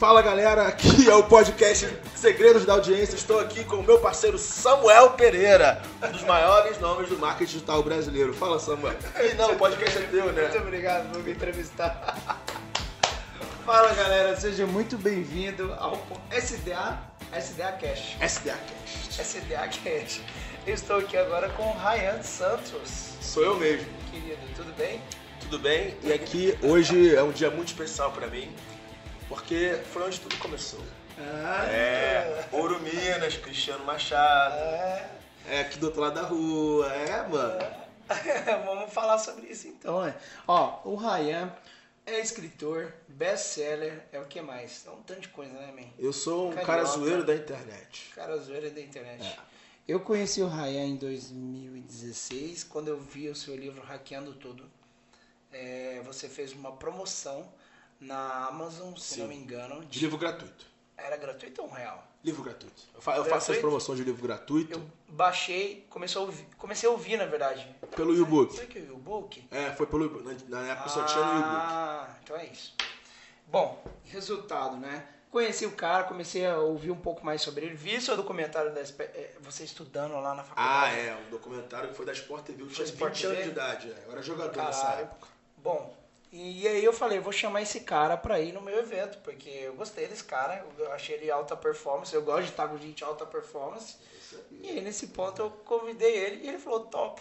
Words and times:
Fala 0.00 0.22
galera, 0.22 0.66
aqui 0.66 1.10
é 1.10 1.14
o 1.14 1.22
podcast 1.22 1.86
Segredos 2.16 2.64
da 2.64 2.72
Audiência. 2.72 3.16
Estou 3.16 3.38
aqui 3.38 3.62
com 3.64 3.76
o 3.76 3.82
meu 3.82 3.98
parceiro 3.98 4.38
Samuel 4.38 5.10
Pereira, 5.10 5.82
um 6.02 6.10
dos 6.10 6.22
maiores 6.22 6.80
nomes 6.80 7.10
do 7.10 7.18
marketing 7.18 7.52
digital 7.52 7.82
brasileiro. 7.82 8.32
Fala 8.32 8.58
Samuel. 8.58 8.96
E 9.22 9.34
não, 9.36 9.52
o 9.52 9.56
podcast 9.56 9.98
é 9.98 10.06
teu, 10.06 10.32
né? 10.32 10.44
Muito 10.44 10.56
obrigado 10.56 11.12
por 11.12 11.22
me 11.22 11.32
entrevistar. 11.32 12.16
Fala 13.66 13.92
galera, 13.92 14.34
seja 14.40 14.66
muito 14.66 14.96
bem-vindo 14.96 15.70
ao 15.74 16.02
SDA, 16.30 16.98
SDA 17.38 17.72
Cash. 17.72 18.16
SDA 18.22 18.56
Cast. 18.56 19.20
SDA 19.20 19.68
Cash. 19.84 20.22
Eu 20.66 20.74
estou 20.76 20.96
aqui 20.96 21.18
agora 21.18 21.50
com 21.50 21.64
o 21.64 21.76
Ryan 21.76 22.22
Santos. 22.22 23.16
Sou 23.20 23.44
eu 23.44 23.56
mesmo. 23.58 23.86
Querido, 24.10 24.40
tudo 24.56 24.72
bem? 24.78 24.98
Tudo 25.42 25.58
bem? 25.58 25.94
E 26.02 26.10
aqui 26.10 26.56
hoje 26.62 27.14
é 27.14 27.22
um 27.22 27.32
dia 27.32 27.50
muito 27.50 27.68
especial 27.68 28.10
pra 28.12 28.28
mim, 28.28 28.50
porque 29.30 29.80
foi 29.92 30.02
onde 30.02 30.20
tudo 30.20 30.36
começou. 30.38 30.80
Ah, 31.16 31.64
É, 31.70 32.48
Ouro 32.50 32.80
Minas, 32.80 33.36
Cristiano 33.36 33.84
Machado. 33.84 34.54
é. 34.56 35.10
É 35.48 35.60
aqui 35.60 35.78
do 35.78 35.86
outro 35.86 36.00
lado 36.00 36.14
da 36.14 36.22
rua, 36.22 36.86
é, 36.92 37.26
mano. 37.28 37.76
Vamos 38.66 38.92
falar 38.92 39.18
sobre 39.18 39.46
isso 39.46 39.68
então. 39.68 40.04
é. 40.06 40.14
Ó, 40.46 40.80
o 40.84 40.96
Ryan 40.96 41.52
é 42.04 42.20
escritor, 42.20 42.92
best-seller, 43.08 44.02
é 44.12 44.18
o 44.20 44.26
que 44.26 44.40
mais? 44.42 44.84
É 44.86 44.90
um 44.90 45.00
tanto 45.02 45.20
de 45.22 45.28
coisa, 45.28 45.52
né, 45.52 45.72
man? 45.72 45.88
Eu 45.98 46.12
sou 46.12 46.48
um 46.48 46.50
Carioca. 46.50 46.66
cara 46.66 46.84
zoeiro 46.84 47.24
da 47.24 47.34
internet. 47.34 48.10
Cara 48.14 48.36
zoeira 48.36 48.68
da 48.70 48.80
internet. 48.80 49.24
É. 49.24 49.38
Eu 49.88 50.00
conheci 50.00 50.42
o 50.42 50.48
Ryan 50.48 50.86
em 50.86 50.96
2016, 50.96 52.64
quando 52.64 52.88
eu 52.88 52.98
vi 53.00 53.28
o 53.28 53.34
seu 53.34 53.56
livro 53.56 53.80
Hackeando 53.82 54.34
Tudo. 54.34 54.70
É, 55.52 56.00
você 56.04 56.28
fez 56.28 56.52
uma 56.52 56.72
promoção 56.72 57.48
na 58.00 58.46
Amazon, 58.46 58.94
se 58.96 59.14
Sim. 59.14 59.20
não 59.22 59.28
me 59.28 59.36
engano. 59.36 59.84
De 59.84 60.00
livro 60.00 60.16
gratuito. 60.18 60.66
Era 60.96 61.16
gratuito 61.16 61.62
ou 61.62 61.68
um 61.68 61.70
real? 61.72 62.04
Livro 62.22 62.42
gratuito. 62.42 62.82
Eu, 62.94 63.00
fa- 63.00 63.12
eu 63.16 63.24
faço 63.24 63.34
as 63.34 63.44
Gratuito? 63.44 63.60
promoções 63.62 63.98
de 63.98 64.04
livro 64.04 64.22
gratuito 64.22 64.78
Eu 64.78 64.90
baixei, 65.08 65.86
comecei 65.88 66.20
a 66.20 66.24
ouvir, 66.24 66.46
comecei 66.58 66.86
a 66.88 66.92
ouvir 66.92 67.16
na 67.16 67.24
verdade. 67.24 67.66
pelo 67.96 68.14
e-book. 68.14 68.54
Foi 68.54 68.66
que 68.66 68.78
o 68.78 68.92
e-book? 68.98 69.48
É, 69.50 69.70
foi 69.72 69.86
pelo 69.86 70.04
e-book. 70.04 70.44
Na, 70.48 70.60
época 70.66 70.88
só 70.90 71.04
tinha 71.04 71.24
no 71.24 71.30
e-book. 71.40 71.46
Ah, 71.56 72.14
então 72.22 72.36
é 72.36 72.44
isso. 72.46 72.74
Bom, 73.46 73.82
resultado, 74.04 74.76
né? 74.76 75.06
Conheci 75.30 75.64
o 75.64 75.72
cara, 75.72 76.04
comecei 76.04 76.44
a 76.44 76.58
ouvir 76.58 76.90
um 76.90 76.96
pouco 77.00 77.24
mais 77.24 77.40
sobre 77.40 77.64
ele. 77.64 77.74
Vi 77.74 77.98
seu 78.00 78.16
documentário 78.16 78.74
da 78.74 78.80
eh, 78.82 79.34
você 79.40 79.64
estudando 79.64 80.12
lá 80.20 80.34
na 80.34 80.42
Ah, 80.42 80.44
faculdade. 80.44 80.96
é, 80.98 81.16
um 81.26 81.30
documentário 81.30 81.88
que 81.88 81.94
foi 81.94 82.04
da 82.04 82.12
Sport 82.12 82.44
TV. 82.44 82.62
Eu 82.64 82.68
tinha 82.68 82.84
Sport 82.84 83.14
20 83.14 83.26
anos 83.26 83.44
de 83.44 83.48
idade, 83.50 83.90
é. 83.92 84.04
eu 84.06 84.12
era 84.12 84.22
jogador 84.22 84.56
nessa 84.62 84.82
Caralho. 84.82 85.02
época. 85.02 85.28
Bom, 85.56 85.96
e 86.32 86.68
aí 86.68 86.84
eu 86.84 86.92
falei, 86.92 87.18
vou 87.18 87.32
chamar 87.32 87.62
esse 87.62 87.80
cara 87.80 88.16
pra 88.16 88.40
ir 88.40 88.52
no 88.52 88.60
meu 88.60 88.78
evento, 88.78 89.18
porque 89.18 89.48
eu 89.48 89.74
gostei 89.74 90.06
desse 90.06 90.22
cara, 90.22 90.64
eu 90.78 90.92
achei 90.92 91.16
ele 91.16 91.30
alta 91.30 91.56
performance, 91.56 92.14
eu 92.14 92.22
gosto 92.22 92.44
de 92.44 92.50
estar 92.50 92.68
com 92.68 92.78
gente 92.78 93.02
alta 93.02 93.26
performance. 93.26 93.96
E 94.62 94.68
aí 94.68 94.80
nesse 94.80 95.08
ponto 95.08 95.42
eu 95.42 95.50
convidei 95.64 96.16
ele 96.16 96.44
e 96.44 96.48
ele 96.48 96.58
falou, 96.58 96.80
top. 96.80 97.20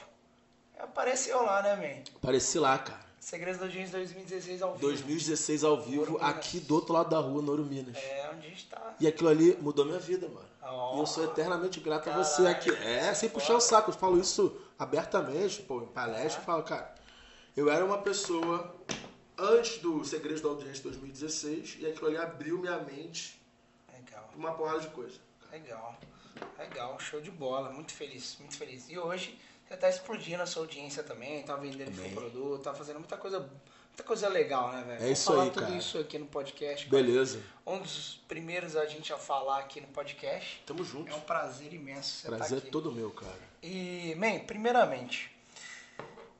Apareceu 0.77 1.41
lá, 1.43 1.61
né, 1.61 1.75
man? 1.75 2.03
Apareci 2.15 2.59
lá, 2.59 2.77
cara. 2.77 3.09
Segredos 3.19 3.59
da 3.59 3.65
Audiência 3.65 3.97
2016 3.97 4.61
ao 4.61 4.73
vivo. 4.73 4.87
2016 4.87 5.63
ao 5.63 5.81
vivo, 5.81 5.99
Ouro 5.99 6.13
Minas. 6.13 6.29
aqui 6.29 6.59
do 6.59 6.75
outro 6.75 6.93
lado 6.93 7.09
da 7.09 7.19
rua, 7.19 7.41
no 7.41 7.51
Ouro 7.51 7.65
Minas. 7.65 7.97
É 7.97 8.29
onde 8.33 8.47
a 8.47 8.49
gente 8.49 8.65
tá. 8.67 8.95
E 8.99 9.07
aquilo 9.07 9.29
ali 9.29 9.57
mudou 9.59 9.83
minha 9.83 9.99
vida, 9.99 10.27
mano. 10.29 10.47
Ó. 10.61 10.95
E 10.95 10.99
eu 10.99 11.05
sou 11.05 11.25
eternamente 11.25 11.79
grato 11.81 12.09
a 12.09 12.13
Caralho, 12.13 12.23
você 12.23 12.47
aqui. 12.47 12.69
É, 12.69 13.13
sem 13.13 13.29
puxar 13.29 13.55
o 13.55 13.59
saco. 13.59 13.91
Eu 13.91 13.95
falo 13.95 14.19
isso 14.19 14.55
abertamente, 14.77 15.61
pô, 15.63 15.81
em 15.81 15.87
palestra. 15.87 16.39
É. 16.39 16.41
Eu 16.41 16.45
falo, 16.45 16.63
cara, 16.63 16.95
eu 17.57 17.69
era 17.69 17.83
uma 17.83 17.97
pessoa 17.97 18.73
antes 19.39 19.77
do 19.79 20.03
Segredos 20.03 20.41
da 20.41 20.49
Audiência 20.49 20.83
2016 20.83 21.77
e 21.79 21.87
aquilo 21.87 22.07
ali 22.07 22.17
abriu 22.17 22.59
minha 22.59 22.77
mente 22.79 23.39
Legal. 23.93 24.29
uma 24.35 24.53
porrada 24.53 24.81
de 24.81 24.87
coisa. 24.89 25.19
Legal. 25.51 25.99
Legal, 26.57 26.99
show 26.99 27.19
de 27.21 27.31
bola. 27.31 27.69
Muito 27.69 27.93
feliz, 27.93 28.37
muito 28.39 28.57
feliz. 28.57 28.89
E 28.89 28.97
hoje 28.97 29.37
você 29.67 29.77
tá 29.77 29.89
explodindo 29.89 30.41
a 30.43 30.45
sua 30.45 30.63
audiência 30.63 31.03
também, 31.03 31.43
tá 31.43 31.55
vendendo 31.55 31.95
seu 31.95 32.09
produto, 32.11 32.63
tá 32.63 32.73
fazendo 32.73 32.99
muita 32.99 33.17
coisa, 33.17 33.39
muita 33.39 34.03
coisa 34.03 34.27
legal, 34.29 34.71
né, 34.71 34.83
velho? 34.83 34.93
É 34.93 34.97
Vamos 34.99 35.19
isso 35.19 35.25
falar 35.31 35.43
aí, 35.43 35.49
tudo 35.51 35.63
cara. 35.63 35.75
isso 35.75 35.97
aqui 35.99 36.17
no 36.17 36.25
podcast. 36.27 36.87
Beleza. 36.89 37.41
Um 37.65 37.79
dos 37.79 38.21
primeiros 38.27 38.75
a 38.75 38.85
gente 38.85 39.11
a 39.11 39.17
falar 39.17 39.59
aqui 39.59 39.81
no 39.81 39.87
podcast. 39.87 40.63
Tamo 40.65 40.83
junto. 40.83 41.11
É 41.11 41.15
um 41.15 41.21
prazer 41.21 41.73
imenso 41.73 42.09
você 42.09 42.27
Prazer 42.27 42.45
estar 42.45 42.57
aqui. 42.57 42.71
todo 42.71 42.91
meu, 42.91 43.11
cara. 43.11 43.49
E, 43.61 44.15
man, 44.15 44.39
primeiramente, 44.39 45.31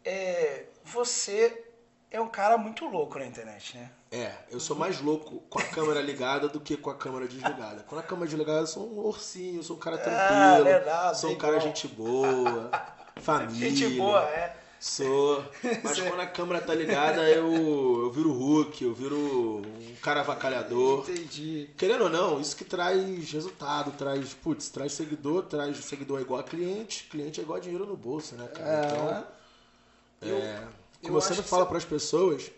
é, 0.05 0.65
você 0.83 1.68
é 2.11 2.19
um 2.19 2.27
cara 2.27 2.57
muito 2.57 2.85
louco 2.85 3.19
na 3.19 3.25
internet, 3.25 3.77
né? 3.77 3.89
É, 4.11 4.31
eu 4.49 4.59
sou 4.59 4.75
mais 4.75 4.99
louco 4.99 5.41
com 5.49 5.59
a 5.59 5.63
câmera 5.63 6.01
ligada 6.01 6.47
do 6.47 6.59
que 6.59 6.75
com 6.75 6.89
a 6.89 6.95
câmera 6.95 7.27
desligada. 7.27 7.83
Quando 7.87 7.99
a 7.99 8.03
câmera 8.03 8.27
desligada, 8.27 8.61
eu 8.61 8.67
sou 8.67 8.89
um 8.89 9.05
ursinho, 9.05 9.59
eu 9.59 9.63
sou 9.63 9.75
um 9.75 9.79
cara 9.79 9.97
Ah, 9.97 9.99
tranquilo, 9.99 10.63
verdade, 10.63 11.17
sou 11.19 11.31
um 11.31 11.35
cara 11.35 11.55
bom. 11.55 11.61
gente 11.61 11.87
boa, 11.87 12.71
família. 13.21 13.69
Gente 13.69 13.97
boa, 13.97 14.23
é. 14.23 14.51
Sou. 14.79 15.43
Mas 15.83 15.99
quando 15.99 16.21
a 16.21 16.25
câmera 16.25 16.61
tá 16.61 16.73
ligada, 16.73 17.29
eu, 17.29 17.99
eu 18.03 18.11
viro 18.11 18.31
Hulk, 18.31 18.81
eu 18.83 18.93
viro 18.93 19.17
um 19.17 19.95
cara 20.01 20.21
avacalhador. 20.21 21.01
Entendi. 21.07 21.69
Querendo 21.77 22.05
ou 22.05 22.09
não, 22.09 22.39
isso 22.39 22.55
que 22.55 22.63
traz 22.63 23.29
resultado, 23.29 23.91
traz, 23.91 24.33
putz, 24.33 24.69
traz 24.69 24.93
seguidor, 24.93 25.43
traz 25.43 25.77
seguidor 25.83 26.19
é 26.19 26.21
igual 26.21 26.39
a 26.39 26.43
cliente, 26.43 27.03
cliente 27.11 27.41
é 27.41 27.43
igual 27.43 27.57
a 27.57 27.61
dinheiro 27.61 27.85
no 27.85 27.97
bolso, 27.97 28.35
né, 28.35 28.47
cara? 28.47 28.85
Então, 28.85 30.29
Eu- 30.29 30.37
é, 30.37 30.59
como 31.01 31.13
eu 31.17 31.17
eu, 31.17 31.21
sempre 31.21 31.43
que 31.43 31.49
falo 31.49 31.63
você- 31.63 31.69
para 31.69 31.77
as 31.77 31.85
pessoas, 31.85 32.51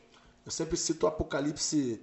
eu 0.45 0.51
sempre 0.51 0.77
cito 0.77 1.05
o 1.05 1.09
Apocalipse, 1.09 2.01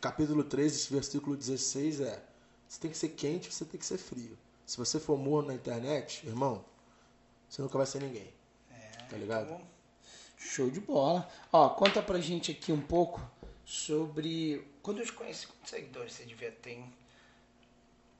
capítulo 0.00 0.44
13, 0.44 0.88
versículo 0.92 1.36
16, 1.36 2.00
é 2.00 2.22
você 2.68 2.80
tem 2.80 2.90
que 2.90 2.96
ser 2.96 3.08
quente, 3.10 3.52
você 3.52 3.64
tem 3.64 3.78
que 3.78 3.84
ser 3.86 3.98
frio. 3.98 4.38
Se 4.64 4.76
você 4.76 5.00
for 5.00 5.18
morno 5.18 5.48
na 5.48 5.54
internet, 5.54 6.24
irmão, 6.26 6.64
você 7.48 7.60
nunca 7.60 7.76
vai 7.76 7.86
ser 7.86 8.00
ninguém. 8.00 8.32
tá 9.08 9.16
ligado? 9.16 9.46
Então, 9.46 9.60
Show 10.38 10.70
de 10.70 10.80
bola. 10.80 11.28
Ó, 11.52 11.68
conta 11.70 12.00
pra 12.00 12.18
gente 12.18 12.50
aqui 12.52 12.72
um 12.72 12.80
pouco 12.80 13.20
sobre. 13.64 14.66
Quando 14.82 15.00
eu 15.00 15.04
te 15.04 15.12
conheci, 15.12 15.46
quantos 15.46 15.68
seguidores 15.68 16.12
você 16.14 16.24
devia 16.24 16.50
ter? 16.50 16.74
em 16.74 16.92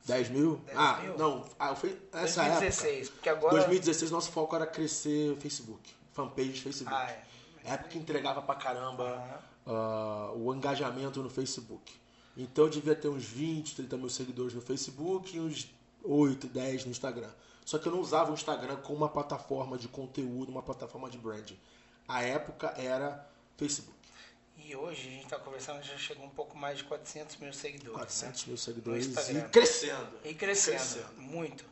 10 0.05 0.29
mil? 0.31 0.57
10 0.67 0.77
ah, 0.79 1.01
mil? 1.03 1.17
não, 1.17 1.49
ah, 1.59 1.75
foi 1.75 1.91
essa 2.13 2.43
2016, 2.43 3.09
porque 3.11 3.29
época. 3.29 3.47
agora. 3.47 3.63
2016 3.63 4.11
nosso 4.11 4.31
foco 4.31 4.55
era 4.55 4.67
crescer 4.67 5.37
Facebook, 5.37 5.95
fanpage 6.21 6.53
de 6.53 6.61
Facebook. 6.63 6.95
Ah, 6.95 7.11
é. 7.11 7.23
Época 7.65 7.91
que 7.91 7.99
entregava 7.99 8.43
pra 8.43 8.55
caramba 8.55 9.43
ah, 9.67 10.33
o 10.35 10.55
engajamento 10.55 11.23
no 11.23 11.31
Facebook. 11.31 11.93
Então 12.37 12.65
eu 12.65 12.71
devia 12.71 12.95
ter 12.95 13.09
uns 13.09 13.25
20, 13.25 13.77
30 13.77 13.97
mil 13.97 14.09
seguidores 14.09 14.55
no 14.55 14.61
Facebook 14.61 15.37
e 15.37 15.41
uns 15.41 15.71
8, 16.03 16.47
10 16.47 16.85
no 16.87 16.91
Instagram. 16.91 17.31
Só 17.65 17.79
que 17.79 17.87
eu 17.87 17.93
não 17.93 18.01
usava 18.01 18.31
o 18.31 18.35
Instagram 18.35 18.77
como 18.77 18.99
uma 18.99 19.09
plataforma 19.09 19.77
de 19.77 19.89
conteúdo, 19.89 20.51
uma 20.51 20.63
plataforma 20.63 21.11
de 21.11 21.19
branding. 21.19 21.59
A 22.09 22.23
época 22.23 22.69
era 22.77 23.29
Facebook. 23.57 23.99
E 24.57 24.75
hoje 24.75 25.09
a 25.09 25.11
gente 25.11 25.27
tá 25.27 25.39
conversando, 25.39 25.83
já 25.83 25.97
chegou 25.97 26.25
um 26.25 26.31
pouco 26.31 26.57
mais 26.57 26.79
de 26.79 26.85
400 26.85 27.37
mil 27.37 27.53
seguidores. 27.53 27.93
400 27.93 28.45
mil 28.47 28.53
No 28.53 28.59
seguidores 28.59 29.07
e 29.07 29.43
crescendo. 29.49 30.03
Né? 30.03 30.21
E 30.25 30.35
crescendo, 30.35 31.07
muito. 31.17 31.65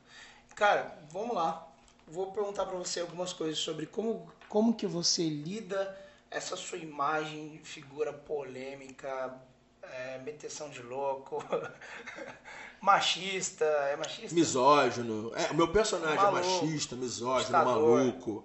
Cara, 0.54 0.98
vamos 1.10 1.34
lá. 1.34 1.67
Vou 2.10 2.32
perguntar 2.32 2.64
pra 2.66 2.76
você 2.76 3.00
algumas 3.00 3.32
coisas 3.32 3.58
sobre 3.58 3.86
como, 3.86 4.30
como 4.48 4.74
que 4.74 4.86
você 4.86 5.28
lida 5.28 5.96
essa 6.30 6.56
sua 6.56 6.78
imagem, 6.78 7.60
figura 7.62 8.12
polêmica, 8.12 9.34
é, 9.82 10.18
meteção 10.18 10.68
de 10.70 10.82
louco, 10.82 11.42
machista, 12.80 13.64
é 13.64 13.96
machista? 13.96 14.34
Misógino. 14.34 15.32
É, 15.34 15.50
o 15.50 15.54
meu 15.54 15.68
personagem 15.70 16.16
Maluco. 16.16 16.38
é 16.38 16.60
machista, 16.62 16.96
misógino, 16.96 17.46
Ditador. 17.46 17.98
maluco, 17.98 18.44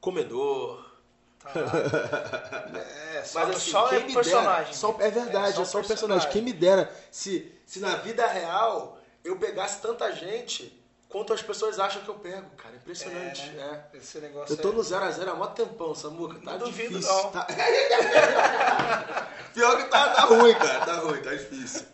comedor. 0.00 0.92
Tá. 1.38 1.50
É, 3.14 3.22
só, 3.22 3.40
Mas 3.40 3.56
assim, 3.56 3.70
só 3.70 3.92
é 3.92 4.00
me 4.00 4.12
personagem. 4.12 4.64
dera, 4.64 4.74
só, 4.76 4.96
é 4.98 5.10
verdade, 5.10 5.60
é 5.60 5.64
só, 5.64 5.80
o 5.80 5.84
personagem. 5.86 6.30
Quem 6.30 6.42
me 6.42 6.52
dera, 6.52 6.92
se, 7.12 7.52
se 7.64 7.78
na 7.80 7.96
vida 7.96 8.26
real 8.26 8.98
eu 9.22 9.38
pegasse 9.38 9.80
tanta 9.80 10.10
gente 10.12 10.83
quanto 11.14 11.32
as 11.32 11.40
pessoas 11.40 11.78
acham 11.78 12.02
que 12.02 12.08
eu 12.08 12.16
pego, 12.16 12.50
cara. 12.56 12.74
Impressionante. 12.74 13.42
É, 13.50 13.52
né? 13.52 13.84
Esse 13.94 14.18
é. 14.18 14.22
negócio 14.22 14.52
Eu 14.52 14.56
tô 14.60 14.70
é- 14.70 14.72
no 14.72 14.80
0x0 14.80 15.28
há 15.28 15.34
mó 15.36 15.46
tempão, 15.46 15.94
Samuca. 15.94 16.40
Tá 16.40 16.58
Não 16.58 16.60
duvido, 16.66 16.98
difícil. 16.98 17.14
não. 17.14 17.30
Tá... 17.30 17.46
Pior 19.54 19.76
que 19.76 19.84
tá, 19.84 20.08
tá 20.12 20.22
ruim, 20.22 20.52
cara. 20.54 20.84
Tá 20.84 20.96
ruim, 20.96 21.22
tá 21.22 21.32
difícil. 21.32 21.86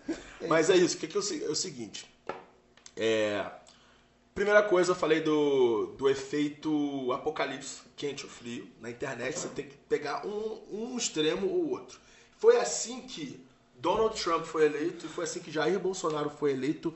Mas 0.48 0.70
é 0.70 0.76
isso. 0.76 0.96
O 0.96 1.00
que, 1.00 1.06
que 1.06 1.18
é 1.18 1.20
o 1.20 1.22
se- 1.22 1.44
é 1.44 1.48
o 1.48 1.54
seguinte? 1.54 2.10
É, 2.96 3.44
Primeira 4.34 4.62
coisa, 4.62 4.92
eu 4.92 4.96
falei 4.96 5.20
do, 5.20 5.88
do 5.98 6.08
efeito 6.08 7.12
apocalipse, 7.12 7.82
quente 7.94 8.24
ou 8.24 8.30
frio. 8.30 8.70
Na 8.80 8.88
internet 8.88 9.38
você 9.38 9.48
tem 9.48 9.66
que 9.66 9.76
pegar 9.76 10.24
um, 10.26 10.62
um 10.70 10.96
extremo 10.96 11.46
ou 11.46 11.68
outro. 11.72 12.00
Foi 12.38 12.56
assim 12.56 13.02
que 13.02 13.44
Donald 13.74 14.18
Trump 14.18 14.46
foi 14.46 14.64
eleito 14.64 15.04
e 15.04 15.08
foi 15.10 15.24
assim 15.24 15.40
que 15.40 15.50
Jair 15.50 15.78
Bolsonaro 15.78 16.30
foi 16.30 16.52
eleito, 16.52 16.94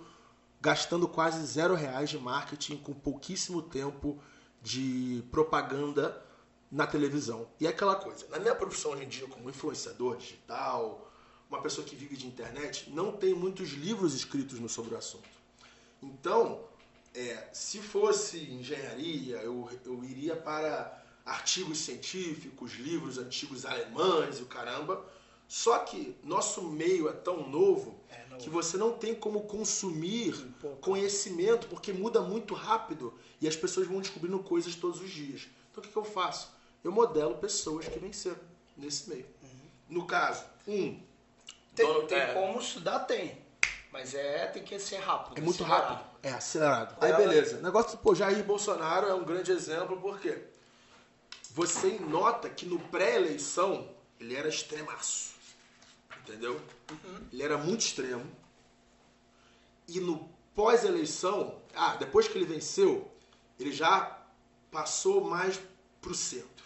gastando 0.65 1.07
quase 1.07 1.45
zero 1.45 1.75
reais 1.75 2.09
de 2.09 2.17
marketing 2.17 2.79
com 2.79 2.95
pouquíssimo 2.95 3.61
tempo 3.61 4.19
de 4.63 5.23
propaganda 5.31 6.25
na 6.73 6.87
televisão. 6.87 7.47
E 7.61 7.67
é 7.67 7.69
aquela 7.69 7.95
coisa, 7.97 8.27
na 8.31 8.39
minha 8.39 8.55
profissão 8.55 8.93
hoje 8.93 9.05
em 9.05 9.09
dia 9.09 9.29
como 9.29 9.51
influenciador 9.51 10.17
digital, 10.17 11.13
uma 11.51 11.61
pessoa 11.61 11.87
que 11.87 11.95
vive 11.95 12.17
de 12.17 12.27
internet, 12.27 12.89
não 12.89 13.13
tem 13.13 13.35
muitos 13.35 13.73
livros 13.73 14.15
escritos 14.15 14.59
sobre 14.73 14.95
o 14.95 14.97
assunto. 14.97 15.29
Então, 16.03 16.65
é, 17.15 17.51
se 17.53 17.81
fosse 17.83 18.39
engenharia, 18.51 19.37
eu, 19.43 19.69
eu 19.85 20.03
iria 20.03 20.35
para 20.35 21.05
artigos 21.27 21.77
científicos, 21.77 22.73
livros 22.73 23.19
antigos 23.19 23.67
alemães 23.67 24.39
e 24.39 24.43
o 24.43 24.47
caramba. 24.47 25.05
Só 25.47 25.79
que 25.81 26.17
nosso 26.23 26.63
meio 26.63 27.09
é 27.09 27.13
tão 27.13 27.49
novo 27.49 28.01
É, 28.11 28.37
que 28.39 28.49
você 28.51 28.77
não 28.77 28.93
tem 28.93 29.15
como 29.15 29.43
consumir 29.43 30.35
Um 30.63 30.77
conhecimento, 30.77 31.69
porque 31.69 31.93
muda 31.93 32.21
muito 32.21 32.55
rápido 32.55 33.15
e 33.41 33.47
as 33.47 33.55
pessoas 33.55 33.87
vão 33.87 34.01
descobrindo 34.01 34.39
coisas 34.41 34.75
todos 34.75 35.01
os 35.01 35.11
dias. 35.11 35.49
Então 35.71 35.83
o 35.83 35.87
que, 35.87 35.93
que 35.93 35.97
eu 35.99 36.05
faço? 36.05 36.53
Eu 36.83 36.91
modelo 36.91 37.37
pessoas 37.37 37.87
que 37.87 37.99
venceram 37.99 38.39
nesse 38.77 39.09
meio. 39.09 39.27
No 39.89 40.07
caso, 40.07 40.45
um. 40.67 41.01
Tem, 41.75 41.87
Donald- 41.87 42.09
tem 42.09 42.19
é, 42.19 42.33
como 42.35 42.59
estudar? 42.61 43.01
Tem. 43.01 43.43
Mas 43.93 44.15
é, 44.15 44.47
tem 44.47 44.65
que 44.65 44.79
ser 44.79 44.97
rápido. 44.97 45.39
É 45.39 45.41
muito 45.41 45.63
acelerado. 45.63 45.89
rápido. 45.95 46.11
É 46.23 46.31
acelerado. 46.33 46.97
Aí 47.01 47.13
beleza. 47.13 47.61
Negócio, 47.61 47.97
pô, 47.99 48.15
Jair 48.15 48.43
Bolsonaro 48.45 49.07
é 49.09 49.15
um 49.15 49.25
grande 49.25 49.53
exemplo, 49.53 50.01
porque 50.01 50.43
você 51.51 51.99
nota 52.01 52.49
que 52.49 52.67
no 52.67 52.79
pré-eleição 52.79 53.89
ele 54.19 54.35
era 54.35 54.49
extremaço. 54.49 55.34
Entendeu? 56.27 56.61
Ele 57.33 57.43
era 57.43 57.59
muito 57.59 57.83
extremo. 57.83 58.25
E 59.87 60.01
no 60.01 60.29
pós-eleição, 60.55 61.61
ah, 61.75 61.97
depois 61.97 62.27
que 62.27 62.39
ele 62.39 62.47
venceu, 62.47 63.11
ele 63.59 63.73
já 63.73 64.19
passou 64.71 65.23
mais 65.23 65.61
pro 66.01 66.15
centro. 66.15 66.65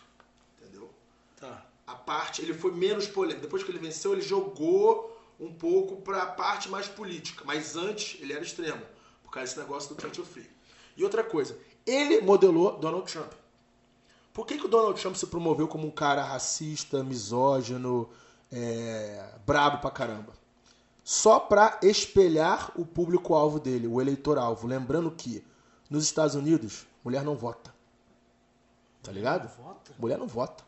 Entendeu? 0.61 0.91
Tá. 1.37 1.67
a 1.87 1.95
parte, 1.95 2.43
ele 2.43 2.55
foi 2.55 2.73
menos 2.73 3.07
polêmico. 3.07 3.43
Depois 3.43 3.63
que 3.63 3.71
ele 3.71 3.79
venceu, 3.79 4.13
ele 4.13 4.23
jogou 4.23 5.17
um 5.41 5.53
pouco 5.53 6.03
para 6.03 6.23
a 6.23 6.27
parte 6.27 6.69
mais 6.69 6.89
política, 6.89 7.45
mas 7.45 7.77
antes 7.77 8.21
ele 8.21 8.33
era 8.33 8.43
extremo, 8.43 8.83
por 9.23 9.31
causa 9.31 9.49
desse 9.49 9.59
negócio 9.59 9.95
do 9.95 10.01
Churchill 10.01 10.25
Free. 10.25 10.51
E 10.97 11.05
outra 11.05 11.23
coisa, 11.23 11.57
ele 11.87 12.21
modelou 12.21 12.77
Donald 12.79 13.11
Trump. 13.11 13.33
Por 14.33 14.47
que, 14.47 14.59
que 14.59 14.67
o 14.67 14.69
Donald 14.69 15.01
Trump 15.01 15.17
se 15.17 15.27
promoveu 15.27 15.67
como 15.67 15.87
um 15.87 15.91
cara 15.91 16.23
racista, 16.23 17.03
misógino, 17.03 18.09
é, 18.53 19.35
brabo 19.47 19.79
pra 19.79 19.91
caramba? 19.91 20.33
Só 21.05 21.41
pra 21.41 21.79
espelhar 21.83 22.71
o 22.77 22.85
público-alvo 22.85 23.59
dele, 23.59 23.87
o 23.87 24.01
eleitor-alvo. 24.01 24.67
Lembrando 24.67 25.11
que 25.11 25.43
nos 25.89 26.05
Estados 26.05 26.35
Unidos, 26.35 26.87
mulher 27.03 27.25
não 27.25 27.35
vota. 27.35 27.75
Tá 29.03 29.11
ligado? 29.11 29.49
Vota? 29.57 29.93
Mulher 29.99 30.19
não 30.19 30.27
vota. 30.27 30.65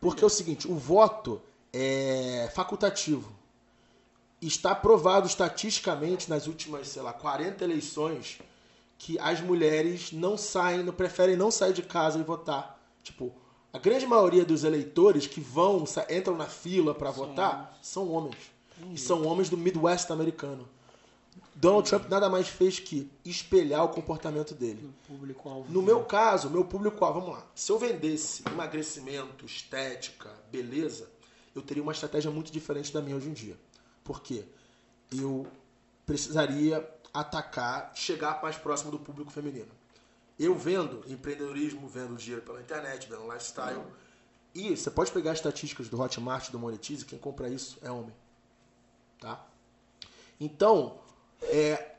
Porque 0.00 0.22
é 0.22 0.26
o 0.26 0.30
seguinte, 0.30 0.70
o 0.70 0.76
voto 0.76 1.42
é 1.72 2.48
facultativo. 2.54 3.32
Está 4.40 4.74
provado 4.74 5.26
estatisticamente 5.26 6.30
nas 6.30 6.46
últimas, 6.46 6.88
sei 6.88 7.02
lá, 7.02 7.12
40 7.12 7.64
eleições 7.64 8.38
que 8.98 9.18
as 9.18 9.40
mulheres 9.40 10.12
não 10.12 10.36
saem, 10.36 10.84
não 10.84 10.92
preferem 10.92 11.36
não 11.36 11.50
sair 11.50 11.72
de 11.72 11.82
casa 11.82 12.18
e 12.18 12.22
votar. 12.22 12.78
Tipo, 13.02 13.34
a 13.74 13.78
grande 13.78 14.06
maioria 14.06 14.44
dos 14.44 14.62
eleitores 14.62 15.26
que 15.26 15.40
vão, 15.40 15.82
entram 16.08 16.36
na 16.36 16.46
fila 16.46 16.94
para 16.94 17.10
votar, 17.10 17.76
são 17.82 18.08
homens. 18.12 18.36
E 18.92 18.96
são 18.96 19.26
homens 19.26 19.50
do 19.50 19.56
Midwest 19.56 20.12
americano. 20.12 20.68
Donald 21.56 21.88
Trump 21.88 22.08
nada 22.08 22.28
mais 22.28 22.46
fez 22.46 22.78
que 22.78 23.10
espelhar 23.24 23.84
o 23.84 23.88
comportamento 23.88 24.54
dele. 24.54 24.88
No 25.68 25.82
meu 25.82 26.04
caso, 26.04 26.48
meu 26.50 26.64
público-alvo, 26.64 27.18
vamos 27.18 27.34
lá. 27.34 27.46
Se 27.52 27.72
eu 27.72 27.76
vendesse 27.76 28.44
emagrecimento, 28.46 29.44
estética, 29.44 30.30
beleza, 30.52 31.10
eu 31.52 31.60
teria 31.60 31.82
uma 31.82 31.92
estratégia 31.92 32.30
muito 32.30 32.52
diferente 32.52 32.92
da 32.92 33.02
minha 33.02 33.16
hoje 33.16 33.28
em 33.28 33.32
dia. 33.32 33.56
Por 34.04 34.22
quê? 34.22 34.44
Eu 35.12 35.48
precisaria 36.06 36.88
atacar, 37.12 37.90
chegar 37.96 38.40
mais 38.40 38.56
próximo 38.56 38.92
do 38.92 39.00
público 39.00 39.32
feminino. 39.32 39.70
Eu 40.38 40.54
vendo 40.54 41.02
empreendedorismo, 41.06 41.88
vendo 41.88 42.16
dinheiro 42.16 42.42
pela 42.42 42.60
internet, 42.60 43.08
vendo 43.08 43.24
lifestyle. 43.24 43.82
E 44.54 44.76
você 44.76 44.90
pode 44.90 45.10
pegar 45.10 45.32
as 45.32 45.38
estatísticas 45.38 45.88
do 45.88 46.00
Hotmart, 46.00 46.50
do 46.50 46.58
Monetize, 46.58 47.04
quem 47.04 47.18
compra 47.18 47.48
isso 47.48 47.78
é 47.82 47.90
homem. 47.90 48.14
Tá? 49.20 49.44
Então, 50.40 50.98
é, 51.42 51.96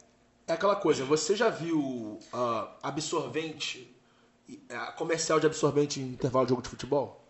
é 0.48 0.54
aquela 0.54 0.76
coisa, 0.76 1.04
você 1.04 1.36
já 1.36 1.50
viu 1.50 2.20
ah, 2.32 2.78
absorvente, 2.84 3.94
ah, 4.70 4.92
comercial 4.94 5.40
de 5.40 5.48
absorvente 5.48 6.00
em 6.00 6.10
intervalo 6.10 6.46
de 6.46 6.50
jogo 6.52 6.62
de 6.62 6.70
futebol? 6.70 7.25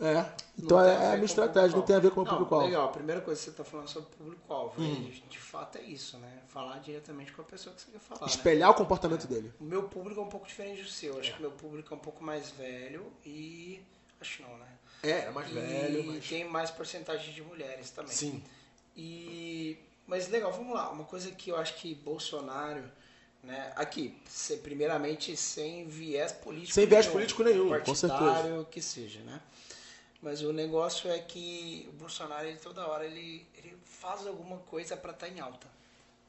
É, 0.00 0.32
então 0.58 0.80
é, 0.80 0.96
ver 0.96 1.02
é 1.02 1.06
a 1.06 1.10
minha 1.10 1.22
o 1.22 1.24
estratégia, 1.24 1.76
não 1.76 1.84
tem 1.84 1.96
a 1.96 1.98
ver 1.98 2.10
com 2.10 2.22
o 2.22 2.26
público-alvo. 2.26 2.66
Legal, 2.66 2.86
a 2.86 2.92
primeira 2.92 3.20
coisa 3.20 3.38
que 3.38 3.44
você 3.44 3.50
está 3.50 3.64
falando 3.64 3.88
sobre 3.88 4.08
o 4.08 4.16
público-alvo. 4.16 4.80
Hum. 4.80 5.04
né? 5.04 5.20
De, 5.28 5.38
fato 5.38 5.78
é 5.78 5.82
isso, 5.82 6.16
né? 6.18 6.38
Falar 6.48 6.78
diretamente 6.78 7.32
com 7.32 7.42
a 7.42 7.44
pessoa 7.44 7.74
que 7.74 7.82
você 7.82 7.90
quer 7.90 7.98
falar. 7.98 8.22
né? 8.22 8.26
Espelhar 8.28 8.70
o 8.70 8.74
comportamento 8.74 9.26
dele. 9.26 9.52
O 9.60 9.64
meu 9.64 9.82
público 9.84 10.20
é 10.20 10.24
um 10.24 10.28
pouco 10.28 10.46
diferente 10.46 10.82
do 10.82 10.88
seu. 10.88 11.18
Acho 11.18 11.34
que 11.34 11.40
meu 11.40 11.50
público 11.50 11.92
é 11.92 11.96
um 11.96 12.00
pouco 12.00 12.24
mais 12.24 12.50
velho 12.50 13.12
e. 13.24 13.82
Acho 14.20 14.42
não, 14.42 14.56
né? 14.58 14.66
É, 15.02 15.10
é 15.10 15.30
mais 15.30 15.50
e 15.50 15.54
velho, 15.54 16.04
mas... 16.06 16.28
tem 16.28 16.44
mais 16.44 16.70
porcentagem 16.70 17.32
de 17.34 17.42
mulheres 17.42 17.90
também. 17.90 18.12
Sim. 18.12 18.42
E 18.96 19.78
mas 20.10 20.28
legal, 20.28 20.50
vamos 20.50 20.74
lá. 20.74 20.90
Uma 20.90 21.04
coisa 21.04 21.30
que 21.30 21.50
eu 21.50 21.56
acho 21.56 21.76
que 21.76 21.94
Bolsonaro, 21.94 22.82
né? 23.44 23.72
Aqui, 23.76 24.20
primeiramente 24.60 25.36
sem 25.36 25.86
viés 25.86 26.32
político. 26.32 26.74
Sem 26.74 26.84
viés 26.84 27.06
nenhum, 27.06 27.12
político 27.12 27.44
nenhum, 27.44 27.64
com 27.64 27.70
partidário, 27.70 28.66
que 28.68 28.82
seja, 28.82 29.20
né? 29.20 29.40
Mas 30.22 30.42
o 30.42 30.52
negócio 30.52 31.10
é 31.10 31.18
que 31.18 31.86
o 31.88 31.92
Bolsonaro, 31.92 32.46
ele, 32.46 32.58
toda 32.58 32.86
hora, 32.86 33.04
ele, 33.06 33.46
ele 33.54 33.76
faz 33.84 34.26
alguma 34.26 34.58
coisa 34.58 34.96
para 34.96 35.12
estar 35.12 35.28
em 35.28 35.40
alta, 35.40 35.66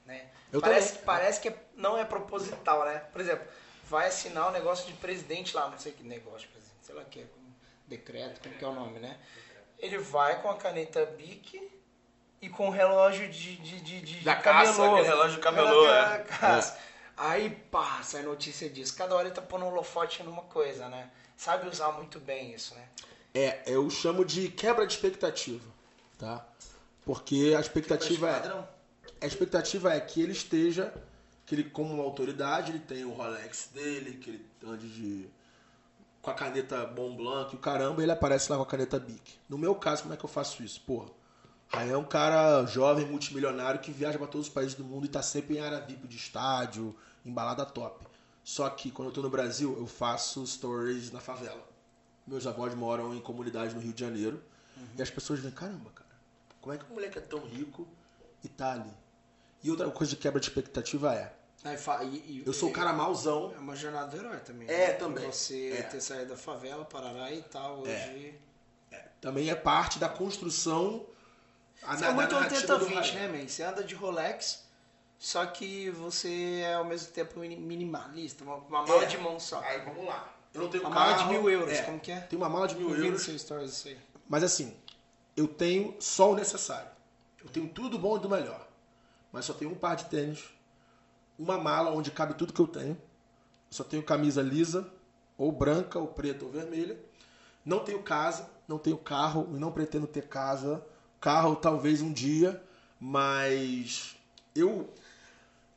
né? 0.06 0.30
Eu 0.52 0.62
parece, 0.62 0.90
também. 0.94 1.06
parece 1.06 1.42
que 1.42 1.50
é- 1.50 1.64
não 1.76 1.98
é 1.98 2.06
proposital, 2.06 2.86
né? 2.86 3.00
Por 3.12 3.20
exemplo, 3.20 3.46
vai 3.84 4.08
assinar 4.08 4.48
um 4.48 4.52
negócio 4.52 4.88
de 4.88 4.94
presidente 4.94 5.54
lá, 5.56 5.70
não 5.70 5.78
sei 5.78 5.92
que 5.92 6.04
negócio 6.04 6.42
de 6.42 6.48
presidente, 6.48 6.78
sei 6.86 6.96
lá 6.96 7.02
o 7.02 7.06
que 7.06 7.20
é, 7.20 7.24
um 7.24 7.52
decreto, 7.88 8.40
como 8.42 8.56
que 8.56 8.64
é 8.64 8.68
o 8.68 8.74
nome, 8.74 9.00
né? 9.00 9.20
Ele 9.78 9.98
vai 9.98 10.42
com 10.42 10.50
a 10.50 10.56
caneta 10.58 11.06
Bic 11.06 11.70
e 12.42 12.48
com 12.50 12.68
o 12.70 12.72
relógio 12.72 13.28
de, 13.30 13.58
de, 13.58 13.82
de, 13.82 14.02
de 14.02 14.20
Da 14.24 14.36
caça, 14.38 14.74
camelô. 14.74 14.94
aquele 14.96 15.08
relógio 15.10 15.36
de 15.36 15.42
camelô, 15.44 15.90
é. 15.90 16.20
caça. 16.24 16.80
Aí, 17.18 17.50
pá, 17.70 18.02
sai 18.04 18.22
notícia 18.22 18.70
disso. 18.70 18.96
Cada 18.96 19.16
hora 19.16 19.28
ele 19.28 19.36
tá 19.36 19.42
pondo 19.42 19.66
um 19.66 19.68
holofote 19.68 20.24
numa 20.24 20.44
coisa, 20.44 20.88
né? 20.88 21.12
Sabe 21.36 21.68
usar 21.68 21.92
muito 21.92 22.20
bem 22.20 22.54
isso, 22.54 22.74
né? 22.74 22.88
É, 23.34 23.64
eu 23.66 23.90
chamo 23.90 24.26
de 24.26 24.50
quebra 24.50 24.86
de 24.86 24.94
expectativa, 24.94 25.66
tá? 26.18 26.46
Porque 27.06 27.54
a 27.56 27.60
expectativa 27.60 28.30
é... 28.30 28.82
A 29.22 29.28
expectativa 29.28 29.94
é 29.94 30.00
que 30.00 30.22
ele 30.22 30.32
esteja, 30.32 30.94
que 31.46 31.54
ele 31.54 31.64
como 31.66 31.94
uma 31.94 32.04
autoridade, 32.04 32.72
ele 32.72 32.80
tenha 32.80 33.08
o 33.08 33.14
Rolex 33.14 33.70
dele, 33.74 34.18
que 34.18 34.32
ele 34.32 34.46
ande 34.66 34.90
de 34.90 35.30
com 36.22 36.30
a 36.30 36.34
caneta 36.34 36.88
Mont 36.96 37.16
Blanc, 37.16 37.54
e 37.54 37.56
o 37.56 37.60
caramba, 37.60 38.02
ele 38.04 38.12
aparece 38.12 38.52
lá 38.52 38.58
com 38.58 38.64
a 38.64 38.68
caneta 38.68 39.00
Bic. 39.00 39.40
No 39.50 39.58
meu 39.58 39.74
caso, 39.76 40.04
como 40.04 40.14
é 40.14 40.18
que 40.18 40.24
eu 40.24 40.30
faço 40.30 40.64
isso? 40.64 40.80
Porra, 40.82 41.10
aí 41.72 41.90
é 41.90 41.98
um 41.98 42.04
cara 42.04 42.66
jovem, 42.66 43.06
multimilionário, 43.06 43.80
que 43.80 43.92
viaja 43.92 44.18
para 44.18 44.28
todos 44.28 44.48
os 44.48 44.54
países 44.54 44.76
do 44.76 44.84
mundo 44.84 45.06
e 45.06 45.10
tá 45.10 45.22
sempre 45.22 45.58
em 45.58 45.60
área 45.60 45.80
VIP 45.80 46.08
de 46.08 46.18
estádio, 46.18 46.96
em 47.26 47.32
balada 47.32 47.66
top. 47.66 48.06
Só 48.44 48.70
que 48.70 48.92
quando 48.92 49.10
eu 49.10 49.14
tô 49.14 49.22
no 49.22 49.30
Brasil, 49.30 49.76
eu 49.78 49.88
faço 49.88 50.46
stories 50.46 51.12
na 51.12 51.20
favela. 51.20 51.71
Meus 52.26 52.46
avós 52.48 52.74
moram 52.76 53.14
em 53.16 53.20
comunidade 53.20 53.74
no 53.74 53.82
Rio 53.82 53.94
de 53.94 54.00
Janeiro. 54.02 54.42
E 54.98 55.02
as 55.02 55.10
pessoas 55.10 55.40
veem, 55.40 55.54
caramba, 55.54 55.90
cara, 55.92 56.10
como 56.60 56.74
é 56.74 56.78
que 56.78 56.86
um 56.86 56.96
moleque 56.96 57.18
é 57.18 57.22
tão 57.22 57.40
rico 57.46 57.88
e 58.44 58.48
tá 58.50 58.74
ali? 58.74 58.92
E 59.64 59.70
outra 59.70 59.90
coisa 59.92 60.10
de 60.12 60.16
quebra 60.18 60.40
de 60.40 60.48
expectativa 60.48 61.14
é, 61.16 61.34
e- 62.04 62.06
e- 62.06 62.44
eu 62.46 62.54
sou 62.54 62.70
o 62.70 62.74
cara 62.74 62.92
mauzão, 62.92 63.54
É 63.56 63.60
uma 63.60 63.76
jornada 63.76 64.08
do 64.08 64.18
herói 64.18 64.40
também. 64.40 64.68
É, 64.68 64.88
né? 64.88 64.94
também. 64.94 65.32
Você 65.32 65.72
É. 65.78 65.82
ter 65.84 66.02
saído 66.02 66.30
da 66.32 66.38
favela, 66.38 66.84
Parará 66.86 67.32
e 67.32 67.44
tal, 67.44 67.82
hoje... 67.82 68.34
também 69.20 69.50
é 69.50 69.56
parte 69.56 70.00
da 70.00 70.10
construção 70.10 71.06
a, 71.84 71.96
Você 71.96 72.02
na- 72.04 72.10
é 72.10 72.14
muito 72.14 72.34
narrativa 72.34 72.78
do 72.80 72.86
80-20, 72.86 72.94
Rael. 73.14 73.14
né, 73.32 73.40
man? 73.40 73.48
Você 73.48 73.62
anda 73.64 73.84
de 73.84 73.94
Rolex, 73.96 74.64
só 75.20 75.46
que 75.46 75.90
você 75.92 76.62
é 76.64 76.74
ao 76.76 76.86
mesmo 76.86 77.12
tempo 77.12 77.40
mini- 77.40 77.56
minimalista, 77.56 78.44
uma, 78.44 78.56
uma 78.56 78.84
mala 78.86 79.04
É. 79.04 79.06
de 79.06 79.18
mão 79.20 79.40
só. 79.40 79.60
Aí 79.62 79.80
vamos 79.82 80.06
lá. 80.06 80.34
Eu 80.54 80.62
não 80.62 80.70
tenho 80.70 80.84
Uma 80.84 80.92
carro. 80.94 81.12
mala 81.12 81.24
de 81.24 81.30
mil 81.30 81.50
euros, 81.50 81.74
é, 81.74 81.82
como 81.84 82.00
que 82.00 82.12
é? 82.12 82.20
Tem 82.22 82.38
uma 82.38 82.50
mala 82.50 82.68
de 82.68 82.76
mil 82.76 82.90
Eu 82.96 83.06
euros. 83.06 83.22
stories 83.24 83.72
isso 83.72 83.88
aí. 83.88 83.98
Mas 84.28 84.44
assim, 84.44 84.76
eu 85.36 85.48
tenho 85.48 85.96
só 86.00 86.32
o 86.32 86.36
necessário. 86.36 86.90
Eu 87.44 87.50
tenho 87.50 87.68
tudo 87.70 87.90
do 87.90 88.00
bom 88.00 88.18
e 88.18 88.20
do 88.20 88.30
melhor. 88.30 88.68
Mas 89.32 89.46
só 89.46 89.54
tenho 89.54 89.72
um 89.72 89.76
par 89.76 89.96
de 89.96 90.06
tênis, 90.06 90.44
uma 91.40 91.58
mala 91.58 91.92
onde 91.92 92.12
cabe 92.12 92.34
tudo 92.34 92.52
que 92.54 92.60
eu 92.60 92.68
tenho. 92.68 92.98
Só 93.70 93.84
tenho 93.84 94.04
camisa 94.04 94.42
lisa, 94.42 94.92
ou 95.38 95.52
branca, 95.52 95.98
ou 95.98 96.08
preta, 96.08 96.44
ou 96.44 96.52
vermelha. 96.52 97.00
Não 97.64 97.80
tenho 97.80 98.04
casa, 98.04 98.50
não 98.68 98.78
tenho 98.78 98.98
carro 98.98 99.48
e 99.54 99.58
não 99.58 99.72
pretendo 99.72 100.06
ter 100.06 100.28
casa. 100.28 100.86
Carro 101.22 101.56
talvez 101.56 102.02
um 102.02 102.12
dia, 102.12 102.62
mas 103.00 104.16
eu 104.54 104.90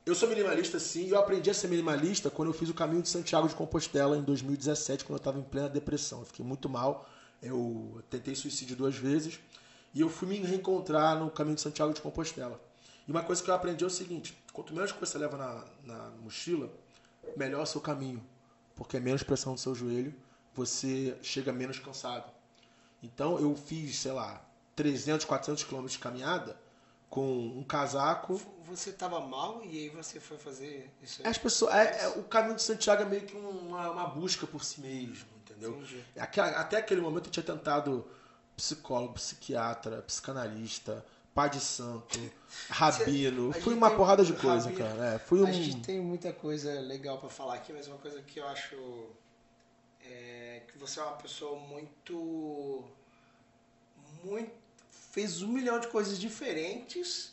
eu 0.06 0.14
sou 0.14 0.28
minimalista 0.28 0.78
sim, 0.78 1.06
e 1.06 1.10
eu 1.10 1.18
aprendi 1.18 1.48
a 1.48 1.54
ser 1.54 1.68
minimalista 1.68 2.30
quando 2.30 2.48
eu 2.48 2.52
fiz 2.54 2.68
o 2.68 2.74
caminho 2.74 3.00
de 3.00 3.08
Santiago 3.08 3.48
de 3.48 3.54
Compostela 3.54 4.18
em 4.18 4.22
2017, 4.22 5.02
quando 5.04 5.14
eu 5.14 5.16
estava 5.16 5.38
em 5.38 5.42
plena 5.42 5.68
depressão. 5.68 6.20
Eu 6.20 6.26
fiquei 6.26 6.44
muito 6.44 6.68
mal. 6.68 7.08
Eu 7.42 8.02
tentei 8.10 8.34
suicídio 8.34 8.76
duas 8.76 8.96
vezes 8.96 9.38
e 9.94 10.00
eu 10.00 10.10
fui 10.10 10.28
me 10.28 10.38
reencontrar 10.38 11.18
no 11.18 11.30
caminho 11.30 11.56
de 11.56 11.62
Santiago 11.62 11.94
de 11.94 12.02
Compostela. 12.02 12.60
E 13.08 13.10
uma 13.10 13.22
coisa 13.22 13.42
que 13.42 13.48
eu 13.50 13.54
aprendi 13.54 13.82
é 13.82 13.86
o 13.86 13.90
seguinte: 13.90 14.36
quanto 14.52 14.74
menos 14.74 14.92
coisa 14.92 15.06
você 15.06 15.18
leva 15.18 15.38
na, 15.38 15.64
na 15.84 16.10
mochila, 16.22 16.70
melhor 17.34 17.60
é 17.60 17.62
o 17.62 17.66
seu 17.66 17.80
caminho. 17.80 18.22
Porque 18.74 18.98
é 18.98 19.00
menos 19.00 19.22
pressão 19.22 19.52
no 19.52 19.58
seu 19.58 19.74
joelho, 19.74 20.14
você 20.54 21.16
chega 21.22 21.50
menos 21.50 21.78
cansado. 21.78 22.30
Então 23.02 23.38
eu 23.38 23.54
fiz, 23.56 23.96
sei 23.98 24.12
lá, 24.12 24.44
300, 24.76 25.24
400 25.24 25.64
quilômetros 25.64 25.92
de 25.92 25.98
caminhada 25.98 26.58
com 27.14 27.46
um 27.56 27.62
casaco. 27.62 28.40
Você 28.64 28.90
estava 28.90 29.20
mal 29.20 29.62
e 29.64 29.78
aí 29.78 29.88
você 29.88 30.18
foi 30.18 30.36
fazer 30.36 30.90
isso 31.00 31.22
aí? 31.22 31.28
As 31.28 31.38
pessoas, 31.38 31.72
é, 31.72 32.06
é, 32.06 32.08
o 32.08 32.24
caminho 32.24 32.56
de 32.56 32.62
Santiago 32.62 33.02
é 33.02 33.04
meio 33.04 33.22
que 33.22 33.36
uma, 33.36 33.88
uma 33.88 34.06
busca 34.08 34.48
por 34.48 34.64
si 34.64 34.80
mesmo, 34.80 35.28
entendeu? 35.36 35.80
Até, 36.18 36.40
até 36.40 36.76
aquele 36.78 37.00
momento 37.00 37.26
eu 37.26 37.30
tinha 37.30 37.44
tentado 37.44 38.04
psicólogo, 38.56 39.14
psiquiatra, 39.14 40.02
psicanalista, 40.02 41.06
pai 41.32 41.50
de 41.50 41.60
santo, 41.60 42.18
rabino. 42.68 43.52
Fui 43.52 43.74
uma 43.74 43.92
porrada 43.92 44.24
de 44.24 44.32
coisa, 44.32 44.68
rabino. 44.68 44.84
cara. 44.84 45.14
É, 45.14 45.18
fui 45.20 45.40
um... 45.40 45.46
A 45.46 45.52
gente 45.52 45.82
tem 45.82 46.00
muita 46.00 46.32
coisa 46.32 46.80
legal 46.80 47.18
para 47.18 47.28
falar 47.28 47.54
aqui, 47.54 47.72
mas 47.72 47.86
uma 47.86 47.98
coisa 47.98 48.20
que 48.22 48.40
eu 48.40 48.48
acho 48.48 48.74
é 50.02 50.62
que 50.66 50.76
você 50.76 50.98
é 50.98 51.04
uma 51.04 51.16
pessoa 51.16 51.60
muito 51.60 52.82
muito 54.24 54.63
fez 55.14 55.42
um 55.42 55.48
milhão 55.48 55.78
de 55.78 55.86
coisas 55.86 56.18
diferentes 56.18 57.32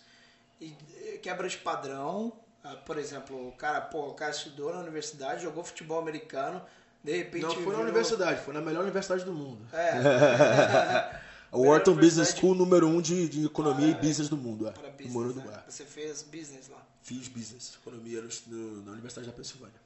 e 0.61 0.75
quebra 1.23 1.49
de 1.49 1.57
padrão. 1.57 2.31
Ah, 2.63 2.75
por 2.75 2.99
exemplo, 2.99 3.47
o 3.47 3.51
cara, 3.53 3.81
pô, 3.81 4.09
o 4.09 4.13
cara 4.13 4.29
estudou 4.29 4.71
na 4.71 4.81
universidade, 4.81 5.41
jogou 5.41 5.63
futebol 5.63 5.99
americano, 5.99 6.63
de 7.03 7.17
repente. 7.17 7.41
Não 7.41 7.55
foi 7.55 7.75
na 7.75 7.81
universidade, 7.81 8.45
foi 8.45 8.53
na 8.53 8.61
melhor 8.61 8.83
universidade 8.83 9.25
do 9.25 9.33
mundo. 9.33 9.65
É. 9.73 11.19
o 11.51 11.63
Wharton 11.63 11.95
Business 11.95 12.35
School 12.35 12.53
número 12.53 12.87
um 12.87 13.01
de, 13.01 13.27
de 13.27 13.45
economia 13.47 13.87
ah, 13.87 13.89
e 13.89 13.93
business 13.95 14.29
do 14.29 14.37
mundo. 14.37 14.67
É. 14.67 14.71
Para 14.71 14.89
business, 14.91 15.35
né? 15.37 15.63
Você 15.67 15.83
fez 15.83 16.21
business 16.21 16.69
lá? 16.69 16.85
Fiz 17.01 17.27
business, 17.27 17.79
economia 17.81 18.23
no, 18.45 18.83
na 18.83 18.91
Universidade 18.91 19.25
da 19.25 19.33
Pensilvânia. 19.33 19.81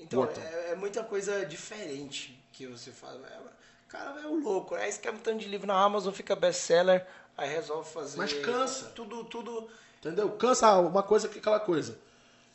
Então, 0.00 0.24
é, 0.24 0.72
é, 0.72 0.74
muita 0.74 1.04
coisa 1.04 1.46
diferente 1.46 2.36
que 2.52 2.66
você 2.66 2.90
faz. 2.90 3.14
É, 3.14 3.38
cara, 3.86 4.22
é 4.22 4.26
o 4.26 4.40
louco, 4.40 4.74
né? 4.74 4.82
Aí 4.82 4.90
escreve 4.90 5.18
um 5.18 5.20
tanto 5.20 5.38
de 5.38 5.48
livro 5.48 5.68
na 5.68 5.80
Amazon, 5.80 6.12
fica 6.12 6.34
best-seller, 6.34 7.06
aí 7.38 7.48
resolve 7.48 7.88
fazer... 7.88 8.18
Mas 8.18 8.32
cansa. 8.32 8.86
Tudo, 8.86 9.24
tudo... 9.24 9.68
Entendeu? 10.00 10.30
Cansa 10.32 10.78
uma 10.78 11.02
coisa 11.02 11.28
que 11.28 11.38
aquela 11.38 11.60
coisa. 11.60 11.98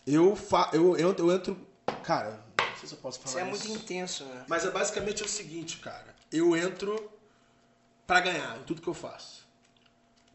Eu, 0.05 0.35
fa... 0.35 0.69
eu, 0.73 0.95
eu, 0.97 1.15
eu 1.17 1.31
entro... 1.31 1.57
Cara, 2.03 2.39
não 2.59 2.75
sei 2.77 2.89
se 2.89 2.93
eu 2.93 2.99
posso 2.99 3.19
falar 3.19 3.31
Você 3.31 3.39
é 3.39 3.43
muito 3.43 3.67
intenso, 3.67 4.25
né? 4.25 4.45
Mas 4.47 4.65
é 4.65 4.69
basicamente 4.69 5.23
o 5.23 5.27
seguinte, 5.27 5.77
cara. 5.77 6.13
Eu 6.31 6.55
entro 6.55 7.09
para 8.05 8.19
ganhar 8.19 8.57
em 8.57 8.63
tudo 8.63 8.81
que 8.81 8.87
eu 8.87 8.93
faço. 8.93 9.47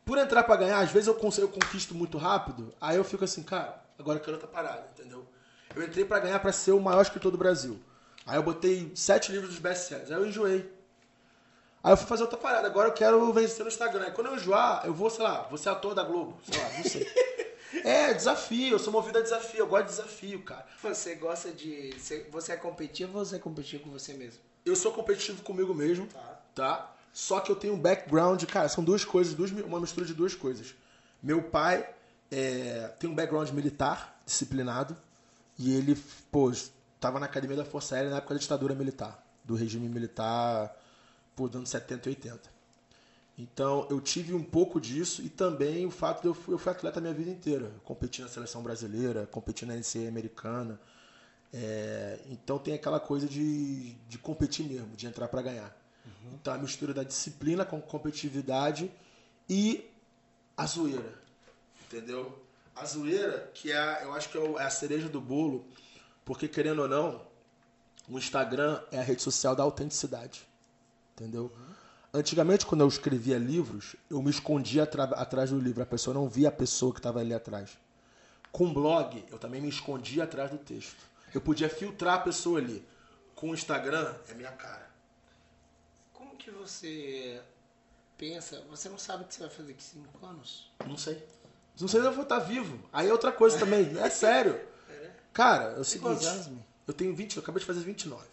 Por 0.04 0.16
entrar 0.16 0.42
para 0.44 0.56
ganhar, 0.56 0.78
às 0.78 0.90
vezes 0.90 1.06
eu, 1.06 1.14
consigo, 1.14 1.46
eu 1.46 1.50
conquisto 1.50 1.94
muito 1.94 2.16
rápido, 2.16 2.74
aí 2.80 2.96
eu 2.96 3.04
fico 3.04 3.24
assim, 3.24 3.42
cara, 3.42 3.78
agora 3.98 4.18
eu 4.18 4.22
quero 4.22 4.36
estar 4.36 4.48
parado, 4.48 4.88
entendeu? 4.92 5.26
Eu 5.76 5.84
entrei 5.84 6.02
para 6.02 6.20
ganhar 6.20 6.38
para 6.38 6.50
ser 6.50 6.72
o 6.72 6.80
maior 6.80 7.02
escritor 7.02 7.30
do 7.30 7.36
Brasil. 7.36 7.78
Aí 8.24 8.38
eu 8.38 8.42
botei 8.42 8.90
sete 8.94 9.30
livros 9.30 9.50
dos 9.50 9.58
best-sellers, 9.58 10.10
aí 10.10 10.16
eu 10.16 10.26
enjoei. 10.26 10.72
Aí 11.82 11.92
eu 11.92 11.96
fui 11.96 12.06
fazer 12.06 12.22
outra 12.22 12.38
parada. 12.38 12.66
Agora 12.66 12.88
eu 12.88 12.92
quero 12.92 13.32
vencer 13.32 13.60
no 13.60 13.68
Instagram. 13.68 14.04
Aí 14.04 14.10
quando 14.10 14.28
eu 14.28 14.36
enjoar, 14.36 14.82
eu 14.84 14.92
vou, 14.92 15.08
sei 15.08 15.22
lá, 15.22 15.42
vou 15.42 15.58
ser 15.58 15.68
ator 15.68 15.94
da 15.94 16.02
Globo. 16.02 16.36
Sei 16.50 16.60
lá, 16.60 16.68
não 16.76 16.84
sei. 16.84 17.06
é, 17.84 18.12
desafio. 18.14 18.74
Eu 18.74 18.78
sou 18.78 18.92
movido 18.92 19.18
a 19.18 19.22
desafio. 19.22 19.60
Eu 19.60 19.66
gosto 19.66 19.84
de 19.84 19.90
desafio, 19.90 20.42
cara. 20.42 20.66
Você 20.82 21.14
gosta 21.14 21.50
de. 21.52 21.94
Você 22.30 22.52
é 22.52 22.56
competitivo 22.56 23.18
ou 23.18 23.24
você 23.24 23.36
é 23.36 23.38
competitivo 23.38 23.84
com 23.84 23.90
você 23.90 24.12
mesmo? 24.14 24.40
Eu 24.64 24.76
sou 24.76 24.92
competitivo 24.92 25.42
comigo 25.42 25.74
mesmo. 25.74 26.06
Tá. 26.06 26.40
tá? 26.54 26.94
Só 27.12 27.40
que 27.40 27.50
eu 27.50 27.56
tenho 27.56 27.74
um 27.74 27.78
background, 27.80 28.44
cara, 28.44 28.68
são 28.68 28.84
duas 28.84 29.04
coisas, 29.04 29.34
duas, 29.34 29.50
uma 29.50 29.80
mistura 29.80 30.06
de 30.06 30.14
duas 30.14 30.34
coisas. 30.34 30.74
Meu 31.22 31.42
pai 31.42 31.88
é, 32.30 32.92
tem 32.98 33.08
um 33.08 33.14
background 33.14 33.50
militar, 33.50 34.20
disciplinado, 34.24 34.96
e 35.58 35.74
ele, 35.74 35.96
pô, 36.30 36.50
estava 36.50 37.18
na 37.18 37.26
academia 37.26 37.56
da 37.56 37.64
Força 37.64 37.96
Aérea 37.96 38.10
na 38.10 38.18
época 38.18 38.34
da 38.34 38.40
ditadura 38.40 38.74
militar, 38.74 39.20
do 39.42 39.56
regime 39.56 39.88
militar 39.88 40.72
por 41.38 41.54
anos 41.54 41.70
70 41.70 42.08
e 42.08 42.10
80. 42.10 42.58
Então 43.38 43.86
eu 43.88 44.00
tive 44.00 44.34
um 44.34 44.42
pouco 44.42 44.80
disso 44.80 45.22
e 45.22 45.28
também 45.28 45.86
o 45.86 45.90
fato 45.92 46.22
de 46.22 46.26
eu 46.26 46.34
fui, 46.34 46.52
eu 46.52 46.58
fui 46.58 46.72
atleta 46.72 46.98
a 46.98 47.00
minha 47.00 47.14
vida 47.14 47.30
inteira. 47.30 47.66
Eu 47.66 47.80
competi 47.84 48.20
na 48.20 48.26
seleção 48.26 48.60
brasileira, 48.60 49.28
competi 49.30 49.64
na 49.64 49.76
NCAA 49.76 50.08
americana. 50.08 50.80
É, 51.54 52.18
então 52.28 52.58
tem 52.58 52.74
aquela 52.74 52.98
coisa 52.98 53.28
de, 53.28 53.92
de 54.08 54.18
competir 54.18 54.66
mesmo, 54.66 54.96
de 54.96 55.06
entrar 55.06 55.28
para 55.28 55.40
ganhar. 55.40 55.76
Uhum. 56.04 56.32
Então 56.34 56.52
a 56.52 56.58
mistura 56.58 56.92
da 56.92 57.04
disciplina 57.04 57.64
com 57.64 57.80
competitividade 57.80 58.90
e 59.48 59.88
a 60.56 60.66
zoeira. 60.66 61.14
Entendeu? 61.86 62.36
A 62.74 62.84
zoeira, 62.84 63.48
que 63.54 63.70
é, 63.70 64.02
eu 64.02 64.12
acho 64.12 64.28
que 64.28 64.36
é, 64.36 64.44
é 64.44 64.62
a 64.64 64.70
cereja 64.70 65.08
do 65.08 65.20
bolo, 65.20 65.64
porque 66.24 66.48
querendo 66.48 66.82
ou 66.82 66.88
não, 66.88 67.22
o 68.08 68.18
Instagram 68.18 68.82
é 68.90 68.98
a 68.98 69.02
rede 69.02 69.22
social 69.22 69.54
da 69.54 69.62
autenticidade 69.62 70.48
entendeu? 71.18 71.52
Antigamente, 72.12 72.64
quando 72.64 72.82
eu 72.82 72.88
escrevia 72.88 73.36
livros, 73.36 73.96
eu 74.08 74.22
me 74.22 74.30
escondia 74.30 74.84
atrás 74.84 75.50
do 75.50 75.58
livro, 75.58 75.82
a 75.82 75.86
pessoa 75.86 76.14
não 76.14 76.28
via 76.28 76.48
a 76.48 76.52
pessoa 76.52 76.92
que 76.92 77.00
estava 77.00 77.20
ali 77.20 77.34
atrás. 77.34 77.76
Com 78.50 78.72
blog, 78.72 79.24
eu 79.30 79.38
também 79.38 79.60
me 79.60 79.68
escondia 79.68 80.24
atrás 80.24 80.50
do 80.50 80.56
texto. 80.56 80.96
Eu 81.34 81.40
podia 81.40 81.68
filtrar 81.68 82.14
a 82.14 82.20
pessoa 82.20 82.58
ali. 82.58 82.86
Com 83.34 83.50
o 83.50 83.54
Instagram, 83.54 84.14
é 84.28 84.34
minha 84.34 84.50
cara. 84.50 84.88
Como 86.14 86.34
que 86.36 86.50
você 86.50 87.40
pensa? 88.16 88.64
Você 88.70 88.88
não 88.88 88.98
sabe 88.98 89.24
o 89.24 89.26
que 89.26 89.34
você 89.34 89.40
vai 89.40 89.50
fazer 89.50 89.74
com 89.74 89.80
5 89.80 90.26
anos? 90.26 90.72
Não 90.86 90.96
sei. 90.96 91.22
Não 91.78 91.86
sei 91.86 92.00
se 92.00 92.06
eu 92.06 92.12
vou 92.12 92.22
estar 92.22 92.38
vivo. 92.38 92.80
Aí 92.92 93.08
é 93.08 93.12
outra 93.12 93.30
coisa 93.30 93.58
também. 93.58 93.96
É 93.98 94.10
sério. 94.10 94.58
É. 94.90 95.10
Cara, 95.34 95.74
é 95.74 95.78
o 95.78 95.84
seguinte. 95.84 96.26
Eu 96.86 96.94
tenho 96.94 97.14
20, 97.14 97.36
eu 97.36 97.42
acabei 97.42 97.60
de 97.60 97.66
fazer 97.66 97.80
29. 97.80 98.26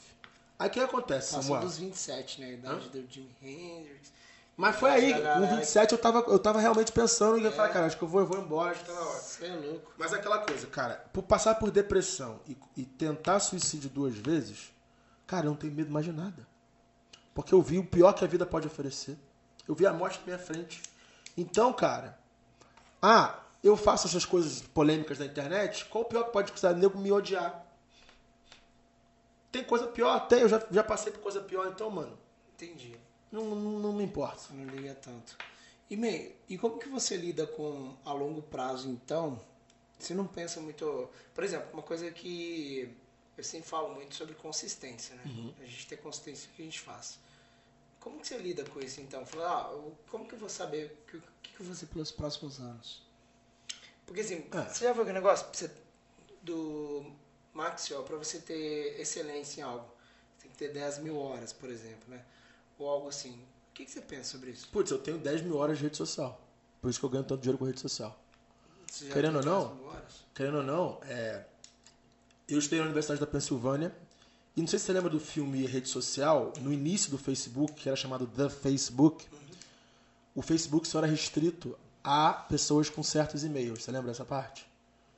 Aí 0.58 0.70
o 0.70 0.72
que 0.72 0.80
acontece, 0.80 1.36
Passou 1.36 1.44
Samuel? 1.44 1.62
dos 1.62 1.78
27, 1.78 2.42
né? 2.42 2.48
A 2.48 2.52
idade 2.52 2.88
Hã? 2.88 2.90
do 2.90 3.12
Jimi 3.12 3.36
Hendrix. 3.42 4.12
Mas 4.58 4.78
foi 4.78 4.90
aí, 4.90 5.14
com 5.14 5.56
27 5.58 5.92
eu 5.92 5.98
tava, 5.98 6.20
eu 6.20 6.40
tava 6.40 6.62
realmente 6.62 6.90
pensando 6.92 7.38
e 7.38 7.42
ia 7.42 7.50
é. 7.50 7.52
falar, 7.52 7.70
cara, 7.70 7.86
acho 7.88 7.98
que 7.98 8.04
eu 8.04 8.08
vou, 8.08 8.22
eu 8.22 8.26
vou 8.26 8.40
embora, 8.40 8.72
acho 8.72 8.82
que 8.82 8.86
tá 8.86 8.94
na 8.94 9.02
hora. 9.02 9.20
Você 9.20 9.46
é 9.46 9.54
louco. 9.54 9.92
Mas 9.98 10.14
é 10.14 10.16
aquela 10.16 10.40
coisa, 10.40 10.68
cara, 10.68 11.06
por 11.12 11.24
passar 11.24 11.56
por 11.56 11.70
depressão 11.72 12.40
e, 12.48 12.58
e 12.78 12.86
tentar 12.86 13.42
suicídio 13.42 13.90
duas 13.90 14.16
vezes, 14.16 14.72
cara, 15.28 15.46
eu 15.46 15.50
não 15.50 15.58
tenho 15.58 15.74
medo 15.74 15.92
mais 15.92 16.06
de 16.06 16.14
nada. 16.14 16.48
Porque 17.34 17.54
eu 17.54 17.62
vi 17.62 17.78
o 17.78 17.86
pior 17.86 18.14
que 18.14 18.24
a 18.24 18.28
vida 18.28 18.46
pode 18.46 18.66
oferecer. 18.66 19.18
Eu 19.68 19.76
vi 19.76 19.86
a 19.86 19.92
morte 19.92 20.20
na 20.20 20.26
minha 20.26 20.40
frente. 20.40 20.82
Então, 21.36 21.74
cara, 21.74 22.18
ah, 23.02 23.40
eu 23.62 23.76
faço 23.76 24.08
essas 24.08 24.24
coisas 24.24 24.62
polêmicas 24.62 25.20
na 25.20 25.26
internet, 25.26 25.84
qual 25.86 26.06
o 26.06 26.08
pior 26.08 26.24
que 26.24 26.32
pode 26.32 26.48
acontecer? 26.50 26.68
O 26.68 26.78
nego 26.78 26.98
me 26.98 27.12
odiar. 27.12 27.65
Tem 29.56 29.64
coisa 29.64 29.88
pior? 29.88 30.28
Tem, 30.28 30.42
eu 30.42 30.50
já, 30.50 30.68
já 30.70 30.84
passei 30.84 31.14
por 31.14 31.22
coisa 31.22 31.40
pior, 31.40 31.66
então, 31.68 31.90
mano. 31.90 32.20
Entendi. 32.54 32.94
Não, 33.32 33.56
não, 33.56 33.80
não 33.80 33.94
me 33.94 34.04
importa. 34.04 34.54
Não 34.54 34.66
liga 34.66 34.94
tanto. 34.96 35.38
E, 35.90 35.96
meio, 35.96 36.36
e 36.50 36.58
como 36.58 36.78
que 36.78 36.90
você 36.90 37.16
lida 37.16 37.48
com 37.48 37.96
a 38.04 38.12
longo 38.12 38.42
prazo, 38.42 38.90
então? 38.90 39.40
Você 39.98 40.14
não 40.14 40.28
pensa 40.28 40.60
muito. 40.60 41.10
Por 41.34 41.42
exemplo, 41.42 41.70
uma 41.72 41.82
coisa 41.82 42.12
que 42.12 42.94
eu 43.38 43.44
sempre 43.46 43.70
falo 43.70 43.96
muito 43.96 44.14
sobre 44.14 44.36
consistência, 44.36 45.16
né? 45.16 45.24
Uhum. 45.26 45.54
A 45.62 45.66
gente 45.66 45.88
tem 45.88 45.98
consistência 46.00 46.50
no 46.50 46.56
que 46.56 46.62
a 46.62 46.66
gente 46.66 46.82
faz. 46.82 47.18
Como 48.02 48.20
que 48.20 48.28
você 48.28 48.38
lida 48.38 48.66
com 48.66 48.82
isso, 48.82 49.00
então? 49.00 49.26
Fala, 49.26 49.72
ah, 49.72 49.92
como 50.12 50.28
que 50.28 50.36
eu 50.36 50.40
vou 50.40 50.50
saber 50.50 51.00
o 51.08 51.12
que, 51.12 51.20
que, 51.42 51.52
que 51.54 51.62
eu 51.62 51.66
vou 51.66 51.74
fazer 51.74 51.86
pelos 51.86 52.12
próximos 52.12 52.60
anos? 52.60 53.02
Porque 54.06 54.20
assim, 54.20 54.46
é. 54.52 54.62
você 54.64 54.84
já 54.84 54.92
viu 54.92 55.04
aquele 55.04 55.18
negócio 55.18 55.48
você, 55.54 55.72
Maxwell, 57.76 58.04
para 58.04 58.16
você 58.16 58.40
ter 58.40 59.00
excelência 59.00 59.60
em 59.60 59.64
algo, 59.64 59.86
tem 60.42 60.50
que 60.50 60.58
ter 60.58 60.70
10 60.70 61.00
mil 61.00 61.18
horas, 61.18 61.52
por 61.52 61.70
exemplo, 61.70 62.08
né? 62.08 62.22
Ou 62.80 62.90
algo 62.90 63.10
assim. 63.10 63.32
O 63.32 63.74
que, 63.74 63.84
que 63.84 63.92
você 63.92 64.02
pensa 64.02 64.32
sobre 64.32 64.52
isso? 64.52 64.70
Putz, 64.70 64.90
eu 64.90 64.98
tenho 64.98 65.18
10 65.18 65.42
mil 65.42 65.58
horas 65.58 65.78
de 65.78 65.84
rede 65.84 65.98
social. 65.98 66.42
Por 66.82 66.90
isso 66.90 67.00
que 67.00 67.06
eu 67.06 67.10
ganho 67.10 67.26
tanto 67.26 67.42
dinheiro 67.42 67.58
com 67.58 67.66
rede 67.66 67.82
social. 67.82 68.18
Querendo 69.12 69.38
ou 69.38 69.44
não, 69.44 69.78
querendo 70.34 70.58
ou 70.60 70.64
não, 70.64 71.02
é, 71.04 71.44
eu 72.48 72.58
estudei 72.58 72.80
na 72.80 72.86
Universidade 72.86 73.20
da 73.20 73.28
Pensilvânia 73.28 73.94
e 74.56 74.62
não 74.62 74.68
sei 74.68 74.80
se 74.80 74.86
você 74.86 74.94
lembra 74.94 75.10
do 75.10 75.20
filme 75.20 75.66
Rede 75.66 75.90
Social, 75.90 76.54
no 76.62 76.72
início 76.72 77.12
do 77.12 77.18
Facebook, 77.18 77.74
que 77.74 77.90
era 77.90 77.96
chamado 77.98 78.26
The 78.26 78.48
Facebook, 78.48 79.28
uhum. 79.30 79.40
o 80.36 80.42
Facebook 80.42 80.88
só 80.88 81.00
era 81.00 81.08
restrito 81.08 81.78
a 82.02 82.32
pessoas 82.32 82.90
com 82.90 83.04
certos 83.04 83.44
e-mails. 83.44 83.84
Você 83.84 83.92
lembra 83.92 84.12
dessa 84.12 84.24
parte? 84.24 84.66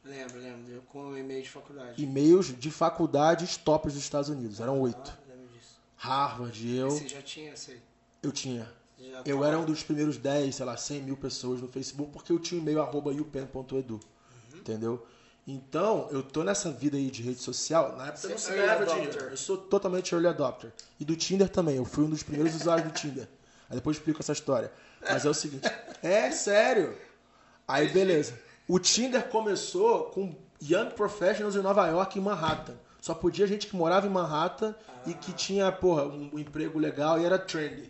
Lembro, 0.07 0.39
lembro. 0.39 0.81
Com 0.89 1.17
e-mail 1.17 1.43
de 1.43 1.49
faculdade. 1.49 2.01
E-mails 2.01 2.57
de 2.57 2.71
faculdades 2.71 3.57
tops 3.57 3.93
dos 3.93 4.01
Estados 4.03 4.29
Unidos. 4.29 4.59
Eram 4.59 4.79
oito. 4.81 5.11
Ah, 5.11 5.29
lembro 5.29 5.47
disso. 5.47 5.79
Harvard, 5.97 6.75
eu. 6.75 6.89
Você 6.91 7.07
já 7.09 7.21
tinha, 7.21 7.55
sei. 7.55 7.81
Eu 8.23 8.31
tinha. 8.31 8.71
Eu 9.25 9.43
era 9.43 9.59
um 9.59 9.65
dos 9.65 9.83
primeiros 9.83 10.17
10, 10.17 10.55
sei 10.55 10.65
lá, 10.65 10.75
100 10.75 11.01
mil 11.03 11.17
pessoas 11.17 11.61
no 11.61 11.67
Facebook, 11.67 12.11
porque 12.11 12.31
eu 12.31 12.39
tinha 12.39 12.59
e-mail 12.59 12.81
arroba 12.81 13.11
upen.edu. 13.11 13.95
Uhum. 13.95 14.57
Entendeu? 14.57 15.05
Então, 15.45 16.09
eu 16.11 16.21
tô 16.23 16.43
nessa 16.43 16.71
vida 16.71 16.97
aí 16.97 17.09
de 17.09 17.21
rede 17.21 17.39
social. 17.39 17.95
Na 17.95 18.07
época 18.07 18.17
Você 18.17 18.27
não 18.27 18.37
se 18.37 18.51
é 18.53 18.69
adopter. 18.69 18.95
dinheiro. 18.95 19.25
Eu 19.29 19.37
sou 19.37 19.57
totalmente 19.57 20.13
early 20.13 20.27
adopter. 20.27 20.73
E 20.99 21.05
do 21.05 21.15
Tinder 21.15 21.47
também. 21.47 21.77
Eu 21.77 21.85
fui 21.85 22.03
um 22.03 22.09
dos 22.09 22.21
primeiros 22.23 22.53
usuários 22.55 22.87
do 22.87 22.93
Tinder. 22.93 23.27
Aí 23.69 23.75
depois 23.75 23.95
eu 23.95 24.01
explico 24.01 24.21
essa 24.21 24.33
história. 24.33 24.71
Mas 25.01 25.25
é 25.25 25.29
o 25.29 25.33
seguinte. 25.33 25.67
É 26.01 26.31
sério. 26.31 26.97
Aí, 27.67 27.87
beleza. 27.89 28.37
O 28.67 28.79
Tinder 28.79 29.29
começou 29.29 30.05
com 30.05 30.35
Young 30.61 30.89
Professionals 30.89 31.55
em 31.55 31.61
Nova 31.61 31.87
York, 31.87 32.19
em 32.19 32.21
Manhattan. 32.21 32.75
Só 32.99 33.13
podia 33.13 33.47
gente 33.47 33.67
que 33.67 33.75
morava 33.75 34.05
em 34.05 34.09
Manhattan 34.09 34.75
e 35.05 35.13
que 35.13 35.31
tinha, 35.31 35.71
porra, 35.71 36.03
um, 36.03 36.31
um 36.33 36.39
emprego 36.39 36.77
legal 36.77 37.17
e 37.17 37.25
era 37.25 37.39
trendy. 37.39 37.89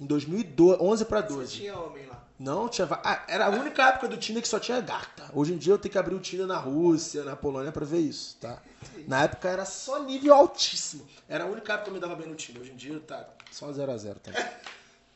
Em 0.00 0.04
2011 0.04 1.04
pra 1.04 1.20
12. 1.20 1.52
Tinha 1.52 1.78
homem 1.78 2.06
lá. 2.06 2.24
Não, 2.38 2.68
tinha. 2.68 2.88
Ah, 3.04 3.24
era 3.28 3.46
a 3.46 3.50
única 3.50 3.88
época 3.88 4.08
do 4.08 4.16
Tinder 4.16 4.42
que 4.42 4.48
só 4.48 4.58
tinha 4.58 4.80
gata. 4.80 5.30
Hoje 5.32 5.54
em 5.54 5.56
dia 5.56 5.72
eu 5.72 5.78
tenho 5.78 5.92
que 5.92 5.98
abrir 5.98 6.14
o 6.16 6.20
Tinder 6.20 6.46
na 6.46 6.58
Rússia, 6.58 7.22
na 7.22 7.36
Polônia 7.36 7.70
pra 7.70 7.86
ver 7.86 8.00
isso, 8.00 8.36
tá? 8.40 8.60
Na 9.06 9.22
época 9.22 9.48
era 9.48 9.64
só 9.64 10.02
nível 10.02 10.34
altíssimo. 10.34 11.06
Era 11.28 11.44
a 11.44 11.46
única 11.46 11.72
época 11.72 11.84
que 11.84 11.90
eu 11.90 11.94
me 11.94 12.00
dava 12.00 12.16
bem 12.16 12.28
no 12.28 12.34
Tinder. 12.34 12.62
Hoje 12.62 12.72
em 12.72 12.76
dia 12.76 12.98
tá 13.00 13.26
só 13.52 13.72
0 13.72 13.92
a 13.92 13.96
0 13.96 14.18
tá? 14.18 14.32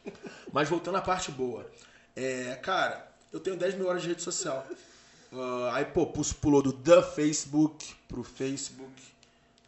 Mas 0.53 0.69
voltando 0.69 0.97
à 0.97 1.03
parte 1.03 1.33
boa. 1.33 1.67
É, 2.15 2.55
cara, 2.63 3.07
eu 3.33 3.41
tenho 3.41 3.57
10 3.57 3.75
mil 3.75 3.89
horas 3.89 4.03
de 4.03 4.09
rede 4.09 4.23
social. 4.23 4.67
Ah, 5.33 5.71
aí, 5.75 5.85
pô, 5.85 6.07
pulou 6.07 6.63
do 6.63 6.73
The 6.73 7.03
Facebook 7.03 7.95
pro 8.09 8.23
Facebook. 8.23 9.03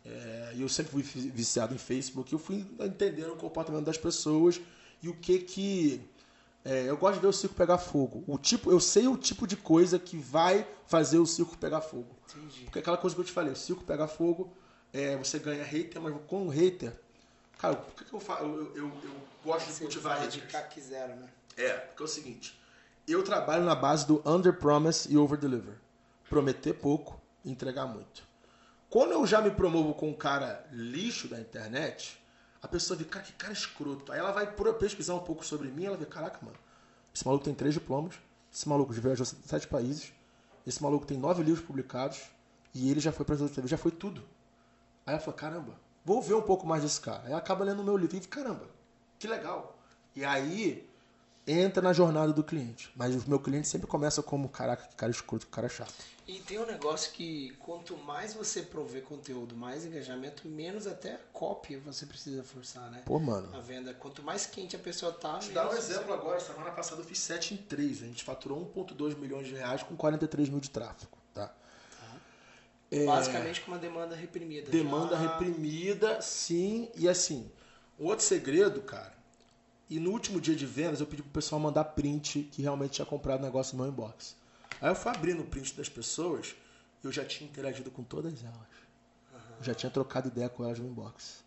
É, 0.05 0.55
eu 0.59 0.69
sempre 0.69 0.93
fui 0.93 1.03
vi- 1.03 1.31
viciado 1.31 1.75
em 1.75 1.79
Facebook. 1.79 2.33
Eu 2.33 2.39
fui 2.39 2.67
entendendo 2.81 3.33
o 3.33 3.37
comportamento 3.37 3.85
das 3.85 3.97
pessoas 3.99 4.61
e 5.03 5.09
o 5.09 5.15
que 5.15 5.39
que. 5.39 6.01
é, 6.65 6.85
eu 6.89 6.97
gosto 6.97 7.15
de 7.15 7.21
ver 7.21 7.29
o 7.29 7.33
circo 7.33 7.55
pegar 7.55 7.79
fogo. 7.79 8.25
O 8.27 8.37
tipo, 8.37 8.71
eu 8.71 8.81
sei 8.81 9.07
o 9.07 9.17
tipo 9.17 9.47
de 9.47 9.57
coisa 9.57 9.99
que 9.99 10.17
vai 10.17 10.67
fazer 10.87 11.19
o 11.19 11.27
circo 11.27 11.57
pegar 11.57 11.81
fogo. 11.81 12.17
Entendi. 12.35 12.65
Porque 12.65 12.79
é 12.79 12.83
aquela 12.83 12.97
coisa 12.99 13.15
que 13.15 13.21
eu 13.21 13.25
te 13.25 13.33
falei, 13.33 13.53
o 13.53 13.57
circo 13.57 13.85
pegar 13.85 14.09
fogo, 14.09 14.53
é, 14.93 15.17
você 15.17 15.39
ganha 15.39 15.63
hater, 15.63 16.01
mas 16.03 16.15
com 16.27 16.47
um 16.47 16.49
hater. 16.49 16.93
Cara, 17.59 17.77
por 17.77 17.95
que, 17.95 18.05
que 18.05 18.13
eu, 18.13 18.19
fa- 18.19 18.41
eu, 18.41 18.75
eu, 18.75 18.87
eu, 19.05 19.15
gosto 19.45 19.67
de 19.67 19.73
Você 19.73 19.81
cultivar 19.85 20.17
fala 20.17 20.29
de 20.29 20.81
zero, 20.81 21.15
né? 21.15 21.29
É, 21.57 21.73
porque 21.75 22.03
é 22.03 22.07
o 22.07 22.09
seguinte, 22.09 22.59
eu 23.07 23.23
trabalho 23.23 23.65
na 23.65 23.75
base 23.75 24.07
do 24.07 24.23
under 24.25 24.53
promise 24.53 25.13
e 25.13 25.17
over 25.17 25.39
deliver. 25.39 25.75
Prometer 26.29 26.75
pouco 26.75 27.21
entregar 27.45 27.87
muito. 27.87 28.27
Quando 28.89 29.13
eu 29.13 29.27
já 29.27 29.41
me 29.41 29.51
promovo 29.51 29.95
com 29.95 30.11
um 30.11 30.15
cara 30.15 30.67
lixo 30.71 31.27
da 31.27 31.41
internet, 31.41 32.23
a 32.61 32.69
pessoa 32.69 32.97
vê, 32.97 33.05
cara, 33.05 33.25
que 33.25 33.33
cara 33.33 33.53
escroto. 33.53 34.13
Aí 34.13 34.19
ela 34.19 34.33
vai 34.33 34.47
pesquisar 34.79 35.15
um 35.15 35.21
pouco 35.21 35.45
sobre 35.45 35.69
mim, 35.69 35.87
ela 35.87 35.97
vê, 35.97 36.07
caraca, 36.07 36.39
mano, 36.43 36.57
esse 37.15 37.27
maluco 37.27 37.45
tem 37.45 37.55
três 37.55 37.75
diplomas, 37.75 38.15
esse 38.53 38.69
maluco 38.69 38.93
viajou 38.93 39.27
sete 39.27 39.67
países, 39.67 40.13
esse 40.67 40.83
maluco 40.83 41.05
tem 41.05 41.19
nove 41.19 41.43
livros 41.43 41.65
publicados 41.65 42.21
e 42.75 42.91
ele 42.91 43.01
já 43.01 43.11
foi 43.11 43.27
de 43.27 43.49
TV, 43.49 43.67
já 43.67 43.79
foi 43.79 43.91
tudo. 43.91 44.23
Aí 45.05 45.15
ela 45.15 45.21
fala, 45.21 45.37
caramba, 45.37 45.75
vou 46.05 46.23
ver 46.23 46.35
um 46.35 46.43
pouco 46.43 46.67
mais 46.67 46.83
desse 46.83 47.01
cara. 47.01 47.23
Aí 47.25 47.31
ela 47.31 47.39
acaba 47.39 47.65
lendo 47.65 47.81
o 47.81 47.85
meu 47.85 47.97
livro 47.97 48.17
e 48.17 48.21
fica, 48.21 48.43
caramba, 48.43 48.69
que 49.19 49.27
legal. 49.27 49.77
E 50.15 50.25
aí 50.25 50.89
entra 51.47 51.83
na 51.83 51.93
jornada 51.93 52.33
do 52.33 52.43
cliente. 52.45 52.91
Mas 52.95 53.15
o 53.15 53.29
meu 53.29 53.41
cliente 53.41 53.67
sempre 53.69 53.87
começa 53.87 54.23
como, 54.23 54.49
caraca, 54.49 54.87
que 54.87 54.95
cara 54.97 55.11
escroto, 55.11 55.47
que 55.47 55.53
cara 55.53 55.69
chato. 55.69 55.93
E 56.27 56.39
tem 56.41 56.59
um 56.59 56.67
negócio 56.67 57.13
que 57.13 57.51
quanto 57.59 57.97
mais 57.97 58.33
você 58.33 58.63
prover 58.63 59.03
conteúdo, 59.03 59.57
mais 59.57 59.85
engajamento, 59.85 60.47
menos 60.47 60.87
até 60.87 61.19
copy 61.33 61.77
você 61.77 62.07
precisa 62.07 62.45
forçar, 62.45 62.89
né? 62.93 63.03
Pô, 63.05 63.19
mano. 63.19 63.55
A 63.57 63.61
venda. 63.61 63.93
Quanto 63.93 64.23
mais 64.23 64.47
quente 64.47 64.77
a 64.77 64.79
pessoa 64.79 65.11
tá, 65.13 65.33
Vou 65.33 65.41
te 65.41 65.51
dar 65.51 65.67
um 65.67 65.71
menos 65.71 65.85
você- 65.85 65.93
exemplo 65.95 66.13
agora. 66.15 66.39
Semana 66.39 66.71
passada 66.71 67.01
eu 67.03 67.05
fiz 67.05 67.19
7 67.19 67.55
em 67.55 67.57
3. 67.57 68.03
A 68.05 68.07
gente 68.07 68.23
faturou 68.23 68.61
1,2 68.61 69.15
milhões 69.19 69.49
de 69.49 69.55
reais 69.55 69.83
com 69.83 69.97
43 69.97 70.49
mil 70.49 70.61
de 70.61 70.71
tráfego. 70.71 71.19
Tá? 71.35 71.53
É, 72.91 73.05
Basicamente 73.05 73.61
com 73.63 73.73
uma 73.73 73.79
demanda 73.79 74.15
reprimida. 74.15 74.71
Demanda 74.71 75.17
Já- 75.17 75.23
reprimida, 75.23 76.21
sim. 76.23 76.89
E 76.95 77.09
assim, 77.09 77.51
outro 77.99 78.25
segredo, 78.25 78.81
cara. 78.83 79.13
E 79.93 80.01
no 80.01 80.11
último 80.11 80.41
dia 80.41 80.57
de 80.57 80.65
vendas, 80.65 81.01
eu 81.01 81.07
pedi 81.07 81.23
pro 81.23 81.33
pessoal 81.33 81.61
mandar 81.61 81.85
print 81.85 82.49
que 82.51 82.63
realmente 82.63 82.93
tinha 82.93 83.05
comprado 83.05 83.41
o 83.41 83.43
negócio 83.43 83.77
no 83.77 83.83
meu 83.83 83.93
inbox. 83.93 84.35
Aí 84.81 84.89
eu 84.89 84.95
fui 84.95 85.11
abrindo 85.13 85.43
o 85.43 85.45
print 85.47 85.75
das 85.77 85.87
pessoas 85.87 86.57
e 87.05 87.07
eu 87.07 87.13
já 87.13 87.23
tinha 87.27 87.47
interagido 87.47 87.91
com 87.91 88.03
todas 88.03 88.43
elas. 88.43 88.57
Eu 89.59 89.63
já 89.63 89.75
tinha 89.75 89.91
trocado 89.91 90.29
ideia 90.29 90.49
com 90.49 90.65
elas 90.65 90.79
no 90.79 90.89
inbox. 90.89 91.45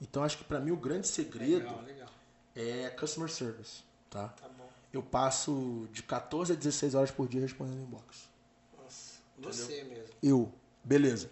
Então 0.00 0.24
acho 0.24 0.38
que 0.38 0.44
pra 0.44 0.60
mim 0.60 0.70
o 0.70 0.78
grande 0.78 1.06
segredo 1.06 1.58
Legal, 1.58 1.82
legal. 1.82 2.08
é 2.56 2.88
customer 2.88 3.28
service, 3.30 3.82
tá? 4.08 4.28
Tá 4.28 4.48
bom. 4.48 4.66
Eu 4.90 5.02
passo 5.02 5.86
de 5.92 6.02
14 6.02 6.54
a 6.54 6.56
16 6.56 6.94
horas 6.94 7.10
por 7.10 7.28
dia 7.28 7.42
respondendo 7.42 7.82
inbox. 7.82 8.30
Nossa, 8.78 9.20
você 9.36 9.84
mesmo. 9.84 10.14
Eu, 10.22 10.50
beleza. 10.82 11.30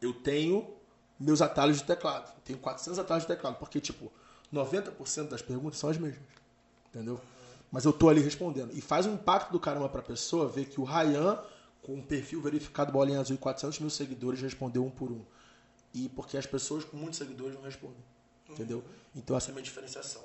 Eu 0.00 0.14
tenho 0.14 0.72
meus 1.18 1.42
atalhos 1.42 1.78
de 1.78 1.84
teclado. 1.84 2.32
Tenho 2.44 2.60
400 2.60 2.96
atalhos 3.00 3.24
de 3.24 3.34
teclado, 3.34 3.56
porque, 3.58 3.80
tipo, 3.80 4.12
90% 4.52 5.28
das 5.28 5.42
perguntas 5.42 5.78
são 5.78 5.90
as 5.90 5.98
mesmas. 5.98 6.22
Entendeu? 6.88 7.20
Mas 7.70 7.84
eu 7.84 7.92
tô 7.92 8.08
ali 8.08 8.20
respondendo. 8.20 8.70
E 8.72 8.80
faz 8.80 9.06
um 9.06 9.14
impacto 9.14 9.50
do 9.50 9.58
caramba 9.58 9.88
pra 9.88 10.02
pessoa 10.02 10.48
ver 10.48 10.66
que 10.66 10.80
o 10.80 10.84
Ryan, 10.84 11.42
com 11.82 11.94
um 11.94 12.02
perfil 12.02 12.40
verificado 12.40 12.92
bolinha 12.92 13.20
azul 13.20 13.34
e 13.34 13.38
400 13.38 13.80
mil 13.80 13.90
seguidores, 13.90 14.40
respondeu 14.40 14.84
um 14.84 14.90
por 14.90 15.10
um. 15.10 15.24
E 15.92 16.08
porque 16.08 16.36
as 16.36 16.46
pessoas 16.46 16.84
com 16.84 16.96
muitos 16.96 17.18
seguidores 17.18 17.54
não 17.54 17.62
respondem. 17.62 17.98
Entendeu? 18.48 18.84
Então 19.14 19.36
essa 19.36 19.48
é 19.48 19.50
a 19.50 19.54
minha 19.54 19.64
diferenciação. 19.64 20.22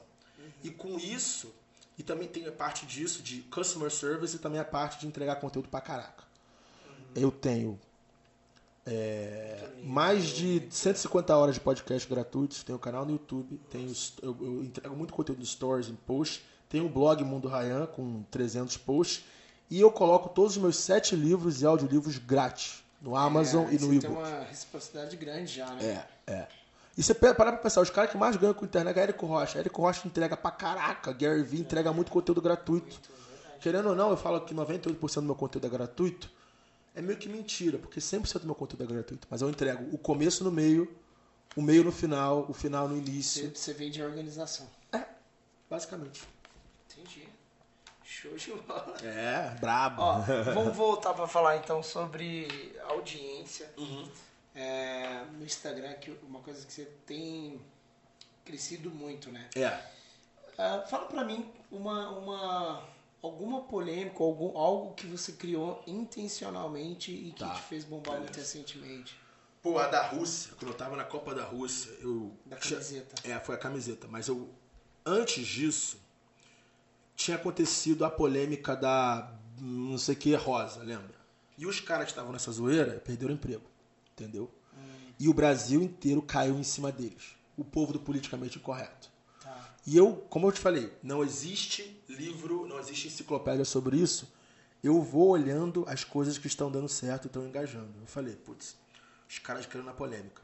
E 0.63 0.69
com 0.69 0.99
isso, 0.99 1.53
e 1.97 2.03
também 2.03 2.27
tem 2.27 2.47
a 2.47 2.51
parte 2.51 2.85
disso 2.85 3.21
de 3.21 3.41
customer 3.43 3.91
service 3.91 4.35
e 4.35 4.39
também 4.39 4.59
a 4.59 4.65
parte 4.65 4.99
de 4.99 5.07
entregar 5.07 5.37
conteúdo 5.37 5.69
pra 5.69 5.81
caraca. 5.81 6.23
Eu 7.15 7.31
tenho 7.31 7.79
é, 8.91 9.67
mais 9.83 10.25
de 10.29 10.63
150 10.71 11.35
horas 11.37 11.55
de 11.55 11.61
podcast 11.61 12.09
gratuitos, 12.09 12.63
tenho 12.63 12.79
canal 12.79 13.05
no 13.05 13.11
YouTube, 13.11 13.59
tenho, 13.69 13.93
eu, 14.21 14.35
eu 14.41 14.63
entrego 14.63 14.95
muito 14.95 15.13
conteúdo 15.13 15.41
em 15.41 15.45
stories, 15.45 15.87
em 15.89 15.95
posts, 15.95 16.41
tenho 16.67 16.85
um 16.85 16.91
blog 16.91 17.23
Mundo 17.23 17.47
Rayan 17.47 17.85
com 17.85 18.23
300 18.31 18.77
posts 18.77 19.23
e 19.69 19.79
eu 19.79 19.91
coloco 19.91 20.29
todos 20.29 20.53
os 20.55 20.57
meus 20.61 20.77
sete 20.77 21.15
livros 21.15 21.61
e 21.61 21.65
audiolivros 21.65 22.17
grátis 22.17 22.83
no 22.99 23.15
Amazon 23.15 23.67
É, 23.67 23.73
e 23.73 23.73
no 23.73 23.79
você 23.79 23.85
e-book. 23.85 24.01
tem 24.01 24.09
uma 24.09 24.39
reciprocidade 24.43 25.15
grande 25.17 25.53
já, 25.55 25.67
né? 25.67 26.05
É, 26.25 26.31
é. 26.33 26.47
E 26.97 27.03
você 27.03 27.13
parar 27.13 27.35
pra 27.35 27.57
pensar, 27.57 27.81
os 27.81 27.89
caras 27.89 28.11
que 28.11 28.17
mais 28.17 28.35
ganham 28.35 28.53
com 28.53 28.65
internet 28.65 28.97
é 28.97 29.03
Érico 29.03 29.25
Rocha. 29.25 29.59
Érico 29.59 29.81
Rocha 29.81 30.05
entrega 30.05 30.35
pra 30.35 30.51
caraca. 30.51 31.13
Gary 31.13 31.43
Vee 31.43 31.61
entrega 31.61 31.93
muito 31.93 32.11
conteúdo 32.11 32.41
gratuito. 32.41 32.99
Querendo 33.61 33.89
ou 33.89 33.95
não, 33.95 34.09
eu 34.09 34.17
falo 34.17 34.41
que 34.41 34.53
98% 34.53 35.13
do 35.15 35.21
meu 35.21 35.35
conteúdo 35.35 35.65
é 35.65 35.69
gratuito. 35.69 36.29
É 36.99 37.01
meio 37.01 37.17
que 37.17 37.29
mentira, 37.29 37.77
porque 37.77 38.01
100% 38.01 38.39
do 38.39 38.45
meu 38.45 38.53
conteúdo 38.53 38.83
é 38.83 38.87
gratuito. 38.87 39.25
Mas 39.31 39.41
eu 39.41 39.49
entrego 39.49 39.95
o 39.95 39.97
começo 39.97 40.43
no 40.43 40.51
meio, 40.51 40.93
o 41.55 41.61
meio 41.61 41.81
no 41.81 41.93
final, 41.93 42.45
o 42.49 42.53
final 42.53 42.89
no 42.89 42.95
Você, 42.95 43.09
início. 43.09 43.55
você 43.55 43.73
vende 43.73 44.01
a 44.01 44.05
organização. 44.05 44.69
Basicamente. 45.69 46.23
Entendi. 46.91 47.29
Show 48.03 48.35
de 48.35 48.51
bola. 48.51 48.97
É, 49.01 49.55
brabo. 49.61 50.01
Ó, 50.01 50.19
vamos 50.53 50.75
voltar 50.75 51.13
para 51.13 51.25
falar 51.25 51.55
então 51.55 51.81
sobre 51.81 52.75
audiência. 52.89 53.71
Uhum. 53.77 54.11
É, 54.53 55.23
no 55.37 55.45
Instagram, 55.45 55.93
que 55.93 56.11
uma 56.23 56.41
coisa 56.41 56.65
que 56.65 56.73
você 56.73 56.83
tem 57.05 57.61
crescido 58.43 58.91
muito, 58.91 59.31
né? 59.31 59.47
É. 59.55 59.67
Ah, 60.57 60.83
fala 60.89 61.05
pra 61.05 61.23
mim 61.23 61.49
uma, 61.71 62.09
uma 62.09 62.83
alguma 63.21 63.61
polêmica, 63.63 64.23
algum, 64.23 64.57
algo 64.57 64.93
que 64.93 65.05
você 65.07 65.31
criou 65.33 65.83
intencionalmente 65.87 67.11
e 67.11 67.31
que 67.31 67.39
Tá. 67.39 67.53
te 67.55 67.61
fez 67.63 67.83
bombar 67.83 68.13
Beleza. 68.15 68.23
muito 68.23 68.37
recentemente. 68.37 69.19
Pô, 69.61 69.77
a 69.77 69.87
da 69.87 70.07
Rússia, 70.07 70.53
quando 70.57 70.71
eu 70.71 70.77
tava 70.77 70.95
na 70.95 71.03
Copa 71.03 71.35
da 71.35 71.43
Rússia, 71.43 71.91
eu. 71.99 72.31
Da 72.45 72.55
tinha- 72.57 72.79
camiseta. 72.79 73.15
É, 73.29 73.37
foi 73.39 73.55
a 73.55 73.57
camiseta. 73.57 74.07
Mas 74.07 74.27
eu. 74.27 74.49
Antes 75.05 75.45
disso, 75.45 75.97
tinha 77.15 77.35
acontecido 77.35 78.05
a 78.05 78.09
polêmica 78.09 78.75
da 78.75 79.33
não 79.59 79.97
sei 79.97 80.15
que 80.15 80.33
rosa, 80.35 80.81
lembra? 80.83 81.19
E 81.57 81.65
os 81.65 81.81
caras 81.81 82.05
que 82.05 82.11
estavam 82.11 82.31
nessa 82.31 82.49
zoeira 82.51 82.93
perderam 83.03 83.33
o 83.33 83.35
emprego. 83.35 83.63
Entendeu? 84.13 84.49
E 85.19 85.27
o 85.27 85.33
Brasil 85.33 85.81
inteiro 85.81 86.21
caiu 86.21 86.57
em 86.57 86.63
cima 86.63 86.91
deles. 86.93 87.35
O 87.57 87.63
povo 87.65 87.91
do 87.91 87.99
politicamente 87.99 88.57
incorreto. 88.57 89.08
E 89.85 89.97
eu, 89.97 90.15
como 90.29 90.47
eu 90.47 90.51
te 90.51 90.59
falei, 90.59 90.91
não 91.01 91.23
existe 91.23 91.99
livro, 92.07 92.65
não 92.67 92.79
existe 92.79 93.07
enciclopédia 93.07 93.65
sobre 93.65 93.97
isso. 93.97 94.31
Eu 94.83 95.01
vou 95.01 95.29
olhando 95.29 95.83
as 95.87 96.03
coisas 96.03 96.37
que 96.37 96.47
estão 96.47 96.71
dando 96.71 96.87
certo 96.87 97.25
e 97.25 97.27
estão 97.27 97.45
engajando. 97.45 97.91
Eu 97.99 98.07
falei, 98.07 98.35
putz, 98.35 98.75
os 99.27 99.39
caras 99.39 99.65
querendo 99.65 99.89
a 99.89 99.93
polêmica. 99.93 100.41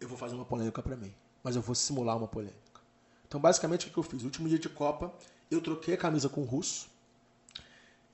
Eu 0.00 0.08
vou 0.08 0.18
fazer 0.18 0.34
uma 0.34 0.44
polêmica 0.44 0.82
pra 0.82 0.96
mim, 0.96 1.14
mas 1.42 1.56
eu 1.56 1.62
vou 1.62 1.74
simular 1.74 2.16
uma 2.16 2.28
polêmica. 2.28 2.80
Então, 3.26 3.40
basicamente, 3.40 3.86
o 3.88 3.90
que 3.90 3.98
eu 3.98 4.02
fiz? 4.02 4.20
No 4.22 4.26
último 4.26 4.48
dia 4.48 4.58
de 4.58 4.68
Copa, 4.68 5.12
eu 5.50 5.60
troquei 5.60 5.94
a 5.94 5.96
camisa 5.96 6.28
com 6.28 6.42
o 6.42 6.44
russo 6.44 6.88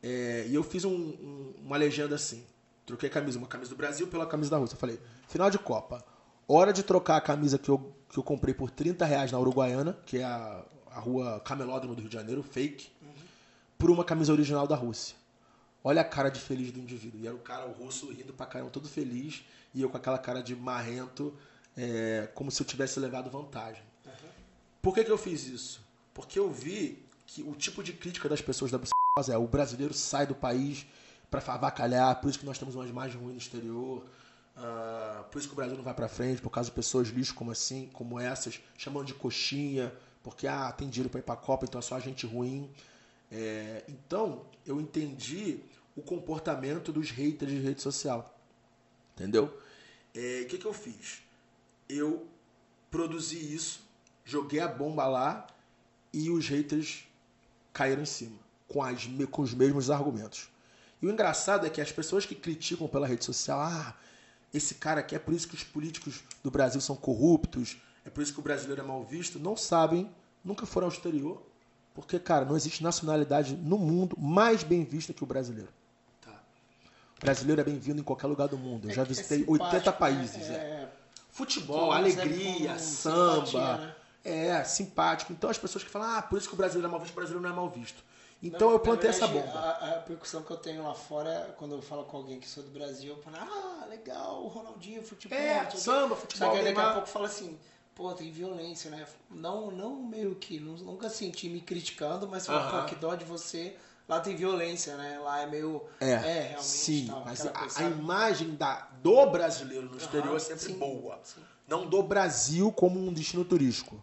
é, 0.03 0.47
e 0.49 0.55
eu 0.55 0.63
fiz 0.63 0.85
um- 0.85 0.95
um- 0.95 1.55
uma 1.65 1.77
legenda 1.77 2.15
assim. 2.15 2.45
Troquei 2.87 3.09
a 3.09 3.13
camisa, 3.13 3.37
uma 3.39 3.49
camisa 3.49 3.71
do 3.71 3.77
Brasil 3.77 4.07
pela 4.07 4.27
camisa 4.27 4.51
da 4.51 4.57
Rússia. 4.59 4.75
Eu 4.75 4.79
falei, 4.81 5.01
final 5.29 5.51
de 5.51 5.59
Copa, 5.59 6.05
hora 6.49 6.73
de 6.73 6.83
trocar 6.83 7.17
a 7.17 7.21
camisa 7.21 7.59
que 7.59 7.69
eu, 7.69 7.95
que 8.09 8.19
eu 8.19 8.23
comprei 8.23 8.55
por 8.55 8.71
30 8.71 9.05
reais 9.05 9.31
na 9.31 9.39
Uruguaiana, 9.39 9.99
que 10.07 10.19
é 10.19 10.25
a, 10.25 10.65
a 10.91 10.99
rua 10.99 11.41
Camelódromo 11.41 11.95
do 11.95 12.01
Rio 12.01 12.09
de 12.09 12.17
Janeiro, 12.17 12.43
fake, 12.43 12.91
por 13.77 13.91
uma 13.91 14.05
camisa 14.05 14.33
original 14.33 14.67
da 14.67 14.75
Rússia. 14.75 15.15
Olha 15.85 16.01
a 16.01 16.05
cara 16.05 16.29
de 16.29 16.41
feliz 16.41 16.73
do 16.73 16.81
indivíduo. 16.81 17.21
E 17.21 17.27
era 17.27 17.37
o 17.37 17.39
cara, 17.39 17.67
o 17.67 17.73
russo, 17.73 18.11
rindo 18.11 18.33
pra 18.33 18.47
caramba, 18.47 18.71
todo 18.71 18.89
feliz. 18.89 19.45
E 19.75 19.81
eu 19.81 19.89
com 19.89 19.97
aquela 19.97 20.19
cara 20.19 20.43
de 20.43 20.57
marrento, 20.57 21.33
é, 21.77 22.29
como 22.35 22.51
se 22.51 22.61
eu 22.61 22.67
tivesse 22.67 22.99
levado 22.99 23.31
vantagem. 23.31 23.83
Por 24.83 24.95
que, 24.95 25.05
que 25.05 25.11
eu 25.11 25.19
fiz 25.19 25.47
isso? 25.47 25.81
Porque 26.13 26.39
eu 26.39 26.51
vi 26.51 27.05
que 27.27 27.43
o 27.43 27.55
tipo 27.55 27.83
de 27.83 27.93
crítica 27.93 28.29
das 28.29 28.41
pessoas 28.41 28.71
da 28.71 28.81
é 29.29 29.37
o 29.37 29.47
brasileiro 29.49 29.93
sai 29.93 30.27
do 30.27 30.35
país 30.35 30.87
para 31.31 31.41
avacalhar, 31.53 32.21
por 32.21 32.31
isso 32.31 32.39
que 32.39 32.47
nós 32.47 32.59
temos 32.59 32.75
umas 32.75 32.89
imagens 32.89 33.21
ruins 33.21 33.33
no 33.33 33.39
exterior, 33.39 34.07
uh, 34.59 35.25
por 35.25 35.39
isso 35.39 35.49
que 35.49 35.55
o 35.55 35.57
Brasil 35.57 35.77
não 35.77 35.85
vai 35.85 35.95
para 35.95 36.09
frente, 36.09 36.43
por 36.43 36.51
causa 36.51 36.69
de 36.69 36.75
pessoas 36.75 37.09
lixo 37.09 37.35
como 37.35 37.51
assim, 37.51 37.89
como 37.93 38.19
essas, 38.19 38.61
chamando 38.77 39.07
de 39.07 39.15
coxinha, 39.15 39.93
porque 40.23 40.47
ah, 40.47 40.71
tem 40.73 40.89
dinheiro 40.89 41.09
para 41.09 41.21
ir 41.21 41.23
para 41.23 41.35
a 41.35 41.39
Copa, 41.39 41.65
então 41.65 41.79
é 41.79 41.83
só 41.83 41.99
gente 41.99 42.27
ruim. 42.27 42.71
É, 43.31 43.85
então, 43.89 44.45
eu 44.67 44.81
entendi 44.81 45.61
o 45.97 46.03
comportamento 46.03 46.93
dos 46.93 47.11
haters 47.11 47.51
de 47.51 47.59
rede 47.59 47.83
social. 47.83 48.39
Entendeu? 49.15 49.47
O 49.47 50.19
é, 50.19 50.45
que, 50.45 50.59
que 50.59 50.67
eu 50.67 50.73
fiz? 50.73 51.23
Eu 51.89 52.27
produzi 52.91 53.55
isso, 53.55 53.81
joguei 54.25 54.61
a 54.61 54.69
bomba 54.69 55.07
lá 55.07 55.47
e 56.13 56.31
os 56.31 56.49
haters 56.49 57.05
caíram 57.73 58.03
em 58.03 58.07
cima, 58.07 58.39
com, 58.67 58.83
as, 58.83 59.07
com 59.31 59.43
os 59.43 59.55
mesmos 59.55 59.91
argumentos. 59.91 60.49
E 61.01 61.07
o 61.07 61.11
engraçado 61.11 61.67
é 61.67 61.71
que 61.71 61.81
as 61.81 61.93
pessoas 61.93 62.27
que 62.27 62.35
criticam 62.35 62.89
pela 62.89 63.07
rede 63.07 63.25
social, 63.25 63.61
ah, 63.61 63.97
esse 64.53 64.75
cara 64.77 65.01
aqui 65.01 65.15
é 65.15 65.19
por 65.19 65.35
isso 65.35 65.49
que 65.49 65.55
os 65.55 65.65
políticos 65.65 66.23
do 66.43 66.51
Brasil 66.51 66.81
são 66.81 66.97
corruptos, 66.97 67.77
é 68.05 68.11
por 68.11 68.23
isso 68.23 68.33
que 68.33 68.41
o 68.41 68.43
brasileiro 68.43 68.81
é 68.81 68.85
mal 68.85 69.05
visto, 69.05 69.39
não 69.39 69.57
sabem, 69.57 70.11
nunca 70.45 70.65
foram 70.65 70.87
ao 70.87 70.93
exterior, 70.93 71.43
porque, 71.95 72.19
cara, 72.19 72.45
não 72.45 72.57
existe 72.57 72.83
nacionalidade 72.83 73.57
no 73.57 73.77
mundo 73.77 74.17
mais 74.19 74.63
bem 74.63 74.85
vista 74.85 75.13
que 75.13 75.23
o 75.23 75.27
brasileiro. 75.27 75.69
Tá. 76.21 76.41
O 77.17 77.21
brasileiro 77.21 77.61
é 77.61 77.65
bem-vindo 77.65 78.01
em 78.01 78.05
qualquer 78.05 78.29
lugar 78.29 78.47
do 78.47 78.57
mundo. 78.57 78.87
Eu 78.87 78.93
é 78.93 78.95
já 78.95 79.03
visitei 79.05 79.43
é 79.43 79.51
80 79.51 79.93
países. 79.93 80.49
Né? 80.49 80.55
É. 80.55 80.89
Futebol, 81.31 81.93
alegria, 81.93 82.79
samba. 82.79 83.79
Né? 83.79 83.95
É, 84.25 84.65
simpático. 84.65 85.33
Então 85.33 85.51
as 85.51 85.59
pessoas 85.59 85.83
que 85.83 85.91
falam, 85.91 86.19
ah, 86.19 86.23
por 86.23 86.39
isso 86.39 86.49
que 86.49 86.55
o 86.55 86.57
brasileiro 86.57 86.87
é 86.87 86.91
mal 86.91 87.01
visto, 87.01 87.13
o 87.13 87.17
brasileiro 87.17 87.43
não 87.43 87.53
é 87.53 87.57
mal 87.57 87.69
visto. 87.69 88.03
Então 88.43 88.69
não, 88.69 88.75
eu 88.75 88.81
plantei 88.81 89.11
verdade, 89.11 89.37
essa 89.37 89.47
bomba. 89.47 89.59
A, 89.59 89.91
a, 89.91 90.01
percussão 90.01 90.43
que 90.43 90.51
eu 90.51 90.57
tenho 90.57 90.83
lá 90.85 90.95
fora, 90.95 91.55
quando 91.59 91.75
eu 91.75 91.83
falo 91.83 92.05
com 92.05 92.19
alguém 92.19 92.39
que 92.39 92.49
sou 92.49 92.63
do 92.63 92.71
Brasil, 92.71 93.17
eu 93.17 93.23
falo, 93.23 93.37
ah, 93.37 93.87
legal, 93.89 94.45
o 94.45 94.49
Ronaldinho, 94.49 95.03
futebol. 95.03 95.37
É, 95.37 95.69
samba, 95.71 96.15
futebol. 96.15 96.49
Só 96.49 96.57
que 96.57 96.63
daqui 96.63 96.81
a 96.81 96.93
pouco 96.93 97.09
fala 97.09 97.27
assim, 97.27 97.59
pô, 97.95 98.13
tem 98.13 98.31
violência, 98.31 98.91
né? 98.93 99.05
Não, 99.29 99.73
não 99.73 99.97
meio 99.97 100.37
que, 100.37 100.61
nunca 100.61 101.11
senti 101.11 101.49
me 101.49 101.61
criticando, 101.61 102.29
mas 102.29 102.47
fala, 102.47 102.61
uh 102.61 102.73
-huh. 102.73 102.81
pô, 102.83 102.87
que 102.87 102.95
dó 102.95 103.15
de 103.17 103.25
você. 103.25 103.77
Lá 104.09 104.21
tem 104.21 104.35
violência, 104.35 104.97
né? 104.97 105.19
Lá 105.19 105.43
é 105.43 105.47
meio. 105.47 105.83
É, 106.01 106.13
é 106.13 106.17
realmente. 106.17 106.65
Sim, 106.65 107.07
tal, 107.09 107.25
mas 107.27 107.47
a, 107.47 107.67
a, 107.77 107.83
imagem 107.83 108.55
da, 108.55 108.89
do 109.03 109.27
brasileiro 109.27 109.85
no 109.85 109.91
uh 109.91 109.95
-huh, 109.97 110.03
exterior 110.03 110.37
é 110.37 110.39
sempre 110.39 110.65
sim, 110.65 110.79
boa. 110.79 111.21
Sim. 111.23 111.43
Não 111.67 111.87
do 111.87 112.03
Brasil 112.03 112.73
como 112.73 112.99
um 112.99 113.13
destino 113.13 113.45
turístico. 113.45 114.03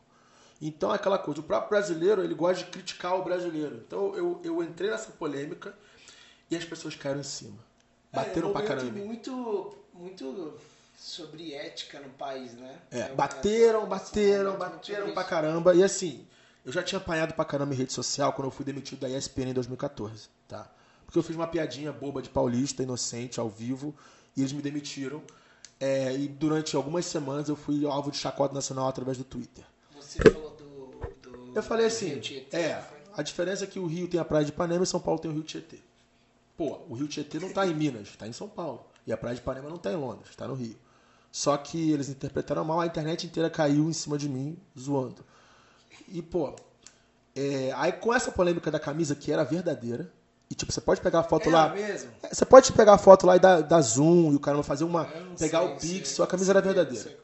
Então 0.62 0.91
é 0.91 0.96
aquela 0.96 1.18
coisa, 1.18 1.41
o 1.41 1.44
próprio 1.44 1.70
brasileiro 1.70 2.24
ele 2.24 2.34
gosta 2.34 2.63
de 2.63 2.72
criticar 2.72 3.15
o 3.15 3.24
brasileiro. 3.24 3.84
Então 3.86 4.15
eu, 4.15 4.39
eu 4.44 4.63
entrei 4.63 4.89
nessa 4.89 5.12
polêmica 5.12 5.76
e 6.50 6.56
as 6.56 6.63
pessoas 6.63 6.96
caíram 6.96 7.20
em 7.20 7.24
cima. 7.24 7.58
É, 8.12 8.18
Bateram 8.18 8.50
é, 8.50 8.54
pra 8.54 8.62
caramba. 8.62 8.91
Muito, 8.91 9.76
muito 9.94 10.58
sobre 10.98 11.54
ética 11.54 12.00
no 12.00 12.10
país, 12.10 12.54
né? 12.54 12.80
É, 12.89 13.00
é 13.00 13.13
bateram, 13.13 13.86
bateram, 13.86 14.58
bateram 14.58 15.12
pra 15.13 15.24
caramba. 15.24 15.76
E 15.76 15.84
assim, 15.84 16.26
eu 16.65 16.72
já 16.72 16.82
tinha 16.82 17.00
apanhado 17.00 17.34
pra 17.34 17.44
caramba 17.44 17.74
em 17.74 17.78
rede 17.78 17.94
social 17.94 18.32
quando 18.34 18.48
eu 18.48 18.52
fui 18.52 18.65
demitido 18.65 19.00
da 19.00 19.10
ESPN 19.10 19.50
em 19.50 19.54
2014, 19.54 20.30
tá? 20.48 20.72
Porque 21.06 21.20
eu 21.20 21.24
fiz 21.24 21.36
uma 21.36 21.48
piadinha 21.48 21.91
boba 21.91 22.22
de 22.22 22.30
paulista, 22.30 22.82
inocente, 22.82 23.39
ao 23.39 23.50
vivo, 23.50 23.94
e 24.36 24.41
eles 24.41 24.52
me 24.52 24.62
demitiram. 24.62 25.22
É, 25.80 26.15
e 26.15 26.28
durante 26.28 26.76
algumas 26.76 27.06
semanas 27.06 27.50
eu 27.50 27.56
fui 27.56 27.86
alvo 27.86 28.10
de 28.10 28.18
chacota 28.18 28.54
nacional 28.54 28.88
através 28.88 29.18
do 29.18 29.24
Twitter. 29.24 29.65
Você 30.15 30.30
falou 30.32 30.51
do. 30.51 31.30
do 31.30 31.51
eu 31.54 31.63
falei 31.63 31.88
assim: 31.88 32.21
é, 32.51 32.82
a 33.15 33.21
diferença 33.21 33.65
é 33.65 33.67
que 33.67 33.80
o 33.80 33.86
Rio 33.86 34.08
tem 34.08 34.19
a 34.19 34.25
praia 34.25 34.45
de 34.45 34.51
Ipanema 34.51 34.84
e 34.84 34.88
São 34.88 34.99
Paulo 34.99 35.19
tem 35.19 35.30
o 35.30 35.34
Rio 35.34 35.43
Tietê. 35.43 35.80
Pô, 36.58 36.80
o 36.88 36.93
Rio 36.93 37.08
Tietê 37.08 37.39
não 37.39 37.49
está 37.49 37.67
em 37.67 37.73
Minas, 37.73 38.08
está 38.08 38.28
em 38.28 38.34
São 38.34 38.47
Paulo. 38.47 38.86
E 39.06 39.12
a 39.12 39.17
praia 39.17 39.36
de 39.36 39.41
Ipanema 39.41 39.69
não 39.69 39.75
está 39.75 39.91
em 39.91 39.95
Londres, 39.95 40.30
está 40.30 40.47
no 40.47 40.54
Rio. 40.54 40.78
Só 41.32 41.58
que 41.58 41.91
eles 41.91 42.08
interpretaram 42.08 42.63
mal, 42.63 42.80
a 42.80 42.86
internet 42.86 43.28
inteira 43.28 43.49
caiu 43.49 43.89
em 43.89 43.93
cima 43.93 44.17
de 44.17 44.30
mim, 44.30 44.58
zoando. 44.80 45.23
E, 46.08 46.21
pô, 46.21 46.56
é, 47.36 47.73
aí 47.75 47.91
com 47.91 48.13
essa 48.13 48.32
polêmica 48.32 48.71
da 48.71 48.80
camisa, 48.80 49.13
que 49.15 49.32
era 49.32 49.43
verdadeira, 49.43 50.10
e 50.49 50.56
tipo, 50.56 50.71
você 50.71 50.80
pode 50.80 51.01
pegar 51.01 51.19
a 51.19 51.23
foto 51.23 51.49
é 51.49 51.51
lá. 51.51 51.69
Mesmo? 51.69 52.10
É, 52.23 52.34
você 52.34 52.45
pode 52.45 52.71
pegar 52.71 52.93
a 52.93 52.97
foto 52.97 53.28
lá 53.28 53.36
e 53.36 53.39
dar, 53.39 53.62
dar 53.62 53.82
zoom 53.82 54.32
e 54.32 54.36
o 54.36 54.39
cara 54.39 54.56
vai 54.56 54.63
fazer 54.63 54.86
uma. 54.86 55.06
Pegar 55.38 55.60
sei, 55.62 55.67
o 55.67 55.78
pixel, 55.78 56.23
a 56.23 56.28
camisa 56.28 56.45
sei, 56.45 56.51
era 56.51 56.62
verdadeira. 56.62 57.17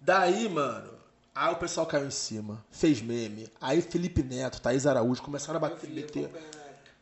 Daí, 0.00 0.48
mano, 0.48 0.91
aí 1.34 1.52
o 1.52 1.56
pessoal 1.56 1.86
caiu 1.86 2.06
em 2.06 2.10
cima, 2.10 2.64
fez 2.70 3.00
meme. 3.00 3.48
Aí 3.60 3.80
Felipe 3.82 4.22
Neto, 4.22 4.60
Thaís 4.60 4.86
Araújo 4.86 5.22
começaram 5.22 5.56
a 5.56 5.60
bater, 5.60 5.90
meter, 5.90 6.30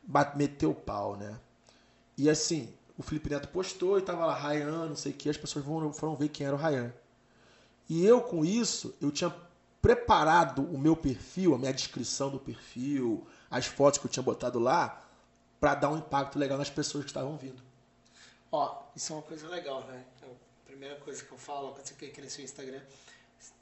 bater, 0.03 0.39
meter 0.39 0.67
o 0.67 0.75
pau, 0.75 1.17
né? 1.17 1.39
E 2.17 2.29
assim, 2.29 2.73
o 2.99 3.03
Felipe 3.03 3.31
Neto 3.31 3.49
postou 3.49 3.99
e 3.99 4.03
tava 4.03 4.27
lá, 4.27 4.35
Ryan, 4.35 4.87
não 4.87 4.97
sei 4.97 5.13
o 5.13 5.15
que, 5.15 5.31
as 5.31 5.37
pessoas 5.37 5.65
foram, 5.65 5.93
foram 5.93 6.17
ver 6.17 6.29
quem 6.29 6.47
era 6.47 6.55
o 6.55 6.59
Ryan. 6.59 6.93
E 7.89 8.05
eu, 8.05 8.21
com 8.21 8.45
isso, 8.45 8.95
eu 9.01 9.11
tinha 9.11 9.35
preparado 9.81 10.63
o 10.63 10.79
meu 10.79 10.95
perfil, 10.95 11.55
a 11.55 11.59
minha 11.59 11.73
descrição 11.73 12.31
do 12.31 12.39
perfil, 12.39 13.27
as 13.51 13.67
fotos 13.67 13.99
que 13.99 14.07
eu 14.07 14.11
tinha 14.11 14.23
botado 14.23 14.59
lá, 14.59 15.03
para 15.59 15.75
dar 15.75 15.91
um 15.91 15.99
impacto 15.99 16.39
legal 16.39 16.59
nas 16.59 16.71
pessoas 16.71 17.05
que 17.05 17.11
estavam 17.11 17.37
vindo. 17.37 17.63
Ó, 18.53 18.83
isso 18.95 19.13
é 19.13 19.17
uma 19.17 19.23
coisa 19.23 19.49
legal, 19.49 19.85
né? 19.87 20.05
Então, 20.17 20.29
a 20.31 20.67
primeira 20.67 20.97
coisa 20.97 21.23
que 21.25 21.33
eu 21.33 21.39
falo 21.39 21.73
quando 21.73 21.87
você 21.87 21.95
quer 21.95 22.11
crescer 22.11 22.43
o 22.43 22.45
Instagram, 22.45 22.81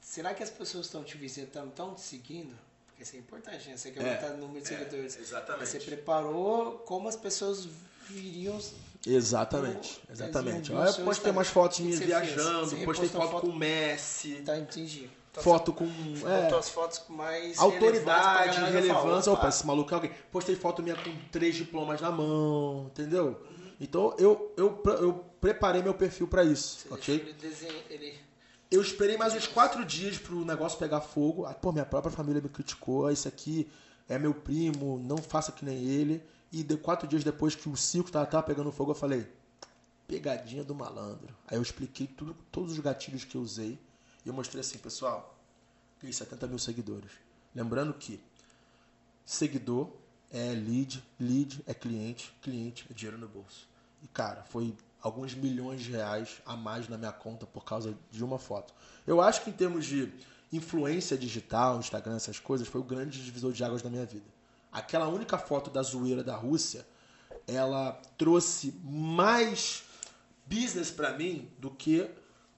será 0.01 0.33
que 0.33 0.43
as 0.43 0.49
pessoas 0.49 0.85
estão 0.85 1.03
te 1.03 1.17
visitando, 1.17 1.69
estão 1.69 1.93
te 1.93 2.01
seguindo? 2.01 2.55
Porque 2.87 3.03
isso 3.03 3.15
é 3.15 3.19
importante, 3.19 3.69
né? 3.69 3.77
Você 3.77 3.91
quer 3.91 4.01
é, 4.01 4.09
aumentar 4.09 4.33
o 4.33 4.37
número 4.37 4.65
de 4.65 4.73
é, 4.73 4.77
seguidores. 4.77 5.17
Exatamente. 5.17 5.67
Você 5.67 5.79
preparou 5.79 6.79
como 6.79 7.07
as 7.07 7.15
pessoas 7.15 7.67
viriam 8.09 8.59
Exatamente, 9.07 10.01
exatamente. 10.11 10.73
Olha, 10.73 10.89
eu 10.89 11.05
postei 11.05 11.31
umas 11.31 11.47
fotos 11.47 11.79
minhas 11.79 11.99
viajando, 11.99 12.75
postei 12.83 13.07
foto, 13.07 13.31
foto, 13.31 13.41
com 13.41 13.53
o 13.53 13.55
Messi. 13.55 14.41
Tá, 14.45 14.57
entendi. 14.57 15.09
Então, 15.31 15.43
foto 15.43 15.71
com. 15.71 15.85
É, 16.27 16.53
as 16.53 16.69
fotos 16.69 16.97
com 16.97 17.13
mais. 17.13 17.57
Autoridade, 17.59 18.59
relevância. 18.71 19.31
Opa, 19.31 19.47
esse 19.47 19.65
maluco 19.65 19.91
é 19.91 19.95
alguém. 19.95 20.11
Postei 20.31 20.55
foto 20.55 20.83
minha 20.83 20.95
com 20.95 21.15
três 21.31 21.55
diplomas 21.55 22.01
na 22.01 22.11
mão, 22.11 22.87
entendeu? 22.91 23.27
Uhum. 23.27 23.71
Então 23.79 24.13
eu, 24.19 24.53
eu, 24.57 24.83
eu 24.85 25.25
preparei 25.39 25.81
meu 25.81 25.93
perfil 25.93 26.27
para 26.27 26.43
isso, 26.43 26.87
Você 26.89 26.93
ok? 26.93 27.15
Ele 27.15 27.33
desenha, 27.33 27.83
ele... 27.89 28.19
Eu 28.71 28.83
esperei 28.83 29.17
mais 29.17 29.33
uns 29.33 29.47
quatro 29.47 29.83
dias 29.83 30.19
pro 30.19 30.45
negócio 30.45 30.77
pegar 30.77 31.01
fogo. 31.01 31.43
Ah, 31.45 31.55
pô, 31.55 31.71
minha 31.71 31.85
própria 31.85 32.11
família 32.11 32.39
me 32.39 32.49
criticou. 32.49 33.07
Ah, 33.07 33.13
esse 33.13 33.27
aqui 33.27 33.67
é 34.07 34.19
meu 34.19 34.31
primo, 34.31 34.99
não 34.99 35.17
faça 35.17 35.51
que 35.51 35.65
nem 35.65 35.83
ele. 35.83 36.23
E 36.51 36.61
de 36.61 36.77
quatro 36.77 37.07
dias 37.07 37.23
depois 37.23 37.55
que 37.55 37.67
o 37.67 37.75
circo 37.75 38.11
tava, 38.11 38.27
tava 38.27 38.43
pegando 38.43 38.71
fogo, 38.71 38.91
eu 38.91 38.95
falei, 38.95 39.27
pegadinha 40.07 40.63
do 40.63 40.75
malandro. 40.75 41.35
Aí 41.47 41.57
eu 41.57 41.61
expliquei 41.63 42.05
tudo, 42.05 42.35
todos 42.51 42.73
os 42.73 42.79
gatilhos 42.79 43.23
que 43.23 43.35
eu 43.35 43.41
usei. 43.41 43.79
E 44.23 44.27
eu 44.27 44.33
mostrei 44.33 44.61
assim, 44.61 44.77
pessoal, 44.77 45.35
tem 45.99 46.11
70 46.11 46.45
mil 46.45 46.59
seguidores. 46.59 47.11
Lembrando 47.55 47.95
que 47.95 48.21
seguidor 49.25 49.89
é 50.29 50.53
lead, 50.53 51.03
lead 51.19 51.63
é 51.65 51.73
cliente, 51.73 52.31
cliente 52.39 52.85
é 52.87 52.93
dinheiro 52.93 53.17
no 53.17 53.27
bolso. 53.27 53.67
E 54.03 54.07
cara, 54.07 54.43
foi 54.43 54.75
alguns 55.01 55.33
milhões 55.33 55.81
de 55.81 55.91
reais 55.91 56.41
a 56.45 56.55
mais 56.55 56.87
na 56.87 56.97
minha 56.97 57.11
conta 57.11 57.45
por 57.45 57.63
causa 57.63 57.97
de 58.11 58.23
uma 58.23 58.37
foto. 58.37 58.73
Eu 59.07 59.21
acho 59.21 59.43
que 59.43 59.49
em 59.49 59.53
termos 59.53 59.85
de 59.85 60.11
influência 60.51 61.17
digital, 61.17 61.79
Instagram, 61.79 62.15
essas 62.15 62.39
coisas, 62.39 62.67
foi 62.67 62.81
o 62.81 62.83
grande 62.83 63.23
divisor 63.23 63.51
de 63.51 63.63
águas 63.63 63.81
da 63.81 63.89
minha 63.89 64.05
vida 64.05 64.25
aquela 64.71 65.07
única 65.07 65.37
foto 65.37 65.69
da 65.69 65.81
zoeira 65.81 66.23
da 66.23 66.35
Rússia, 66.35 66.85
ela 67.47 67.99
trouxe 68.17 68.79
mais 68.83 69.83
business 70.45 70.91
para 70.91 71.17
mim 71.17 71.49
do 71.57 71.71
que 71.71 72.09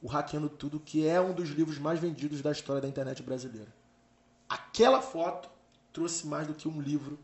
o 0.01 0.07
Hackeando 0.07 0.49
Tudo, 0.49 0.79
que 0.79 1.07
é 1.07 1.21
um 1.21 1.33
dos 1.33 1.49
livros 1.49 1.77
mais 1.77 1.99
vendidos 1.99 2.41
da 2.41 2.51
história 2.51 2.81
da 2.81 2.87
internet 2.87 3.21
brasileira. 3.21 3.73
Aquela 4.49 5.01
foto 5.01 5.49
trouxe 5.93 6.27
mais 6.27 6.47
do 6.47 6.53
que 6.53 6.67
um 6.67 6.81
livro 6.81 7.19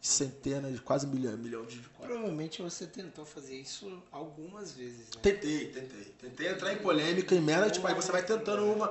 centenas, 0.00 0.78
quase 0.80 1.06
milhão, 1.06 1.36
milhão 1.36 1.64
de 1.64 1.80
Provavelmente 2.00 2.62
você 2.62 2.86
tentou 2.86 3.24
fazer 3.24 3.56
isso 3.56 4.02
algumas 4.10 4.72
vezes. 4.72 5.10
Né? 5.14 5.20
Tentei, 5.22 5.68
tentei. 5.68 6.04
Tentei 6.20 6.48
entrar 6.48 6.72
em 6.72 6.78
polêmica, 6.78 7.34
em 7.34 7.40
mera, 7.40 7.68
tipo, 7.70 7.86
aí 7.86 7.94
você 7.94 8.12
vai 8.12 8.24
tentando 8.24 8.64
uma. 8.64 8.88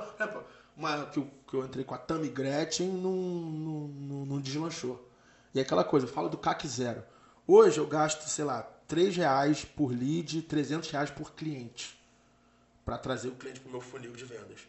Uma 0.76 1.06
que 1.06 1.18
eu, 1.18 1.28
que 1.48 1.54
eu 1.54 1.64
entrei 1.64 1.84
com 1.84 1.92
a 1.92 1.98
Tammy 1.98 2.28
Gretchen, 2.28 2.86
não, 2.86 3.10
não, 3.12 3.88
não, 3.88 4.26
não 4.26 4.40
deslanchou. 4.40 5.10
E 5.52 5.58
é 5.58 5.62
aquela 5.62 5.82
coisa, 5.82 6.06
eu 6.06 6.10
falo 6.10 6.28
do 6.28 6.38
CAC 6.38 6.68
zero. 6.68 7.02
Hoje 7.48 7.78
eu 7.78 7.86
gasto, 7.86 8.28
sei 8.28 8.44
lá, 8.44 8.62
3 8.86 9.16
reais 9.16 9.64
por 9.64 9.90
lead, 9.90 10.42
300 10.42 10.88
reais 10.90 11.10
por 11.10 11.32
cliente 11.32 11.98
para 12.84 12.96
trazer 12.96 13.28
o 13.28 13.34
cliente 13.34 13.60
para 13.60 13.68
o 13.68 13.72
meu 13.72 13.80
funil 13.82 14.12
de 14.12 14.24
vendas. 14.24 14.60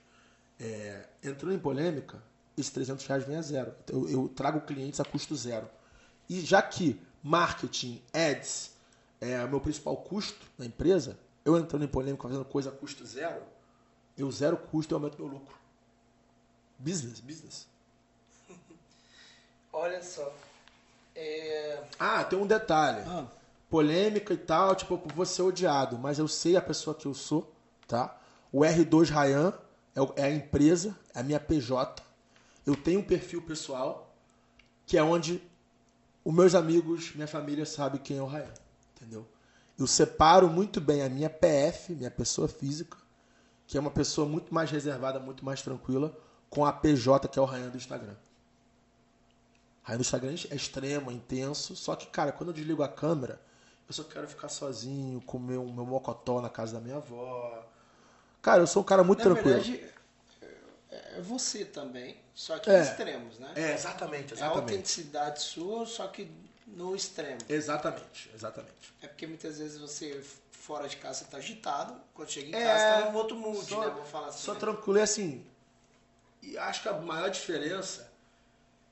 É, 0.59 1.05
entrando 1.23 1.53
em 1.53 1.59
polêmica, 1.59 2.21
esses 2.57 2.69
300 2.71 3.05
reais 3.05 3.23
vem 3.23 3.37
a 3.37 3.41
zero. 3.41 3.73
Eu, 3.87 4.09
eu 4.09 4.27
trago 4.27 4.59
clientes 4.61 4.99
a 4.99 5.05
custo 5.05 5.35
zero. 5.37 5.69
E 6.29 6.41
já 6.41 6.61
que 6.61 7.01
marketing, 7.23 8.01
ads, 8.13 8.71
é 9.19 9.43
o 9.43 9.49
meu 9.49 9.59
principal 9.59 9.97
custo 9.97 10.45
na 10.57 10.65
empresa, 10.65 11.17
eu 11.43 11.57
entrando 11.57 11.83
em 11.83 11.87
polêmica, 11.87 12.27
fazendo 12.27 12.45
coisa 12.45 12.69
a 12.69 12.73
custo 12.73 13.05
zero, 13.05 13.41
eu 14.17 14.31
zero 14.31 14.55
custo 14.55 14.93
e 14.93 14.95
aumento 14.95 15.17
meu 15.17 15.27
lucro. 15.27 15.57
Business, 16.77 17.19
business. 17.19 17.67
Olha 19.73 20.01
só. 20.01 20.33
É... 21.15 21.83
Ah, 21.99 22.23
tem 22.23 22.37
um 22.37 22.47
detalhe. 22.47 23.03
Ah. 23.07 23.25
Polêmica 23.69 24.33
e 24.33 24.37
tal, 24.37 24.75
tipo, 24.75 24.93
eu 24.93 25.15
vou 25.15 25.25
ser 25.25 25.41
odiado, 25.41 25.97
mas 25.97 26.17
eu 26.19 26.27
sei 26.27 26.55
a 26.55 26.61
pessoa 26.61 26.95
que 26.95 27.05
eu 27.05 27.13
sou, 27.13 27.51
tá? 27.87 28.17
O 28.51 28.61
R2 28.61 29.09
Ryan 29.09 29.53
é 29.95 30.21
é 30.21 30.25
a 30.25 30.31
empresa, 30.31 30.95
é 31.13 31.19
a 31.19 31.23
minha 31.23 31.39
PJ. 31.39 32.01
Eu 32.65 32.75
tenho 32.75 32.99
um 32.99 33.03
perfil 33.03 33.41
pessoal, 33.41 34.13
que 34.85 34.97
é 34.97 35.03
onde 35.03 35.41
os 36.23 36.33
meus 36.33 36.55
amigos, 36.55 37.13
minha 37.15 37.27
família 37.27 37.65
sabe 37.65 37.99
quem 37.99 38.17
é 38.17 38.21
o 38.21 38.27
Ryan, 38.27 38.53
entendeu? 38.95 39.27
Eu 39.77 39.87
separo 39.87 40.49
muito 40.49 40.81
bem 40.81 41.01
a 41.01 41.09
minha 41.09 41.29
PF, 41.29 41.93
minha 41.93 42.11
pessoa 42.11 42.47
física, 42.47 42.97
que 43.65 43.77
é 43.77 43.79
uma 43.79 43.91
pessoa 43.91 44.27
muito 44.27 44.53
mais 44.53 44.69
reservada, 44.69 45.19
muito 45.19 45.45
mais 45.45 45.61
tranquila, 45.61 46.15
com 46.49 46.65
a 46.65 46.73
PJ, 46.73 47.27
que 47.27 47.39
é 47.39 47.41
o 47.41 47.45
Ryan 47.45 47.69
do 47.69 47.77
Instagram. 47.77 48.15
Aí 49.85 49.95
no 49.95 50.01
Instagram 50.01 50.35
é 50.51 50.55
extremo, 50.55 51.09
é 51.09 51.13
intenso. 51.13 51.75
Só 51.75 51.95
que, 51.95 52.07
cara, 52.07 52.31
quando 52.31 52.49
eu 52.49 52.53
desligo 52.53 52.83
a 52.83 52.87
câmera, 52.87 53.41
eu 53.87 53.93
só 53.93 54.03
quero 54.03 54.27
ficar 54.27 54.49
sozinho, 54.49 55.21
comer 55.21 55.57
o 55.57 55.71
meu 55.71 55.85
mocotó 55.85 56.41
na 56.41 56.49
casa 56.49 56.73
da 56.73 56.79
minha 56.79 56.97
avó. 56.97 57.65
Cara, 58.41 58.61
eu 58.61 58.67
sou 58.67 58.83
um 58.83 58.85
cara 58.85 59.03
muito 59.03 59.19
Na 59.19 59.25
tranquilo. 59.33 59.61
verdade, 59.61 59.83
é 61.17 61.21
você 61.21 61.65
também, 61.65 62.17
só 62.33 62.57
que 62.59 62.69
É. 62.69 62.79
em 62.79 62.81
extremos, 62.83 63.39
né? 63.39 63.51
É, 63.55 63.73
exatamente, 63.73 64.33
É 64.33 64.35
a 64.35 64.39
exatamente. 64.39 64.59
autenticidade 64.61 65.41
sua, 65.41 65.85
só 65.85 66.07
que 66.07 66.29
no 66.67 66.95
extremo. 66.95 67.39
Exatamente, 67.49 68.29
exatamente. 68.33 68.93
É 69.01 69.07
porque 69.07 69.25
muitas 69.27 69.57
vezes 69.57 69.77
você, 69.79 70.21
fora 70.51 70.87
de 70.87 70.97
casa, 70.97 71.19
você 71.19 71.25
tá 71.25 71.37
agitado. 71.37 71.95
Quando 72.13 72.29
chega 72.29 72.47
em 72.47 72.53
É, 72.55 72.63
casa, 72.63 73.03
tá 73.05 73.11
num 73.11 73.17
outro 73.17 73.35
mood, 73.35 73.65
só- 73.67 73.81
né? 73.81 73.89
Vou 73.89 74.05
falar 74.05 74.27
assim. 74.27 74.43
Sou 74.43 74.53
né? 74.53 74.59
tranquilo 74.59 74.99
e 74.99 75.01
assim. 75.01 75.45
E 76.41 76.57
acho 76.57 76.81
que 76.83 76.89
a 76.89 76.93
maior 76.93 77.29
diferença 77.29 78.09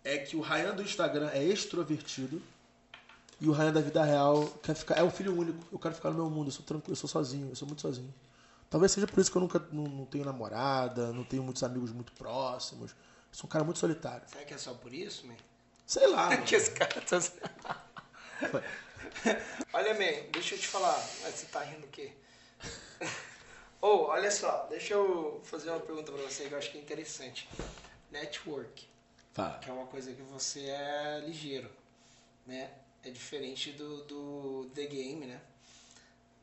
é 0.04 0.18
que 0.18 0.36
o 0.36 0.42
Ryan 0.42 0.74
do 0.76 0.82
Instagram 0.82 1.30
é 1.34 1.44
extrovertido 1.44 2.42
e 3.40 3.48
o 3.48 3.52
Ryan 3.52 3.72
da 3.74 3.82
vida 3.82 4.04
real 4.04 4.48
quer 4.64 4.76
ficar. 4.76 4.96
É 4.98 5.04
o 5.04 5.12
filho 5.12 5.38
único. 5.38 5.60
Eu 5.72 5.78
quero 5.80 5.94
ficar 5.96 6.10
no 6.10 6.16
meu 6.16 6.30
mundo. 6.30 6.48
Eu 6.48 6.52
sou 6.52 6.66
tranquilo, 6.66 6.92
eu 6.94 6.96
sou 6.98 7.10
sozinho, 7.10 7.50
eu 7.50 7.56
sou 7.56 7.68
muito 7.68 7.82
sozinho. 7.82 8.14
Talvez 8.70 8.92
seja 8.92 9.08
por 9.08 9.20
isso 9.20 9.32
que 9.32 9.38
eu 9.38 9.42
nunca 9.42 9.60
não, 9.72 9.84
não 9.84 10.06
tenho 10.06 10.26
namorada, 10.26 11.14
não 11.14 11.24
tenho 11.24 11.44
muitos 11.44 11.64
amigos 11.64 11.92
muito 11.92 12.12
próximos. 12.14 12.96
Sou 13.32 13.48
um 13.48 13.50
cara 13.50 13.64
muito 13.64 13.80
solitário. 13.80 14.28
Será 14.28 14.44
que 14.44 14.54
é 14.54 14.58
só 14.58 14.74
por 14.74 14.94
isso, 14.94 15.26
man? 15.26 15.36
Sei 15.86 16.08
lá. 16.08 16.36
que 16.44 16.56
esse 16.56 16.72
cara 16.72 17.02
tá... 17.02 17.20
olha, 19.74 19.94
man, 19.94 20.32
deixa 20.32 20.56
eu 20.56 20.60
te 20.60 20.68
falar. 20.68 20.98
Você 21.00 21.46
tá 21.46 21.64
rindo 21.64 21.86
o 21.86 21.90
quê? 21.90 22.12
Ô, 23.82 24.08
olha 24.08 24.32
só, 24.32 24.66
deixa 24.70 24.96
eu 24.96 25.40
fazer 25.44 25.70
uma 25.70 25.80
pergunta 25.80 26.12
pra 26.12 26.22
você 26.24 26.48
que 26.48 26.54
eu 26.54 26.58
acho 26.58 26.72
que 26.72 26.78
é 26.78 26.82
interessante. 26.82 27.48
Network, 28.12 28.88
Fala. 29.34 29.60
que 29.60 29.70
é 29.70 29.74
uma 29.74 29.86
coisa 29.86 30.12
que 30.14 30.22
você 30.24 30.62
é 30.62 31.24
ligeiro, 31.26 31.70
né? 32.46 32.72
É 33.04 33.10
diferente 33.10 33.72
do, 33.74 34.04
do 34.06 34.72
The 34.74 34.86
Game, 34.88 35.26
né? 35.26 35.40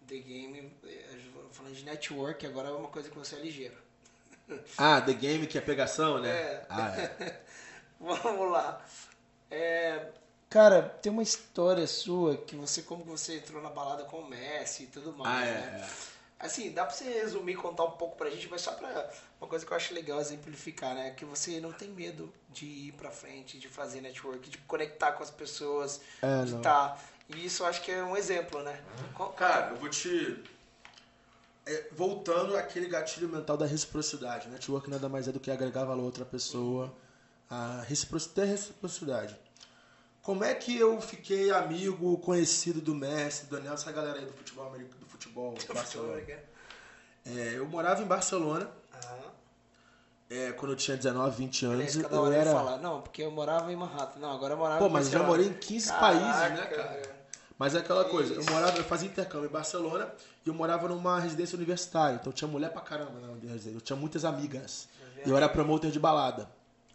The 0.06 0.16
Game, 0.18 0.72
eh, 0.84 1.18
falando 1.52 1.74
de 1.74 1.84
network, 1.84 2.46
agora 2.46 2.68
é 2.68 2.72
uma 2.72 2.88
coisa 2.88 3.08
que 3.10 3.16
você 3.18 3.36
é 3.36 3.40
ligeiro. 3.40 3.76
Ah, 4.76 5.00
The 5.00 5.14
Game 5.14 5.46
que 5.46 5.56
é 5.56 5.60
pegação, 5.60 6.20
né? 6.20 6.28
É. 6.30 6.66
Ah, 6.68 6.88
é. 6.96 7.40
Vamos 7.98 8.50
lá. 8.52 8.84
É, 9.50 10.08
cara, 10.50 10.82
tem 10.82 11.10
uma 11.12 11.22
história 11.22 11.86
sua 11.86 12.36
que 12.36 12.54
você, 12.56 12.82
como 12.82 13.04
você 13.04 13.36
entrou 13.38 13.62
na 13.62 13.70
balada 13.70 14.04
com 14.04 14.18
o 14.18 14.28
Messi 14.28 14.82
e 14.84 14.86
tudo 14.88 15.12
mais, 15.14 15.48
Ah, 15.48 15.50
é, 15.50 15.54
né? 15.78 15.88
Assim, 16.38 16.72
dá 16.72 16.84
pra 16.84 16.94
você 16.94 17.04
resumir, 17.04 17.54
contar 17.54 17.84
um 17.84 17.92
pouco 17.92 18.16
pra 18.18 18.28
gente, 18.28 18.48
mas 18.50 18.60
só 18.60 18.72
pra 18.72 19.10
uma 19.40 19.48
coisa 19.48 19.64
que 19.64 19.72
eu 19.72 19.76
acho 19.76 19.94
legal 19.94 20.20
exemplificar, 20.20 20.94
né? 20.94 21.12
Que 21.12 21.24
você 21.24 21.58
não 21.58 21.72
tem 21.72 21.88
medo 21.88 22.30
de 22.50 22.66
ir 22.66 22.92
pra 22.92 23.10
frente, 23.10 23.58
de 23.58 23.68
fazer 23.68 24.02
network, 24.02 24.50
de 24.50 24.58
conectar 24.58 25.12
com 25.12 25.22
as 25.22 25.30
pessoas, 25.30 26.02
É, 26.20 26.44
de 26.44 26.56
estar. 26.56 27.02
E 27.28 27.46
isso 27.46 27.62
eu 27.62 27.66
acho 27.66 27.82
que 27.82 27.90
é 27.90 28.02
um 28.02 28.16
exemplo, 28.16 28.62
né? 28.62 28.80
Qual- 29.14 29.32
Cara, 29.32 29.70
eu 29.70 29.76
vou 29.76 29.88
te. 29.88 30.42
é, 31.66 31.88
voltando 31.92 32.56
àquele 32.56 32.87
gatilho 32.87 33.28
mental 33.28 33.56
da 33.56 33.64
reciprocidade. 33.66 34.48
Network 34.48 34.88
nada 34.90 35.08
mais 35.08 35.26
é 35.28 35.32
do 35.32 35.40
que 35.40 35.50
agregar 35.50 35.84
valor 35.84 36.02
a 36.02 36.04
outra 36.04 36.24
pessoa. 36.24 36.94
A 37.48 37.82
reciprocidade, 37.87 38.34
ter 38.48 38.52
reciprocidade. 38.52 39.38
Como 40.22 40.42
é 40.42 40.54
que 40.54 40.76
eu 40.78 41.00
fiquei 41.00 41.50
amigo, 41.50 42.16
conhecido 42.18 42.80
do 42.80 42.94
Messi, 42.94 43.46
do 43.46 43.56
Daniel, 43.56 43.74
essa 43.74 43.92
galera 43.92 44.18
aí 44.18 44.24
do 44.24 44.32
futebol 44.32 44.66
americano, 44.66 45.00
do 45.04 45.06
futebol, 45.06 45.54
Barcelona? 45.72 46.22
É, 47.26 47.54
eu 47.56 47.66
morava 47.66 48.02
em 48.02 48.06
Barcelona 48.06 48.70
Aham. 48.92 49.32
é, 50.28 50.52
quando 50.52 50.72
eu 50.72 50.76
tinha 50.76 50.96
19, 50.96 51.37
20 51.37 51.64
anos. 51.66 51.96
Eu 51.96 52.26
era... 52.26 52.37
ele 52.37 52.50
fala, 52.50 52.76
não, 52.78 53.00
porque 53.00 53.22
eu 53.22 53.30
morava 53.30 53.70
em 53.72 53.76
Manhattan. 53.76 54.18
Não, 54.18 54.32
agora 54.32 54.54
eu 54.54 54.58
morava 54.58 54.78
Pô, 54.78 54.88
mas 54.90 55.06
eu 55.06 55.12
já 55.12 55.22
morei 55.26 55.46
em 55.46 55.54
15 55.54 55.88
Caraca, 55.88 56.00
países, 56.00 56.58
né, 56.58 56.66
cara? 56.66 57.13
Mas 57.58 57.74
é 57.74 57.78
aquela 57.78 58.04
Que 58.04 58.10
coisa, 58.10 58.34
eu 58.34 58.44
morava, 58.46 58.76
eu 58.76 58.84
fazia 58.84 59.08
intercâmbio 59.08 59.48
em 59.48 59.52
Barcelona 59.52 60.12
e 60.44 60.48
eu 60.48 60.54
morava 60.54 60.88
numa 60.88 61.20
residência 61.20 61.56
universitária, 61.56 62.16
então 62.20 62.32
tinha 62.32 62.48
mulher 62.48 62.70
pra 62.70 62.80
caramba 62.80 63.12
na 63.20 63.28
residência, 63.52 63.76
eu 63.76 63.80
tinha 63.80 63.96
muitas 63.96 64.24
amigas. 64.24 64.88
E 65.24 65.30
eu 65.30 65.36
era 65.36 65.48
promotor 65.48 65.90
de 65.90 65.98
balada. 65.98 66.48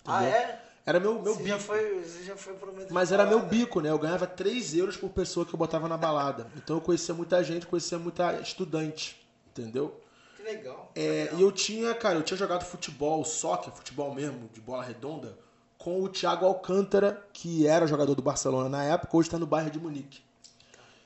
Ah, 0.05 0.23
entendeu? 0.23 0.39
é? 0.39 0.61
Era 0.85 0.99
meu, 0.99 1.21
meu 1.21 1.33
você, 1.33 1.43
bico. 1.43 1.49
já 1.49 1.59
foi, 1.59 2.01
você 2.03 2.23
já 2.23 2.35
foi 2.35 2.53
prometendo. 2.53 2.91
Mas 2.91 3.11
era 3.11 3.25
meu 3.25 3.41
bico, 3.41 3.79
né? 3.79 3.89
Eu 3.89 3.99
ganhava 3.99 4.25
3 4.25 4.75
euros 4.75 4.97
por 4.97 5.09
pessoa 5.09 5.45
que 5.45 5.53
eu 5.53 5.57
botava 5.57 5.87
na 5.87 5.97
balada. 5.97 6.47
Então 6.57 6.77
eu 6.77 6.81
conhecia 6.81 7.13
muita 7.13 7.43
gente, 7.43 7.67
conhecia 7.67 7.99
muita 7.99 8.39
estudante, 8.41 9.15
entendeu? 9.51 9.99
Que 10.35 10.43
legal. 10.43 10.91
É, 10.95 11.23
legal. 11.25 11.39
e 11.39 11.41
eu 11.41 11.51
tinha, 11.51 11.93
cara, 11.93 12.15
eu 12.15 12.23
tinha 12.23 12.37
jogado 12.37 12.65
futebol, 12.65 13.23
soccer, 13.23 13.71
futebol 13.71 14.13
mesmo, 14.13 14.49
de 14.51 14.59
bola 14.59 14.83
redonda, 14.83 15.37
com 15.77 16.01
o 16.01 16.09
Thiago 16.09 16.45
Alcântara, 16.45 17.23
que 17.31 17.67
era 17.67 17.85
jogador 17.87 18.15
do 18.15 18.21
Barcelona 18.21 18.67
na 18.67 18.83
época, 18.83 19.15
hoje 19.15 19.27
está 19.27 19.37
no 19.37 19.45
bairro 19.45 19.69
de 19.69 19.79
Munique. 19.79 20.21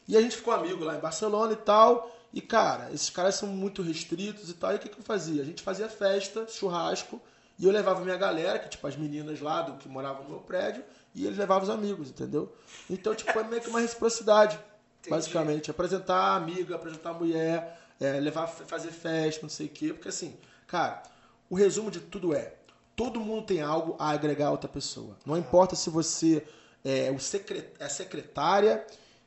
E 0.07 0.17
a 0.17 0.21
gente 0.21 0.35
ficou 0.35 0.53
amigo 0.53 0.83
lá 0.83 0.95
em 0.95 0.99
Barcelona 0.99 1.53
e 1.53 1.57
tal. 1.57 2.15
E, 2.33 2.41
cara, 2.41 2.89
esses 2.91 3.09
caras 3.09 3.35
são 3.35 3.47
muito 3.49 3.81
restritos 3.81 4.49
e 4.49 4.53
tal. 4.55 4.71
E 4.71 4.75
o 4.75 4.79
que, 4.79 4.89
que 4.89 4.99
eu 4.99 5.03
fazia? 5.03 5.41
A 5.41 5.45
gente 5.45 5.61
fazia 5.61 5.87
festa, 5.87 6.47
churrasco, 6.47 7.21
e 7.59 7.65
eu 7.65 7.71
levava 7.71 8.01
minha 8.01 8.17
galera, 8.17 8.57
que 8.57 8.69
tipo 8.69 8.85
as 8.87 8.95
meninas 8.95 9.39
lá 9.39 9.61
do 9.61 9.77
que 9.77 9.87
moravam 9.87 10.23
no 10.23 10.29
meu 10.29 10.39
prédio, 10.39 10.83
e 11.13 11.25
eles 11.25 11.37
levavam 11.37 11.63
os 11.63 11.69
amigos, 11.69 12.09
entendeu? 12.09 12.51
Então, 12.89 13.13
tipo, 13.13 13.37
é 13.37 13.43
meio 13.43 13.61
que 13.61 13.69
uma 13.69 13.79
reciprocidade, 13.79 14.59
basicamente. 15.07 15.69
Apresentar 15.69 16.35
amiga, 16.35 16.75
apresentar 16.75 17.13
mulher, 17.13 17.79
é, 18.01 18.19
levar, 18.19 18.47
fazer 18.47 18.91
festa, 18.91 19.43
não 19.43 19.49
sei 19.49 19.67
o 19.67 19.69
quê. 19.69 19.93
Porque 19.93 20.09
assim, 20.09 20.35
cara, 20.65 21.03
o 21.49 21.55
resumo 21.55 21.91
de 21.91 21.99
tudo 21.99 22.33
é: 22.33 22.55
todo 22.95 23.19
mundo 23.19 23.45
tem 23.45 23.61
algo 23.61 23.95
a 23.99 24.09
agregar 24.09 24.47
a 24.47 24.51
outra 24.51 24.67
pessoa. 24.67 25.15
Não 25.23 25.37
importa 25.37 25.75
se 25.75 25.89
você 25.91 26.43
é, 26.83 27.11
o 27.11 27.19
secre- 27.19 27.69
é 27.79 27.85
a 27.85 27.89
secretária 27.89 28.83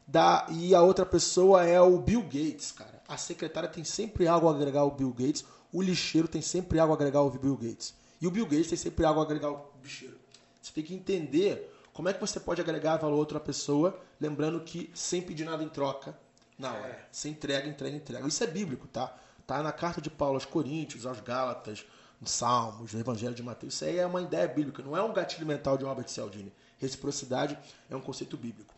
da, 0.07 0.47
e 0.51 0.75
a 0.75 0.83
outra 0.83 1.05
pessoa 1.05 1.65
é 1.65 1.81
o 1.81 1.99
Bill 1.99 2.23
Gates, 2.23 2.71
cara. 2.71 3.03
A 3.09 3.17
secretária 3.17 3.69
tem 3.69 3.85
sempre 3.85 4.29
algo 4.29 4.49
a 4.49 4.53
agregar 4.53 4.81
ao 4.81 4.91
Bill 4.91 5.13
Gates, 5.13 5.45
o 5.73 5.83
lixeiro 5.83 6.29
tem 6.29 6.41
sempre 6.41 6.79
algo 6.79 6.93
a 6.93 6.97
agregar 6.97 7.21
ao 7.21 7.31
Bill 7.31 7.57
Gates. 7.57 7.95
E 8.21 8.27
o 8.27 8.31
Bill 8.31 8.47
Gates 8.47 8.69
tem 8.69 8.79
sempre 8.79 9.05
algo 9.05 9.21
a 9.21 9.23
agregar 9.23 9.49
ao 9.49 9.75
bicheiro. 9.83 10.17
Você 10.63 10.73
tem 10.73 10.85
que 10.85 10.95
entender 10.95 11.73
como 11.93 12.09
é 12.09 12.13
que 12.13 12.21
você 12.21 12.39
pode 12.39 12.61
agregar 12.61 12.97
valor 12.99 13.15
a 13.15 13.19
outra 13.19 13.41
pessoa, 13.41 13.99
lembrando 14.21 14.61
que 14.61 14.91
sem 14.95 15.23
pedir 15.23 15.45
nada 15.45 15.63
em 15.63 15.69
troca, 15.69 16.17
na 16.59 16.73
hora. 16.73 16.89
É. 16.89 17.09
Você 17.11 17.29
entrega, 17.29 17.69
entrega, 17.69 17.97
entrega. 17.97 18.29
Isso 18.29 18.43
é 18.43 18.47
bíblico, 18.47 18.87
tá? 18.87 19.15
Tá 19.47 19.63
na 19.63 19.73
carta 19.73 20.01
de 20.01 20.11
Paulo 20.11 20.35
aos 20.35 20.45
Coríntios, 20.45 21.07
aos 21.07 21.21
Gálatas, 21.21 21.85
nos 22.21 22.31
Salmos, 22.31 22.93
no 22.93 23.01
Evangelho 23.01 23.35
de 23.35 23.43
Mateus. 23.43 23.75
Isso 23.75 23.85
aí 23.85 23.99
é 23.99 24.07
uma 24.07 24.23
ideia 24.23 24.47
bíblica, 24.49 24.83
não 24.83 24.97
é 24.97 25.03
um 25.03 25.13
gatilho 25.13 25.47
mental 25.47 25.77
de 25.77 25.85
Robert 25.85 26.09
Cialdini. 26.09 26.53
Reciprocidade 26.79 27.59
é 27.89 27.97
um 27.97 28.01
conceito 28.01 28.37
bíblico. 28.37 28.76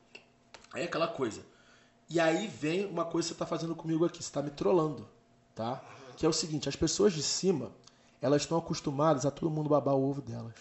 Aí 0.73 0.83
é 0.83 0.85
aquela 0.85 1.09
coisa. 1.09 1.43
E 2.09 2.19
aí 2.19 2.47
vem 2.47 2.87
uma 2.87 3.05
coisa 3.05 3.27
que 3.27 3.29
você 3.29 3.35
está 3.35 3.47
fazendo 3.47 3.75
comigo 3.75 4.05
aqui, 4.05 4.19
você 4.19 4.29
está 4.29 4.43
me 4.43 4.51
trollando, 4.51 5.07
tá? 5.55 5.83
Que 6.17 6.25
é 6.25 6.29
o 6.29 6.33
seguinte, 6.33 6.69
as 6.69 6.77
pessoas 6.77 7.13
de 7.13 7.23
cima, 7.23 7.71
elas 8.21 8.43
estão 8.43 8.57
acostumadas 8.57 9.27
a 9.27 9.31
todo 9.31 9.51
mundo 9.51 9.69
babar 9.69 9.95
o 9.95 10.11
ovo 10.11 10.23
delas, 10.23 10.55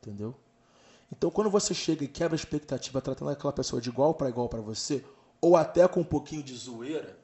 entendeu? 0.00 0.34
Então 1.10 1.30
quando 1.30 1.50
você 1.50 1.74
chega 1.74 2.04
e 2.04 2.08
quebra 2.08 2.34
a 2.34 2.40
expectativa 2.40 3.00
tratando 3.00 3.30
aquela 3.30 3.52
pessoa 3.52 3.82
de 3.82 3.88
igual 3.88 4.14
para 4.14 4.28
igual 4.28 4.48
para 4.48 4.60
você, 4.60 5.04
ou 5.40 5.56
até 5.56 5.86
com 5.88 6.00
um 6.00 6.04
pouquinho 6.04 6.42
de 6.42 6.54
zoeira, 6.54 7.18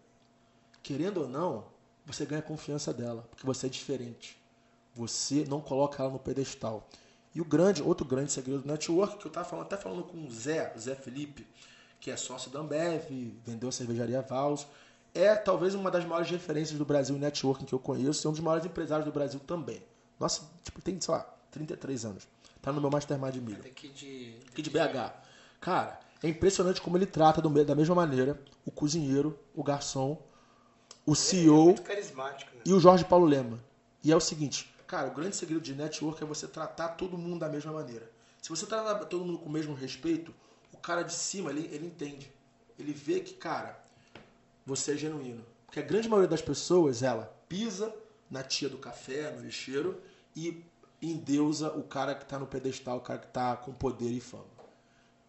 querendo 0.83 1.23
ou 1.23 1.29
não, 1.29 1.65
você 2.05 2.27
ganha 2.27 2.41
a 2.41 2.45
confiança 2.45 2.93
dela, 2.93 3.27
porque 3.31 3.47
você 3.47 3.67
é 3.67 3.71
diferente. 3.71 4.37
Você 4.95 5.45
não 5.49 5.61
coloca 5.61 6.03
ela 6.03 6.13
no 6.13 6.19
pedestal. 6.19 6.89
E 7.35 7.41
o 7.41 7.45
grande, 7.45 7.83
outro 7.83 8.07
grande 8.07 8.31
segredo 8.31 8.63
do 8.63 8.69
network, 8.69 9.19
que 9.19 9.27
eu 9.27 9.29
estava 9.29 9.49
falando, 9.49 9.67
até 9.67 9.77
falando 9.77 10.05
com 10.05 10.25
o 10.25 10.31
Zé, 10.31 10.73
o 10.77 10.79
Zé 10.79 10.95
Felipe, 10.95 11.47
que 12.05 12.11
é 12.11 12.19
sócio 12.19 12.51
da 12.51 12.61
Ambev, 12.61 13.33
vendeu 13.47 13.71
a 13.71 13.73
cervejaria 13.73 14.21
Vals, 14.21 14.67
é 15.15 15.35
talvez 15.35 15.75
uma 15.75 15.91
das 15.91 16.05
maiores 16.05 16.31
referências 16.31 16.79
do 16.79 16.85
Brasil 16.85 17.17
em 17.17 17.19
networking 17.19 17.65
que 17.65 17.73
eu 17.73 17.79
conheço, 17.79 18.27
e 18.27 18.29
um 18.29 18.33
dos 18.33 18.41
maiores 18.41 18.67
empresários 18.67 19.07
do 19.07 19.11
Brasil 19.11 19.41
também. 19.41 19.83
Nossa, 20.21 20.43
tipo, 20.63 20.83
tem, 20.83 21.01
sei 21.01 21.15
lá, 21.15 21.21
33 21.51 22.05
anos. 22.05 22.29
Tá 22.61 22.71
no 22.71 22.79
meu 22.83 22.91
Mastermind 22.91 23.33
de 23.33 23.41
milho 23.41 23.63
Daqui 23.63 23.89
de. 23.89 24.37
aqui 24.51 24.61
de 24.61 24.69
BH. 24.69 25.15
Cara, 25.63 25.99
É 26.23 26.29
impressionante 26.29 26.79
como 26.79 26.99
ele 26.99 27.07
trata 27.07 27.41
do 27.41 27.65
da 27.65 27.75
mesma 27.75 27.95
maneira 27.95 28.39
o 28.67 28.71
cozinheiro, 28.71 29.39
o 29.55 29.63
garçom, 29.65 30.21
o 31.07 31.15
CEO 31.15 31.75
carismático, 31.81 32.55
né? 32.55 32.61
e 32.67 32.75
o 32.75 32.81
Jorge 32.81 33.07
Paulo 33.07 33.25
Lema. 33.25 33.59
E 34.03 34.13
é 34.13 34.17
o 34.17 34.21
seguinte, 34.21 34.71
cara, 34.87 35.09
o 35.09 35.15
grande 35.15 35.37
segredo 35.37 35.63
de 35.63 35.75
network 35.75 36.23
é 36.23 36.27
você 36.27 36.47
tratar 36.47 36.89
todo 36.89 37.17
mundo 37.17 37.41
da 37.41 37.49
mesma 37.49 37.73
maneira. 37.73 38.11
Se 38.43 38.51
você 38.51 38.67
tratar 38.67 38.95
todo 39.07 39.25
mundo 39.25 39.39
com 39.39 39.49
o 39.49 39.53
mesmo 39.53 39.73
respeito, 39.75 40.35
cara 40.85 41.03
de 41.03 41.15
cima, 41.15 41.51
ele, 41.51 41.69
ele 41.73 41.87
entende. 41.87 42.31
Ele 42.79 42.93
vê 42.93 43.21
que, 43.21 43.35
cara, 43.35 43.83
você 44.67 44.93
é 44.93 44.97
genuíno. 44.97 45.45
Porque 45.65 45.81
a 45.81 45.83
grande 45.83 46.09
maioria 46.09 46.29
das 46.29 46.43
pessoas, 46.43 47.03
ela 47.03 47.35
pisa 47.49 47.95
na 48.31 48.43
tia 48.43 48.69
do 48.69 48.77
café, 48.77 49.31
no 49.31 49.43
lixeiro, 49.43 50.01
e 50.37 50.63
endeusa 51.01 51.71
o 51.73 51.83
cara 51.83 52.15
que 52.15 52.27
tá 52.27 52.39
no 52.39 52.47
pedestal, 52.47 52.99
o 52.99 53.01
cara 53.01 53.19
que 53.19 53.29
tá 53.29 53.57
com 53.57 53.73
poder 53.73 54.11
e 54.11 54.21
fama. 54.21 54.45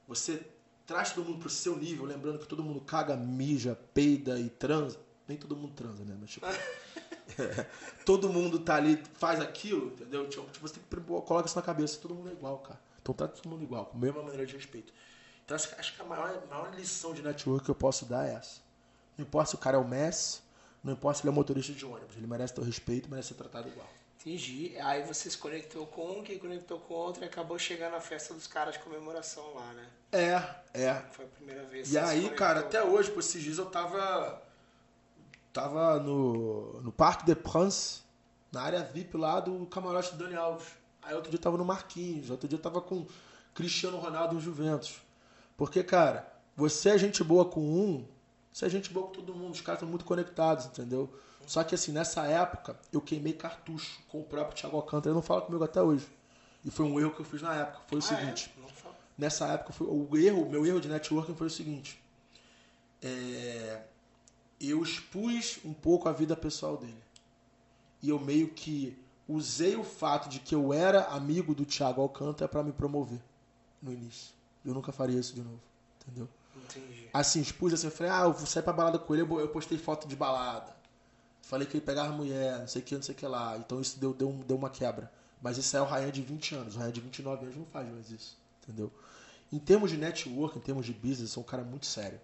Você 0.07 0.45
traz 0.85 1.13
todo 1.13 1.25
mundo 1.25 1.39
pro 1.39 1.49
seu 1.49 1.77
nível, 1.77 2.05
lembrando 2.05 2.39
que 2.39 2.47
todo 2.47 2.61
mundo 2.61 2.81
caga, 2.81 3.15
mija, 3.15 3.79
peida 3.93 4.37
e 4.37 4.49
transa. 4.49 4.99
Nem 5.27 5.37
todo 5.37 5.55
mundo 5.55 5.73
transa, 5.73 6.03
né? 6.03 6.17
Mas 6.19 6.31
tipo. 6.31 6.45
é, 6.45 7.67
todo 8.05 8.27
mundo 8.29 8.59
tá 8.59 8.75
ali, 8.75 9.01
faz 9.13 9.39
aquilo, 9.39 9.87
entendeu? 9.87 10.27
Tipo, 10.27 10.45
você 10.61 10.75
tem 10.75 10.83
que 10.83 11.05
coloca 11.21 11.47
isso 11.47 11.55
na 11.55 11.61
cabeça, 11.61 11.97
todo 11.99 12.13
mundo 12.13 12.29
é 12.29 12.33
igual, 12.33 12.59
cara. 12.59 12.79
Então 13.01 13.15
trata 13.15 13.35
todo 13.35 13.49
mundo 13.49 13.63
igual, 13.63 13.85
com 13.85 13.97
a 13.97 14.01
mesma 14.01 14.21
maneira 14.21 14.45
de 14.45 14.53
respeito. 14.53 14.93
Então 15.45 15.55
acho, 15.55 15.69
que- 15.69 15.79
acho 15.79 15.95
que 15.95 16.01
a 16.01 16.05
maior, 16.05 16.41
maior 16.49 16.73
lição 16.73 17.13
de 17.13 17.21
network 17.21 17.65
que 17.65 17.71
eu 17.71 17.75
posso 17.75 18.05
dar 18.05 18.27
é 18.27 18.33
essa. 18.33 18.59
Não 19.17 19.23
importa 19.25 19.49
se 19.51 19.55
o 19.55 19.59
cara 19.59 19.77
é 19.77 19.79
o 19.79 19.87
Messi, 19.87 20.39
não 20.83 20.93
importa 20.93 21.19
se 21.19 21.23
ele 21.23 21.29
é 21.31 21.35
motorista 21.35 21.71
de 21.71 21.85
ônibus, 21.85 22.15
ele 22.17 22.27
merece 22.27 22.53
teu 22.53 22.63
respeito, 22.63 23.09
merece 23.09 23.29
ser 23.29 23.35
tratado 23.35 23.67
igual. 23.69 23.87
Entendi. 24.19 24.75
Aí 24.79 25.03
você 25.03 25.29
se 25.29 25.37
conectou 25.37 25.85
com 25.85 26.19
um, 26.19 26.23
que 26.23 26.37
conectou 26.39 26.79
com 26.79 26.95
outro 26.95 27.23
e 27.23 27.27
acabou 27.27 27.59
chegando 27.59 27.91
na 27.91 28.01
festa 28.01 28.33
dos 28.33 28.47
caras 28.47 28.73
de 28.73 28.79
comemoração 28.79 29.53
lá, 29.53 29.71
né? 29.73 29.87
É, 30.11 30.79
é. 30.81 30.93
Foi 31.11 31.25
a 31.25 31.27
primeira 31.27 31.63
vez. 31.65 31.93
E 31.93 31.97
aí, 31.97 32.31
cara, 32.31 32.61
até 32.61 32.83
hoje, 32.83 33.11
por 33.11 33.19
esses 33.19 33.41
dias 33.43 33.59
eu 33.59 33.67
tava. 33.67 34.41
Tava 35.53 35.99
no, 35.99 36.81
no 36.81 36.91
Parque 36.91 37.23
de 37.25 37.35
France, 37.35 38.01
na 38.51 38.61
área 38.63 38.83
VIP 38.83 39.15
lá 39.15 39.39
do 39.39 39.65
camarote 39.67 40.13
do 40.15 40.23
Dani 40.23 40.35
Alves. 40.35 40.67
Aí 41.01 41.13
outro 41.13 41.29
dia 41.29 41.37
eu 41.37 41.41
tava 41.41 41.55
no 41.57 41.63
Marquinhos, 41.63 42.29
outro 42.29 42.47
dia 42.47 42.57
eu 42.57 42.61
tava 42.61 42.81
com 42.81 43.05
Cristiano 43.53 43.97
Ronaldo 43.97 44.33
no 44.35 44.41
Juventus. 44.41 44.99
Porque, 45.57 45.83
cara, 45.83 46.31
você 46.55 46.89
é 46.89 46.97
gente 46.97 47.23
boa 47.23 47.45
com 47.45 47.61
um, 47.61 48.05
você 48.51 48.65
é 48.65 48.69
gente 48.69 48.89
boa 48.91 49.07
com 49.07 49.13
todo 49.13 49.33
mundo, 49.33 49.53
os 49.53 49.61
caras 49.61 49.79
estão 49.79 49.89
muito 49.89 50.05
conectados, 50.05 50.65
entendeu? 50.65 51.13
Só 51.45 51.63
que 51.63 51.75
assim, 51.75 51.91
nessa 51.91 52.25
época, 52.25 52.77
eu 52.91 52.99
queimei 52.99 53.33
cartucho 53.33 53.99
com 54.09 54.19
o 54.19 54.23
próprio 54.23 54.55
Thiago 54.55 54.75
Alcântara, 54.77 55.09
ele 55.09 55.15
não 55.15 55.21
fala 55.21 55.41
comigo 55.41 55.63
até 55.63 55.81
hoje. 55.81 56.07
E 56.63 56.71
foi 56.71 56.85
um 56.85 56.99
erro 56.99 57.11
que 57.11 57.19
eu 57.21 57.25
fiz 57.25 57.41
na 57.41 57.53
época. 57.55 57.81
Foi 57.87 57.99
o 57.99 57.99
Ah, 57.99 58.01
seguinte 58.01 58.51
É? 58.57 58.61
Não 58.61 58.69
fala. 58.69 58.95
nessa 59.17 59.45
época 59.47 59.71
foi, 59.71 59.85
o 59.87 60.17
erro, 60.17 60.49
meu 60.49 60.65
erro 60.65 60.81
de 60.81 60.87
networking 60.87 61.35
foi 61.35 61.47
o 61.47 61.49
seguinte. 61.51 62.01
É, 63.01 63.83
eu 64.59 64.81
expus 64.81 65.59
um 65.63 65.73
pouco 65.73 66.09
a 66.09 66.11
vida 66.11 66.35
pessoal 66.35 66.77
dele. 66.77 66.97
E 68.01 68.09
eu 68.09 68.19
meio 68.19 68.49
que 68.49 68.97
usei 69.27 69.75
o 69.75 69.83
fato 69.83 70.27
de 70.29 70.39
que 70.39 70.55
eu 70.55 70.73
era 70.73 71.03
amigo 71.05 71.53
do 71.53 71.65
Thiago 71.65 72.01
Alcântara 72.01 72.47
para 72.49 72.63
me 72.63 72.71
promover 72.71 73.19
no 73.81 73.91
início. 73.91 74.33
Eu 74.65 74.73
nunca 74.73 74.91
faria 74.91 75.19
isso 75.19 75.33
de 75.35 75.41
novo, 75.41 75.61
entendeu? 76.01 76.27
Entendi. 76.55 77.09
Assim, 77.13 77.41
expus 77.41 77.73
assim, 77.73 77.87
eu 77.87 77.91
falei, 77.91 78.11
ah, 78.11 78.23
eu 78.23 78.33
vou 78.33 78.47
sair 78.47 78.63
pra 78.63 78.73
balada 78.73 78.97
com 78.97 79.13
ele, 79.13 79.23
eu 79.23 79.47
postei 79.49 79.77
foto 79.77 80.07
de 80.07 80.15
balada. 80.15 80.75
Falei 81.41 81.67
que 81.67 81.77
ele 81.77 81.85
pegava 81.85 82.11
mulher, 82.11 82.59
não 82.59 82.67
sei 82.67 82.81
o 82.81 82.85
que, 82.85 82.95
não 82.95 83.03
sei 83.03 83.13
o 83.13 83.17
que 83.17 83.27
lá. 83.27 83.55
Então 83.57 83.79
isso 83.79 83.99
deu, 83.99 84.13
deu, 84.13 84.31
deu 84.47 84.57
uma 84.57 84.69
quebra. 84.69 85.11
Mas 85.41 85.57
isso 85.57 85.77
é 85.77 85.81
o 85.81 85.85
Ryan 85.85 86.11
de 86.11 86.21
20 86.23 86.55
anos. 86.55 86.75
O 86.75 86.79
Ryan 86.79 86.91
de 86.91 87.01
29 87.01 87.45
anos 87.45 87.55
não 87.55 87.65
faz 87.65 87.87
mais 87.91 88.09
isso, 88.09 88.35
entendeu? 88.63 88.91
Em 89.53 89.59
termos 89.59 89.91
de 89.91 89.97
network, 89.97 90.57
em 90.57 90.61
termos 90.61 90.87
de 90.87 90.93
business, 90.93 91.21
eu 91.21 91.27
sou 91.27 91.43
um 91.43 91.45
cara 91.45 91.63
muito 91.63 91.85
sério. 91.85 92.19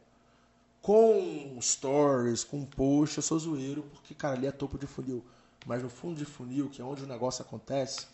Com 0.82 1.60
stories, 1.62 2.44
com 2.44 2.66
post, 2.66 3.18
eu 3.18 3.22
sou 3.22 3.38
zoeiro, 3.38 3.84
porque, 3.94 4.16
cara, 4.16 4.36
ali 4.36 4.48
é 4.48 4.52
topo 4.52 4.80
de 4.80 4.88
funil. 4.88 5.24
Mas 5.68 5.84
no 5.84 5.90
fundo 5.90 6.18
de 6.18 6.26
funil, 6.26 6.68
que 6.70 6.82
é 6.82 6.84
onde 6.84 7.04
o 7.04 7.08
negócio 7.08 7.44
acontece, 7.44 8.08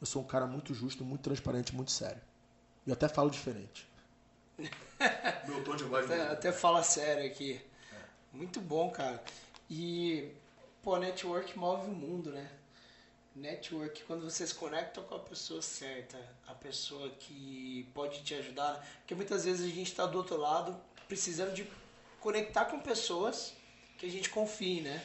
eu 0.00 0.06
sou 0.06 0.22
um 0.22 0.24
cara 0.24 0.46
muito 0.46 0.72
justo, 0.72 1.04
muito 1.04 1.22
transparente, 1.22 1.74
muito 1.74 1.90
sério. 1.90 2.22
E 2.86 2.90
eu 2.90 2.94
até 2.94 3.08
falo 3.08 3.30
diferente. 3.30 3.88
Meu 5.46 5.64
tom 5.64 5.76
de 5.76 5.84
voz 5.84 6.10
Até, 6.10 6.22
até 6.22 6.52
fala 6.52 6.82
sério 6.82 7.24
aqui. 7.26 7.60
Muito 8.32 8.60
bom, 8.60 8.90
cara. 8.90 9.22
E, 9.68 10.30
pô, 10.82 10.96
network 10.96 11.58
move 11.58 11.90
o 11.90 11.94
mundo, 11.94 12.30
né? 12.30 12.50
Network, 13.34 14.02
quando 14.04 14.24
você 14.28 14.46
se 14.46 14.54
conecta 14.54 15.00
com 15.00 15.14
a 15.14 15.18
pessoa 15.18 15.62
certa, 15.62 16.18
a 16.46 16.54
pessoa 16.54 17.08
que 17.18 17.88
pode 17.94 18.22
te 18.22 18.34
ajudar, 18.34 18.74
né? 18.74 18.86
porque 18.98 19.14
muitas 19.14 19.44
vezes 19.44 19.64
a 19.64 19.74
gente 19.74 19.90
está 19.90 20.04
do 20.04 20.18
outro 20.18 20.36
lado 20.36 20.78
precisando 21.08 21.54
de 21.54 21.66
conectar 22.20 22.66
com 22.66 22.78
pessoas 22.80 23.54
que 23.96 24.04
a 24.04 24.10
gente 24.10 24.28
confie, 24.28 24.82
né? 24.82 25.02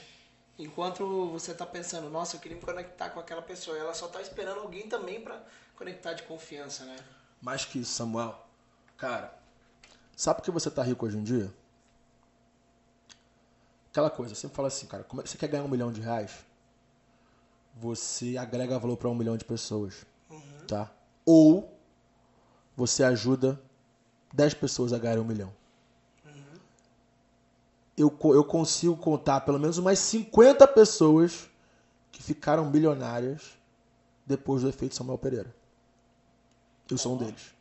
Enquanto 0.60 1.30
você 1.30 1.54
tá 1.54 1.66
pensando, 1.66 2.10
nossa, 2.10 2.36
eu 2.36 2.40
queria 2.40 2.58
me 2.58 2.64
conectar 2.64 3.12
com 3.12 3.20
aquela 3.20 3.42
pessoa, 3.42 3.78
ela 3.78 3.94
só 3.94 4.08
tá 4.08 4.22
esperando 4.22 4.60
alguém 4.60 4.90
também 4.90 5.22
para 5.22 5.42
conectar 5.76 6.14
de 6.14 6.24
confiança, 6.24 6.84
né? 6.84 6.98
Mais 7.42 7.66
que 7.66 7.80
isso, 7.80 7.92
Samuel. 7.94 8.36
Cara, 8.98 9.34
sabe 10.16 10.40
por 10.40 10.46
que 10.46 10.52
você 10.52 10.70
tá 10.72 10.82
rico 10.84 11.06
hoje 11.06 11.18
em 11.18 11.24
dia? 11.24 11.54
Aquela 13.92 14.10
coisa, 14.10 14.32
eu 14.34 14.36
sempre 14.36 14.56
falo 14.56 14.68
assim, 14.68 14.86
cara, 14.86 15.04
como 15.04 15.22
é 15.22 15.24
que 15.24 15.30
você 15.30 15.38
quer 15.38 15.48
ganhar 15.48 15.64
um 15.64 15.68
milhão 15.68 15.92
de 15.92 16.02
reais? 16.02 16.46
Você 17.76 18.38
agrega 18.38 18.78
valor 18.80 18.98
para 18.98 19.10
um 19.10 19.16
milhão 19.16 19.38
de 19.38 19.46
pessoas, 19.46 20.06
tá? 20.68 20.92
Ou 21.26 21.72
você 22.76 23.04
ajuda 23.04 23.60
10 24.34 24.54
pessoas 24.56 24.94
a 24.94 24.98
ganhar 25.00 25.20
um 25.20 25.24
milhão. 25.24 25.54
Eu, 27.96 28.12
co- 28.12 28.34
eu 28.36 28.44
consigo 28.44 28.96
contar 28.98 29.42
pelo 29.42 29.60
menos 29.60 29.78
umas 29.78 29.98
50 30.00 30.68
pessoas 30.68 31.48
que 32.12 32.22
ficaram 32.22 32.70
bilionárias 32.70 33.58
depois 34.26 34.62
do 34.62 34.70
efeito 34.70 34.96
Samuel 34.96 35.18
Pereira. 35.18 35.56
Eu 36.90 36.98
sou 36.98 37.16
um 37.16 37.18
deles. 37.18 37.54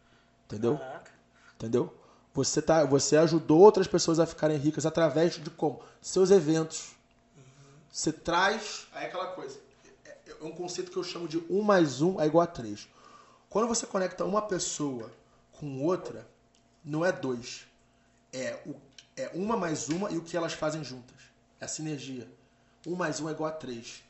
Entendeu? 0.47 0.79
Caraca. 0.79 1.11
Entendeu? 1.55 1.93
Você, 2.35 2.61
tá, 2.61 2.85
você 2.85 3.17
ajudou 3.17 3.61
outras 3.61 3.87
pessoas 3.87 4.21
a 4.21 4.27
ficarem 4.27 4.59
ricas 4.59 4.85
através 4.85 5.35
de 5.35 5.51
como? 5.51 5.81
Seus 6.03 6.31
eventos. 6.31 6.95
Você 7.91 8.13
traz. 8.13 8.87
Aí 8.93 9.05
é 9.05 9.07
aquela 9.09 9.29
coisa. 9.29 9.59
É, 10.05 10.17
é 10.41 10.45
um 10.45 10.53
conceito 10.53 10.91
que 10.91 10.99
eu 10.99 11.03
chamo 11.03 11.27
de 11.27 11.39
1 11.49 11.63
mais 11.63 12.03
1 12.03 12.21
é 12.21 12.27
igual 12.27 12.45
a 12.45 12.47
3. 12.47 12.87
Quando 13.49 13.67
você 13.67 13.87
conecta 13.87 14.25
uma 14.25 14.43
pessoa 14.43 15.11
com 15.53 15.83
outra, 15.83 16.29
não 16.85 17.05
é 17.05 17.11
dois. 17.11 17.67
É, 18.33 18.61
o, 18.67 18.75
é 19.17 19.31
uma 19.33 19.57
mais 19.57 19.89
uma 19.89 20.11
e 20.11 20.19
o 20.19 20.23
que 20.23 20.37
elas 20.37 20.53
fazem 20.53 20.85
juntas. 20.85 21.17
É 21.59 21.65
a 21.65 21.69
sinergia. 21.69 22.29
1 22.87 22.95
mais 22.95 23.19
1 23.19 23.31
é 23.31 23.33
igual 23.33 23.49
a 23.49 23.53
3. 23.53 24.05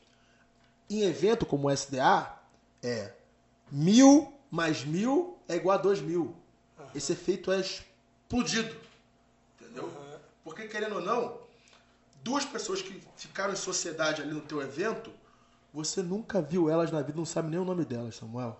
Em 0.89 1.03
evento 1.03 1.45
como 1.45 1.69
o 1.69 1.71
SDA, 1.71 2.37
é 2.83 3.13
mil 3.71 4.36
mais 4.49 4.83
mil 4.83 5.37
é 5.47 5.55
igual 5.55 5.77
a 5.77 5.81
dois 5.81 6.01
mil. 6.01 6.35
Esse 6.95 7.13
efeito 7.13 7.51
é 7.51 7.59
explodido. 7.59 8.75
Entendeu? 9.59 9.91
Porque, 10.43 10.67
querendo 10.67 10.95
ou 10.95 11.01
não, 11.01 11.39
duas 12.23 12.45
pessoas 12.45 12.81
que 12.81 13.01
ficaram 13.15 13.53
em 13.53 13.57
sociedade 13.57 14.21
ali 14.21 14.33
no 14.33 14.41
teu 14.41 14.61
evento, 14.61 15.11
você 15.73 16.01
nunca 16.01 16.41
viu 16.41 16.69
elas 16.69 16.91
na 16.91 17.01
vida, 17.01 17.17
não 17.17 17.25
sabe 17.25 17.49
nem 17.49 17.59
o 17.59 17.65
nome 17.65 17.85
delas, 17.85 18.15
Samuel. 18.15 18.59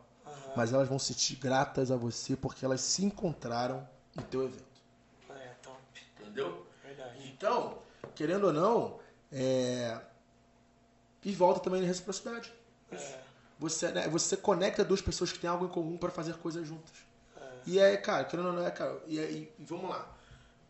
Mas 0.55 0.73
elas 0.73 0.87
vão 0.87 0.99
se 0.99 1.13
sentir 1.13 1.35
gratas 1.35 1.91
a 1.91 1.95
você 1.95 2.35
porque 2.35 2.65
elas 2.65 2.81
se 2.81 3.05
encontraram 3.05 3.87
no 4.15 4.23
teu 4.23 4.43
evento. 4.43 4.81
É, 5.29 5.53
top. 5.61 5.77
Entendeu? 6.19 6.65
Verdade. 6.83 7.27
Então, 7.27 7.79
querendo 8.15 8.47
ou 8.47 8.53
não, 8.53 8.99
é... 9.31 9.99
e 11.23 11.31
volta 11.33 11.59
também 11.59 11.81
na 11.81 11.87
reciprocidade. 11.87 12.51
É. 12.91 13.26
Você, 13.59 13.91
né, 13.91 14.07
você 14.07 14.37
conecta 14.37 14.83
duas 14.83 15.01
pessoas 15.01 15.31
que 15.31 15.39
têm 15.39 15.49
algo 15.49 15.65
em 15.65 15.69
comum 15.69 15.97
para 15.97 16.11
fazer 16.11 16.35
coisas 16.35 16.67
juntas. 16.67 17.07
E 17.65 17.81
aí, 17.81 17.97
cara, 17.97 18.23
querendo 18.23 18.47
ou 18.47 18.53
não, 18.53 18.65
é, 18.65 18.71
cara, 18.71 18.97
e 19.07 19.19
aí, 19.19 19.51
e 19.59 19.63
vamos 19.65 19.89
lá. 19.89 20.07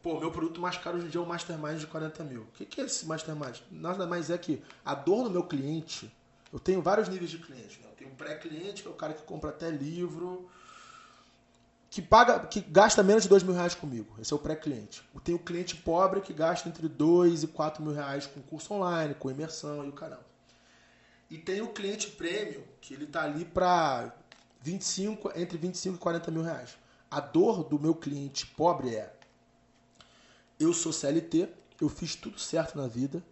Pô, 0.02 0.20
meu 0.20 0.32
produto 0.32 0.60
mais 0.60 0.78
caro 0.78 0.98
hoje 0.98 1.08
em 1.08 1.10
dia 1.10 1.22
é 1.22 1.24
o 1.24 1.28
Mastermind 1.28 1.78
de 1.80 1.86
40 1.86 2.24
mil. 2.24 2.42
O 2.42 2.48
que, 2.54 2.66
que 2.66 2.82
é 2.82 2.86
esse 2.86 3.06
Mastermind? 3.06 3.60
Nada 3.70 4.08
mais 4.08 4.30
é 4.30 4.38
que 4.38 4.64
a 4.84 4.96
dor 4.96 5.26
do 5.26 5.30
meu 5.30 5.44
cliente. 5.44 6.12
Eu 6.52 6.60
tenho 6.60 6.82
vários 6.82 7.10
níveis 7.10 7.30
de 7.30 7.38
cliente. 7.40 7.80
Né? 7.82 7.88
Eu 7.92 7.96
tenho 7.96 8.12
um 8.12 8.16
pré-cliente, 8.16 8.82
que 8.82 8.88
é 8.88 8.92
o 8.92 8.96
cara 8.96 9.14
que 9.14 9.22
compra 9.24 9.50
até 9.50 9.70
livro, 9.70 10.50
que 11.90 12.02
paga, 12.02 12.40
que 12.40 12.62
gasta 12.62 13.04
menos 13.04 13.24
de 13.24 13.30
dois 13.30 13.44
mil 13.44 13.54
reais 13.54 13.76
comigo. 13.76 14.16
Esse 14.20 14.34
é 14.34 14.36
o 14.36 14.40
pré-cliente. 14.40 15.04
Eu 15.14 15.22
tenho 15.22 15.38
o 15.38 15.42
cliente 15.42 15.76
pobre 15.76 16.22
que 16.22 16.34
gasta 16.34 16.68
entre 16.68 16.88
dois 16.88 17.44
e 17.44 17.48
quatro 17.48 17.84
mil 17.84 17.94
reais 17.94 18.26
com 18.26 18.42
curso 18.42 18.74
online, 18.74 19.14
com 19.14 19.30
imersão 19.30 19.86
e 19.86 19.90
o 19.90 19.94
caramba. 19.94 20.27
E 21.30 21.38
tem 21.38 21.62
o 21.62 21.68
cliente 21.68 22.10
prêmio, 22.12 22.64
que 22.80 22.94
ele 22.94 23.06
tá 23.06 23.24
ali 23.24 23.44
para 23.44 24.16
25, 24.62 25.32
entre 25.36 25.58
25 25.58 25.96
e 25.96 26.00
40 26.00 26.32
mil 26.32 26.42
reais. 26.42 26.78
A 27.10 27.20
dor 27.20 27.64
do 27.64 27.80
meu 27.80 27.94
cliente 27.94 28.46
pobre 28.46 28.96
é: 28.96 29.14
eu 30.60 30.74
sou 30.74 30.92
CLT, 30.92 31.50
eu 31.80 31.90
fiz 31.90 32.16
tudo 32.16 32.40
certo 32.40 32.78
na 32.78 32.88
vida, 32.88 33.24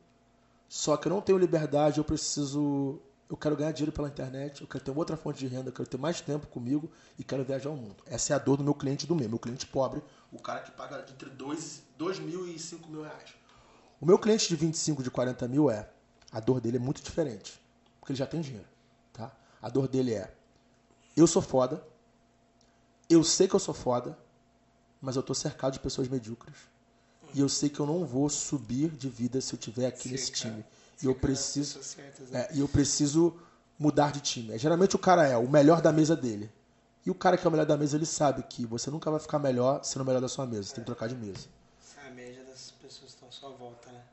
só 0.68 0.98
que 0.98 1.08
eu 1.08 1.10
não 1.12 1.22
tenho 1.22 1.38
liberdade, 1.38 1.98
eu 1.98 2.04
preciso 2.04 3.02
eu 3.30 3.36
quero 3.36 3.56
ganhar 3.56 3.72
dinheiro 3.72 3.92
pela 3.92 4.08
internet, 4.08 4.62
eu 4.62 4.68
quero 4.68 4.84
ter 4.84 4.92
outra 4.92 5.18
fonte 5.18 5.40
de 5.40 5.48
renda, 5.48 5.70
eu 5.70 5.74
quero 5.74 5.90
ter 5.90 5.98
mais 5.98 6.22
tempo 6.22 6.46
comigo 6.48 6.92
e 7.18 7.24
quero 7.24 7.44
viajar 7.44 7.70
o 7.70 7.76
mundo. 7.76 7.96
Essa 8.06 8.34
é 8.34 8.36
a 8.36 8.40
dor 8.40 8.58
do 8.58 8.64
meu 8.64 8.74
cliente 8.74 9.08
do 9.08 9.16
meu, 9.16 9.28
meu 9.28 9.40
cliente 9.40 9.66
pobre, 9.66 10.02
o 10.32 10.40
cara 10.40 10.60
que 10.60 10.72
paga 10.72 11.04
entre 11.10 11.30
2, 11.30 11.82
2 11.98 12.20
mil 12.20 12.48
e 12.48 12.60
5 12.60 12.88
mil 12.90 13.02
reais. 13.02 13.34
O 14.00 14.06
meu 14.06 14.20
cliente 14.20 14.48
de 14.48 14.56
25, 14.56 15.02
de 15.02 15.10
40 15.10 15.48
mil 15.48 15.72
é, 15.72 15.90
a 16.32 16.40
dor 16.40 16.62
dele 16.62 16.78
é 16.78 16.80
muito 16.80 17.02
diferente, 17.02 17.60
porque 18.06 18.12
ele 18.12 18.20
já 18.20 18.28
tem 18.28 18.40
dinheiro, 18.40 18.68
tá? 19.12 19.36
A 19.60 19.68
dor 19.68 19.88
dele 19.88 20.14
é, 20.14 20.32
eu 21.18 21.26
sou 21.26 21.42
foda, 21.42 21.84
eu 23.10 23.24
sei 23.24 23.48
que 23.48 23.56
eu 23.56 23.60
sou 23.60 23.74
foda, 23.74 24.16
mas 25.02 25.16
eu 25.16 25.24
tô 25.24 25.34
cercado 25.34 25.74
de 25.74 25.80
pessoas 25.80 26.08
medíocres. 26.08 26.56
E 27.34 27.40
eu 27.40 27.50
sei 27.50 27.68
que 27.68 27.80
eu 27.80 27.86
não 27.88 28.06
vou 28.06 28.30
subir 28.30 28.92
de 28.92 29.10
vida 29.10 29.42
se 29.42 29.56
eu 29.56 29.58
tiver 29.58 29.88
aqui 29.88 30.04
Sim, 30.04 30.12
nesse 30.12 30.32
cara. 30.32 30.52
time. 30.52 30.66
E 31.02 31.08
eu 31.08 31.16
preciso 31.16 31.82
certas, 31.82 32.30
né? 32.30 32.42
é, 32.42 32.56
e 32.56 32.60
eu 32.60 32.68
preciso 32.68 33.36
mudar 33.78 34.12
de 34.12 34.22
time. 34.22 34.54
É, 34.54 34.58
geralmente 34.60 34.96
o 34.96 35.00
cara 35.00 35.28
é 35.28 35.36
o 35.36 35.50
melhor 35.50 35.82
da 35.82 35.92
mesa 35.92 36.16
dele. 36.16 36.52
E 37.04 37.10
o 37.10 37.16
cara 37.16 37.38
que 37.38 37.46
é 37.46 37.48
o 37.48 37.52
melhor 37.52 37.66
da 37.66 37.76
mesa, 37.76 37.98
ele 37.98 38.06
sabe 38.06 38.44
que 38.44 38.68
você 38.68 38.92
nunca 38.92 39.10
vai 39.10 39.20
ficar 39.20 39.40
melhor 39.40 39.84
sendo 39.84 40.04
o 40.04 40.06
melhor 40.06 40.22
da 40.22 40.30
sua 40.30 40.46
mesa. 40.46 40.64
Você 40.70 40.76
tem 40.76 40.84
que 40.84 40.86
trocar 40.86 41.10
de 41.10 41.16
mesa. 41.16 41.48
É 42.04 42.08
a 42.08 42.12
média 42.12 42.44
das 42.44 42.70
pessoas 42.70 43.12
estão 43.12 43.28
à 43.28 43.32
sua 43.32 43.50
volta, 43.50 43.92
né? 43.92 44.04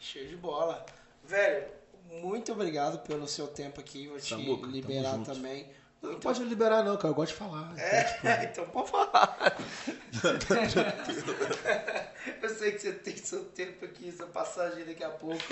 Show 0.00 0.26
de 0.26 0.36
bola. 0.36 0.84
Velho, 1.24 1.68
muito 2.08 2.52
obrigado 2.52 2.98
pelo 3.00 3.28
seu 3.28 3.46
tempo 3.46 3.80
aqui. 3.80 4.08
Vou 4.08 4.18
te 4.18 4.30
Samuca, 4.30 4.66
liberar 4.66 5.18
também. 5.18 5.66
Não 6.00 6.18
pode 6.20 6.42
liberar, 6.44 6.84
não, 6.84 6.96
cara. 6.96 7.08
Eu 7.08 7.14
gosto 7.14 7.32
de 7.32 7.38
falar. 7.38 7.74
É, 7.76 8.44
então 8.50 8.66
pode 8.68 8.90
falar. 8.90 9.56
Eu 12.42 12.48
sei 12.48 12.72
que 12.72 12.78
você 12.78 12.92
tem 12.92 13.16
seu 13.16 13.44
tempo 13.46 13.84
aqui, 13.84 14.12
sua 14.12 14.26
passagem 14.26 14.84
daqui 14.84 15.02
a 15.02 15.10
pouco, 15.10 15.42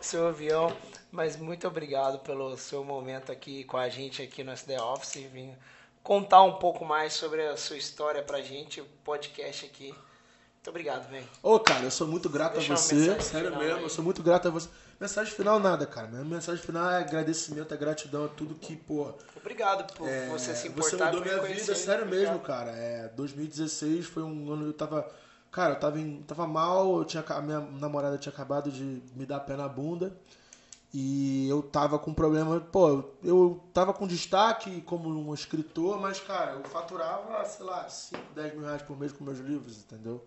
seu 0.00 0.28
avião, 0.28 0.74
mas 1.10 1.36
muito 1.36 1.66
obrigado 1.66 2.20
pelo 2.20 2.56
seu 2.56 2.84
momento 2.84 3.32
aqui 3.32 3.64
com 3.64 3.76
a 3.76 3.88
gente 3.88 4.22
aqui 4.22 4.44
no 4.44 4.52
SD 4.52 4.80
Office, 4.80 5.26
vim 5.32 5.54
contar 6.02 6.42
um 6.42 6.54
pouco 6.54 6.84
mais 6.84 7.12
sobre 7.12 7.46
a 7.46 7.56
sua 7.56 7.76
história 7.76 8.22
pra 8.22 8.40
gente, 8.40 8.80
o 8.80 8.84
podcast 9.04 9.64
aqui. 9.64 9.88
Muito 9.88 10.70
obrigado, 10.70 11.10
velho. 11.10 11.26
Ô, 11.42 11.58
cara, 11.58 11.84
eu 11.84 11.90
sou 11.90 12.06
muito 12.06 12.28
grato 12.28 12.54
Deixa 12.54 12.74
a 12.74 12.76
você. 12.76 13.20
Sério 13.20 13.56
mesmo, 13.56 13.78
aí. 13.78 13.82
eu 13.82 13.90
sou 13.90 14.04
muito 14.04 14.22
grato 14.22 14.48
a 14.48 14.50
você. 14.50 14.68
Mensagem 15.02 15.34
final, 15.34 15.58
nada, 15.58 15.84
cara. 15.84 16.06
Minha 16.06 16.22
mensagem 16.24 16.62
final 16.62 16.88
é 16.88 16.98
agradecimento, 16.98 17.74
é 17.74 17.76
gratidão, 17.76 18.24
é 18.24 18.28
tudo 18.28 18.54
que, 18.54 18.76
pô. 18.76 19.12
Obrigado 19.34 19.92
por 19.94 20.06
É, 20.08 20.28
você 20.28 20.54
se 20.54 20.68
você 20.68 20.94
importar 20.94 21.06
mudou 21.06 21.22
por 21.22 21.28
me 21.28 21.34
minha 21.42 21.54
vida, 21.56 21.74
sério 21.74 22.04
Obrigado. 22.04 22.30
mesmo, 22.30 22.38
cara. 22.38 22.70
É, 22.70 23.08
2016 23.08 24.06
foi 24.06 24.22
um 24.22 24.52
ano 24.52 24.62
que 24.62 24.68
eu 24.68 24.72
tava. 24.74 25.10
Cara, 25.50 25.74
eu 25.74 25.80
tava, 25.80 25.98
em- 25.98 26.22
tava 26.22 26.46
mal, 26.46 26.98
eu 26.98 27.04
tinha, 27.04 27.24
a 27.26 27.42
minha 27.42 27.58
namorada 27.60 28.16
tinha 28.16 28.32
acabado 28.32 28.70
de 28.70 29.02
me 29.16 29.26
dar 29.26 29.40
pé 29.40 29.56
na 29.56 29.68
bunda. 29.68 30.16
E 30.94 31.48
eu 31.48 31.62
tava 31.64 31.98
com 31.98 32.14
problema. 32.14 32.60
Pô, 32.60 33.02
eu 33.24 33.60
tava 33.74 33.92
com 33.92 34.06
destaque 34.06 34.82
como 34.82 35.08
um 35.08 35.34
escritor, 35.34 35.98
mas, 36.00 36.20
cara, 36.20 36.52
eu 36.52 36.62
faturava, 36.70 37.44
sei 37.44 37.66
lá, 37.66 37.88
5, 37.88 38.22
10 38.36 38.52
mil 38.54 38.62
reais 38.62 38.82
por 38.82 38.96
mês 38.96 39.10
com 39.10 39.24
meus 39.24 39.38
livros, 39.40 39.78
entendeu? 39.78 40.22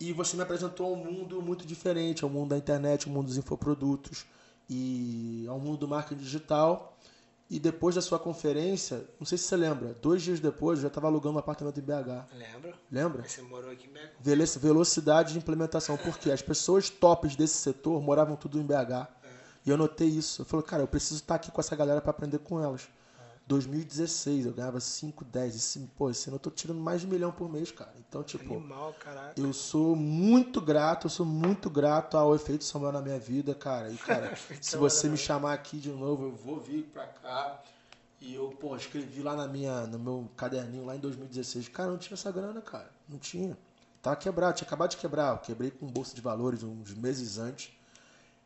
E 0.00 0.12
você 0.12 0.36
me 0.36 0.42
apresentou 0.42 0.92
um 0.92 0.96
mundo 0.96 1.40
muito 1.40 1.64
diferente, 1.66 2.24
ao 2.24 2.30
mundo 2.30 2.50
da 2.50 2.58
internet, 2.58 3.06
ao 3.06 3.12
mundo 3.12 3.26
dos 3.26 3.36
infoprodutos 3.36 4.24
e 4.68 5.46
ao 5.48 5.58
mundo 5.58 5.78
do 5.78 5.88
marketing 5.88 6.20
digital. 6.20 6.96
E 7.50 7.58
depois 7.60 7.94
da 7.94 8.00
sua 8.00 8.18
conferência, 8.18 9.04
não 9.20 9.26
sei 9.26 9.36
se 9.38 9.44
você 9.44 9.56
lembra, 9.56 9.94
dois 10.00 10.22
dias 10.22 10.40
depois 10.40 10.78
eu 10.78 10.82
já 10.84 10.88
estava 10.88 11.06
alugando 11.06 11.36
um 11.36 11.38
apartamento 11.38 11.78
em 11.78 11.82
BH. 11.82 12.26
Lembro? 12.34 12.74
Lembra? 12.90 13.22
Mas 13.22 13.32
Você 13.32 13.42
morou 13.42 13.70
aqui 13.70 13.86
em? 13.86 13.92
Velo- 14.20 14.44
Velocidade 14.58 15.32
de 15.34 15.38
implementação. 15.38 15.96
Porque 15.98 16.30
as 16.30 16.40
pessoas 16.42 16.88
tops 16.90 17.36
desse 17.36 17.54
setor 17.56 18.02
moravam 18.02 18.34
tudo 18.34 18.58
em 18.58 18.62
BH. 18.64 19.06
E 19.66 19.70
eu 19.70 19.76
notei 19.76 20.08
isso. 20.08 20.42
Eu 20.42 20.46
falei, 20.46 20.66
cara, 20.66 20.82
eu 20.82 20.86
preciso 20.88 21.16
estar 21.20 21.36
aqui 21.36 21.50
com 21.50 21.60
essa 21.60 21.76
galera 21.76 22.00
para 22.00 22.10
aprender 22.10 22.38
com 22.38 22.60
elas. 22.62 22.88
2016, 23.46 24.46
eu 24.46 24.52
ganhava 24.52 24.80
5, 24.80 25.24
10. 25.24 25.54
Esse, 25.54 25.78
pô, 25.96 26.10
esse 26.10 26.28
ano 26.28 26.36
eu 26.36 26.40
tô 26.40 26.50
tirando 26.50 26.80
mais 26.80 27.02
de 27.02 27.06
um 27.06 27.10
milhão 27.10 27.30
por 27.30 27.50
mês, 27.50 27.70
cara. 27.70 27.92
Então, 28.08 28.22
tipo, 28.22 28.54
Animal, 28.54 28.94
eu 29.36 29.52
sou 29.52 29.94
muito 29.94 30.60
grato, 30.60 31.06
eu 31.06 31.10
sou 31.10 31.26
muito 31.26 31.68
grato 31.68 32.16
ao 32.16 32.34
efeito 32.34 32.64
Samuel 32.64 32.92
na 32.92 33.02
minha 33.02 33.18
vida, 33.18 33.54
cara. 33.54 33.90
E, 33.90 33.96
cara, 33.98 34.34
se 34.60 34.76
você 34.76 35.08
me 35.08 35.18
chamar 35.18 35.52
aqui 35.52 35.78
de 35.78 35.90
novo, 35.90 36.24
eu 36.24 36.32
vou 36.34 36.58
vir 36.58 36.84
pra 36.84 37.06
cá. 37.06 37.62
E 38.20 38.34
eu, 38.34 38.48
pô, 38.58 38.74
escrevi 38.74 39.20
lá 39.20 39.36
na 39.36 39.46
minha, 39.46 39.86
no 39.86 39.98
meu 39.98 40.30
caderninho 40.34 40.86
lá 40.86 40.96
em 40.96 41.00
2016. 41.00 41.68
Cara, 41.68 41.90
não 41.90 41.98
tinha 41.98 42.14
essa 42.14 42.32
grana, 42.32 42.62
cara. 42.62 42.90
Não 43.06 43.18
tinha. 43.18 43.58
Tava 44.00 44.16
quebrado, 44.16 44.56
tinha 44.56 44.66
acabado 44.66 44.90
de 44.90 44.96
quebrar. 44.96 45.32
Eu 45.32 45.38
quebrei 45.38 45.70
com 45.70 45.86
bolsa 45.86 46.14
de 46.14 46.22
valores 46.22 46.62
uns 46.62 46.94
meses 46.94 47.38
antes. 47.38 47.76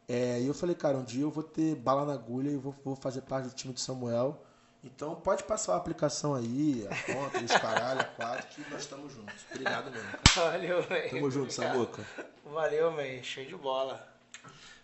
É, 0.08 0.40
e 0.40 0.46
eu 0.46 0.54
falei, 0.54 0.74
cara, 0.74 0.96
um 0.96 1.04
dia 1.04 1.22
eu 1.22 1.30
vou 1.30 1.44
ter 1.44 1.76
bala 1.76 2.04
na 2.04 2.14
agulha 2.14 2.50
e 2.50 2.56
vou, 2.56 2.74
vou 2.84 2.96
fazer 2.96 3.20
parte 3.20 3.48
do 3.48 3.54
time 3.54 3.72
do 3.72 3.78
Samuel. 3.78 4.42
Então 4.82 5.16
pode 5.16 5.42
passar 5.42 5.74
a 5.74 5.76
aplicação 5.76 6.34
aí, 6.34 6.86
a 6.88 7.12
conta, 7.12 7.38
os 7.38 7.50
caralho, 7.50 8.00
a 8.00 8.04
quatro, 8.04 8.46
que 8.48 8.70
nós 8.70 8.82
estamos 8.82 9.12
juntos. 9.12 9.34
Obrigado 9.50 9.90
mesmo. 9.90 10.08
Valeu, 10.34 10.82
velho. 10.82 11.10
Tamo 11.10 11.30
junto, 11.30 11.52
Samuca. 11.52 12.04
Valeu, 12.44 12.94
velho. 12.94 13.24
Show 13.24 13.44
de 13.44 13.56
bola. 13.56 14.08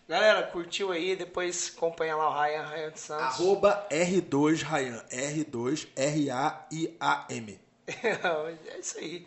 Galera, 0.07 0.43
curtiu 0.43 0.91
aí? 0.91 1.15
Depois 1.15 1.73
acompanha 1.75 2.15
lá 2.15 2.29
o 2.29 2.43
Ryan, 2.43 2.67
Ryan 2.67 2.91
de 2.91 2.99
Santos. 2.99 3.25
Arroba 3.25 3.87
R2 3.89 4.61
Ryan. 4.61 5.03
R2 5.11 5.87
R-A-I-A-M. 5.95 7.59
é 7.87 8.79
isso 8.79 8.99
aí. 8.99 9.25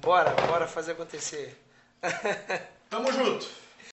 Bora, 0.00 0.30
bora 0.46 0.68
fazer 0.68 0.92
acontecer. 0.92 1.58
Tamo 2.88 3.10
junto. 3.12 3.46